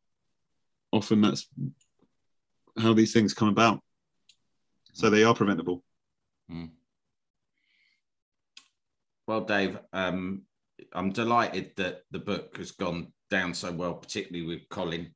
often 0.92 1.20
that's 1.20 1.48
how 2.78 2.94
these 2.94 3.12
things 3.12 3.34
come 3.34 3.48
about. 3.48 3.80
So 4.92 5.10
they 5.10 5.24
are 5.24 5.34
preventable. 5.34 5.82
Mm. 6.48 6.70
Well, 9.26 9.40
Dave, 9.40 9.76
um, 9.92 10.42
I'm 10.92 11.10
delighted 11.10 11.72
that 11.78 12.02
the 12.12 12.20
book 12.20 12.56
has 12.58 12.70
gone 12.70 13.12
down 13.28 13.54
so 13.54 13.72
well, 13.72 13.94
particularly 13.94 14.46
with 14.46 14.68
Colin, 14.68 15.12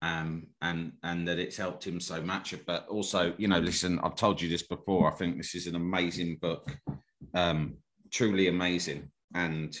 um, 0.00 0.46
and 0.62 0.92
and 1.02 1.26
that 1.26 1.40
it's 1.40 1.56
helped 1.56 1.84
him 1.84 1.98
so 1.98 2.22
much. 2.22 2.54
But 2.66 2.86
also, 2.86 3.34
you 3.36 3.48
know, 3.48 3.58
listen, 3.58 3.98
I've 3.98 4.14
told 4.14 4.40
you 4.40 4.48
this 4.48 4.62
before. 4.62 5.12
I 5.12 5.16
think 5.16 5.38
this 5.38 5.56
is 5.56 5.66
an 5.66 5.74
amazing 5.74 6.36
book, 6.40 6.70
um, 7.34 7.78
truly 8.12 8.46
amazing, 8.46 9.10
and 9.36 9.78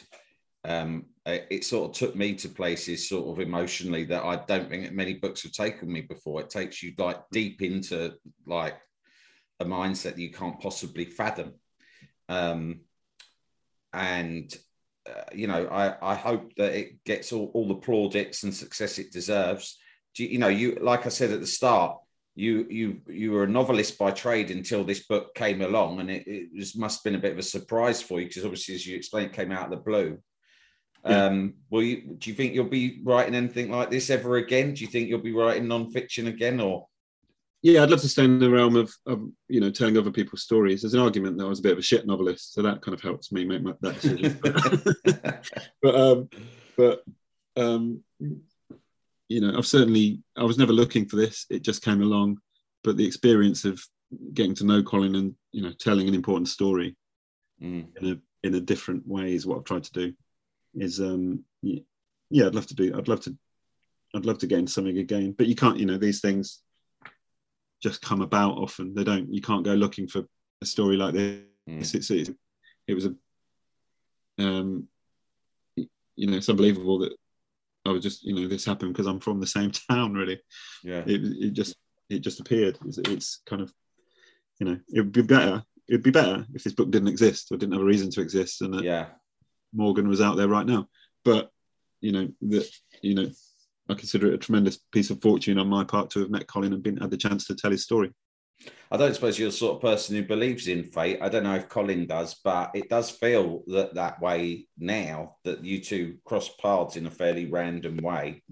um, 0.64 1.06
it, 1.24 1.64
sort 1.64 1.90
of 1.90 1.96
took 1.96 2.14
me 2.14 2.34
to 2.34 2.48
places, 2.48 3.08
sort 3.08 3.28
of 3.28 3.40
emotionally, 3.40 4.04
that 4.04 4.24
I 4.24 4.36
don't 4.36 4.68
think 4.68 4.92
many 4.92 5.14
books 5.14 5.42
have 5.42 5.52
taken 5.52 5.90
me 5.90 6.02
before. 6.02 6.40
It 6.40 6.50
takes 6.50 6.82
you 6.82 6.92
like 6.98 7.22
deep 7.32 7.62
into 7.62 8.14
like 8.46 8.76
a 9.60 9.64
mindset 9.64 10.14
that 10.14 10.18
you 10.18 10.30
can't 10.30 10.60
possibly 10.60 11.06
fathom. 11.06 11.54
Um, 12.28 12.80
and 13.92 14.54
uh, 15.08 15.22
you 15.32 15.46
know, 15.46 15.66
I, 15.68 16.12
I 16.12 16.14
hope 16.16 16.52
that 16.56 16.74
it 16.74 17.04
gets 17.04 17.32
all, 17.32 17.50
all 17.54 17.68
the 17.68 17.76
plaudits 17.76 18.42
and 18.42 18.54
success 18.54 18.98
it 18.98 19.12
deserves. 19.12 19.78
You, 20.16 20.26
you 20.26 20.38
know, 20.38 20.48
you 20.48 20.78
like 20.80 21.06
I 21.06 21.10
said 21.10 21.30
at 21.30 21.40
the 21.40 21.46
start, 21.46 21.98
you 22.36 22.66
you 22.68 23.00
you 23.08 23.32
were 23.32 23.44
a 23.44 23.48
novelist 23.48 23.98
by 23.98 24.10
trade 24.10 24.50
until 24.50 24.84
this 24.84 25.06
book 25.06 25.34
came 25.34 25.62
along, 25.62 26.00
and 26.00 26.10
it, 26.10 26.24
it 26.26 26.50
was, 26.54 26.76
must 26.76 26.98
have 26.98 27.04
been 27.04 27.18
a 27.18 27.22
bit 27.22 27.32
of 27.32 27.38
a 27.38 27.42
surprise 27.42 28.02
for 28.02 28.20
you 28.20 28.28
because 28.28 28.44
obviously, 28.44 28.74
as 28.74 28.86
you 28.86 28.94
explained, 28.94 29.30
it 29.30 29.32
came 29.32 29.50
out 29.50 29.64
of 29.64 29.70
the 29.70 29.76
blue. 29.78 30.18
Yeah. 31.04 31.24
Um, 31.24 31.54
will 31.70 31.82
you? 31.82 32.16
Do 32.18 32.28
you 32.30 32.36
think 32.36 32.54
you'll 32.54 32.68
be 32.68 33.00
writing 33.02 33.34
anything 33.34 33.70
like 33.70 33.90
this 33.90 34.10
ever 34.10 34.36
again? 34.36 34.74
Do 34.74 34.84
you 34.84 34.90
think 34.90 35.08
you'll 35.08 35.20
be 35.20 35.32
writing 35.32 35.66
non-fiction 35.66 36.26
again, 36.26 36.60
or 36.60 36.86
Yeah, 37.62 37.82
I'd 37.82 37.90
love 37.90 38.02
to 38.02 38.08
stay 38.08 38.24
in 38.24 38.38
the 38.38 38.50
realm 38.50 38.76
of, 38.76 38.92
of 39.06 39.26
you 39.48 39.60
know 39.60 39.70
telling 39.70 39.96
other 39.96 40.12
people's 40.12 40.42
stories. 40.42 40.82
There's 40.82 40.94
an 40.94 41.00
argument 41.00 41.38
that 41.38 41.46
I 41.46 41.48
was 41.48 41.60
a 41.60 41.62
bit 41.62 41.72
of 41.72 41.78
a 41.78 41.82
shit 41.82 42.06
novelist, 42.06 42.52
so 42.52 42.60
that 42.60 42.82
kind 42.82 42.94
of 42.94 43.00
helps 43.00 43.32
me 43.32 43.46
make 43.46 43.62
my, 43.62 43.72
that 43.80 43.94
decision. 43.94 44.38
but 45.82 45.94
um, 45.94 46.28
but 46.76 47.02
um, 47.56 48.02
you 49.28 49.40
know, 49.40 49.56
I've 49.56 49.66
certainly 49.66 50.20
I 50.36 50.44
was 50.44 50.58
never 50.58 50.72
looking 50.72 51.06
for 51.08 51.16
this. 51.16 51.46
It 51.50 51.62
just 51.62 51.82
came 51.84 52.02
along. 52.02 52.38
But 52.84 52.96
the 52.96 53.06
experience 53.06 53.64
of 53.64 53.80
getting 54.34 54.54
to 54.56 54.64
know 54.64 54.82
Colin 54.82 55.16
and 55.16 55.34
you 55.52 55.62
know 55.62 55.72
telling 55.72 56.08
an 56.08 56.14
important 56.14 56.48
story 56.48 56.96
Mm, 57.62 57.86
in 58.00 58.12
a 58.12 58.46
in 58.46 58.54
a 58.54 58.60
different 58.60 59.06
way 59.08 59.34
is 59.34 59.46
what 59.46 59.56
I've 59.58 59.64
tried 59.64 59.84
to 59.84 59.92
do. 59.92 60.12
Is 60.74 61.00
um 61.00 61.42
yeah, 61.62 62.46
I'd 62.46 62.54
love 62.54 62.66
to 62.66 62.74
do. 62.74 62.94
I'd 62.96 63.08
love 63.08 63.20
to. 63.22 63.36
I'd 64.14 64.26
love 64.26 64.38
to 64.38 64.46
get 64.46 64.58
into 64.58 64.72
something 64.72 64.98
again, 64.98 65.32
but 65.32 65.46
you 65.46 65.54
can't. 65.54 65.78
You 65.78 65.86
know, 65.86 65.96
these 65.96 66.20
things 66.20 66.60
just 67.82 68.02
come 68.02 68.20
about 68.20 68.58
often. 68.58 68.94
They 68.94 69.04
don't. 69.04 69.32
You 69.32 69.40
can't 69.40 69.64
go 69.64 69.72
looking 69.74 70.06
for 70.06 70.22
a 70.62 70.66
story 70.66 70.96
like 70.96 71.14
this. 71.14 71.40
mm, 71.68 71.80
It's, 71.80 72.10
it's, 72.10 72.30
it 72.86 72.94
was 72.94 73.06
a 73.06 73.14
um 74.38 74.86
you 75.76 76.26
know 76.26 76.36
it's 76.36 76.48
unbelievable 76.50 76.98
that 76.98 77.16
I 77.86 77.92
was 77.92 78.02
just 78.02 78.24
you 78.24 78.34
know 78.34 78.48
this 78.48 78.64
happened 78.64 78.92
because 78.92 79.06
I'm 79.06 79.20
from 79.20 79.40
the 79.40 79.46
same 79.46 79.70
town 79.90 80.14
really. 80.14 80.40
Yeah, 80.82 81.02
it, 81.06 81.22
it 81.22 81.52
just 81.52 81.76
it 82.08 82.20
just 82.20 82.40
appeared. 82.40 82.78
It's, 82.86 82.98
it's 82.98 83.42
kind 83.46 83.62
of 83.62 83.72
you 84.58 84.66
know 84.66 84.78
it 84.92 85.00
would 85.00 85.12
be 85.12 85.22
better 85.22 85.62
it'd 85.88 86.02
be 86.02 86.10
better 86.10 86.46
if 86.54 86.64
this 86.64 86.72
book 86.72 86.90
didn't 86.90 87.08
exist 87.08 87.50
or 87.50 87.56
didn't 87.56 87.72
have 87.72 87.82
a 87.82 87.84
reason 87.84 88.10
to 88.10 88.20
exist 88.20 88.60
and 88.62 88.74
that 88.74 88.84
yeah, 88.84 89.06
Morgan 89.72 90.08
was 90.08 90.20
out 90.20 90.36
there 90.36 90.48
right 90.48 90.66
now. 90.66 90.88
But 91.24 91.50
you 92.00 92.12
know 92.12 92.28
that 92.42 92.68
you 93.02 93.14
know 93.14 93.30
I 93.88 93.94
consider 93.94 94.28
it 94.28 94.34
a 94.34 94.38
tremendous 94.38 94.78
piece 94.92 95.10
of 95.10 95.22
fortune 95.22 95.58
on 95.58 95.68
my 95.68 95.84
part 95.84 96.10
to 96.10 96.20
have 96.20 96.30
met 96.30 96.46
Colin 96.46 96.72
and 96.72 96.82
been 96.82 96.96
had 96.96 97.10
the 97.10 97.16
chance 97.16 97.46
to 97.46 97.54
tell 97.54 97.70
his 97.70 97.84
story 97.84 98.12
I 98.90 98.96
don't 98.96 99.14
suppose 99.14 99.38
you're 99.38 99.50
the 99.50 99.56
sort 99.56 99.76
of 99.76 99.82
person 99.82 100.16
who 100.16 100.22
believes 100.22 100.68
in 100.68 100.84
fate. 100.84 101.18
I 101.20 101.28
don't 101.28 101.42
know 101.42 101.54
if 101.54 101.68
Colin 101.68 102.06
does, 102.06 102.34
but 102.34 102.70
it 102.74 102.88
does 102.88 103.10
feel 103.10 103.62
that 103.66 103.94
that 103.94 104.20
way 104.20 104.66
now 104.78 105.36
that 105.44 105.64
you 105.64 105.80
two 105.82 106.18
cross 106.24 106.48
paths 106.60 106.96
in 106.96 107.06
a 107.06 107.10
fairly 107.10 107.46
random 107.46 107.96
way. 107.98 108.42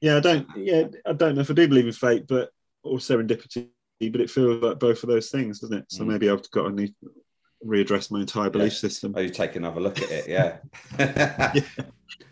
Yeah, 0.00 0.16
I 0.16 0.20
don't. 0.20 0.46
Yeah, 0.56 0.84
I 1.06 1.12
don't 1.12 1.36
know 1.36 1.40
if 1.40 1.50
I 1.50 1.54
do 1.54 1.68
believe 1.68 1.86
in 1.86 1.92
fate, 1.92 2.26
but 2.26 2.50
or 2.82 2.98
serendipity. 2.98 3.68
But 4.00 4.20
it 4.20 4.30
feels 4.30 4.62
like 4.62 4.78
both 4.78 5.02
of 5.02 5.08
those 5.08 5.30
things, 5.30 5.58
doesn't 5.58 5.76
it? 5.76 5.84
So 5.88 6.04
mm. 6.04 6.08
maybe 6.08 6.30
I've 6.30 6.48
got 6.52 6.68
to 6.68 6.70
need 6.70 6.94
readdress 7.64 8.10
my 8.10 8.20
entire 8.20 8.50
belief 8.50 8.72
yeah. 8.72 8.78
system. 8.78 9.14
Oh, 9.16 9.20
you 9.20 9.30
take 9.30 9.56
another 9.56 9.80
look 9.80 10.00
at 10.00 10.10
it, 10.10 10.28
yeah. 10.28 10.58
yeah. 10.98 11.52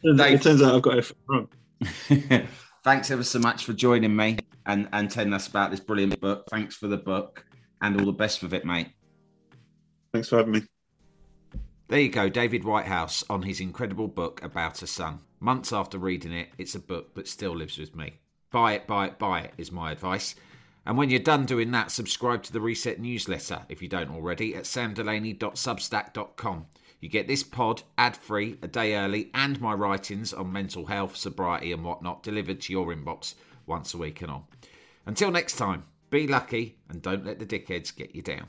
It 0.03 0.43
turns 0.43 0.63
out 0.63 0.75
I've 0.75 0.83
got 0.83 0.99
it 0.99 1.13
wrong. 1.29 1.49
Thanks 2.87 3.11
ever 3.11 3.25
so 3.25 3.41
much 3.41 3.65
for 3.65 3.73
joining 3.73 4.15
me 4.15 4.39
and, 4.65 4.89
and 4.93 5.11
telling 5.11 5.33
us 5.33 5.49
about 5.49 5.73
this 5.73 5.81
brilliant 5.81 6.21
book. 6.21 6.45
Thanks 6.49 6.77
for 6.77 6.87
the 6.87 6.97
book 6.97 7.45
and 7.83 7.99
all 7.99 8.07
the 8.07 8.13
best 8.13 8.45
with 8.45 8.55
it, 8.55 8.65
mate. 8.65 8.91
Thanks 10.13 10.29
for 10.29 10.37
having 10.37 10.53
me. 10.53 10.63
There 11.89 11.99
you 11.99 12.11
go, 12.11 12.29
David 12.29 12.63
Whitehouse 12.63 13.25
on 13.29 13.43
his 13.43 13.59
incredible 13.59 14.07
book 14.07 14.41
about 14.41 14.83
a 14.83 14.87
son. 14.87 15.19
Months 15.41 15.73
after 15.73 15.99
reading 15.99 16.31
it, 16.31 16.51
it's 16.59 16.77
a 16.77 16.79
book 16.79 17.17
that 17.17 17.27
still 17.27 17.57
lives 17.57 17.77
with 17.77 17.97
me. 17.97 18.21
Buy 18.53 18.75
it, 18.75 18.87
buy 18.87 19.07
it, 19.07 19.19
buy 19.19 19.41
it 19.41 19.55
is 19.59 19.73
my 19.73 19.91
advice. 19.91 20.37
And 20.87 20.97
when 20.97 21.11
you're 21.11 21.19
done 21.19 21.45
doing 21.45 21.73
that, 21.73 21.91
subscribe 21.91 22.45
to 22.45 22.53
the 22.53 22.61
Reset 22.61 23.01
newsletter 23.01 23.63
if 23.69 23.83
you 23.83 23.89
don't 23.89 24.15
already 24.15 24.55
at 24.55 24.63
samdelaney.substack.com. 24.63 26.67
You 27.01 27.09
get 27.09 27.29
this 27.29 27.43
pod 27.43 27.83
ad 27.99 28.17
free, 28.17 28.59
a 28.63 28.69
day 28.69 28.97
early, 28.97 29.31
and 29.35 29.61
my 29.61 29.75
writings 29.75 30.33
on 30.33 30.53
mental 30.53 30.87
health, 30.87 31.17
sobriety, 31.17 31.73
and 31.73 31.85
whatnot 31.85 32.23
delivered 32.23 32.61
to 32.63 32.73
your 32.73 32.95
inbox 32.95 33.35
once 33.67 33.95
a 33.95 33.99
week 33.99 34.23
and 34.23 34.31
on. 34.31 34.45
Until 35.05 35.31
next 35.31 35.57
time, 35.57 35.85
be 36.11 36.27
lucky 36.27 36.79
and 36.89 37.03
don't 37.03 37.25
let 37.25 37.39
the 37.39 37.47
dickheads 37.47 37.95
get 37.95 38.15
you 38.15 38.23
down. 38.23 38.47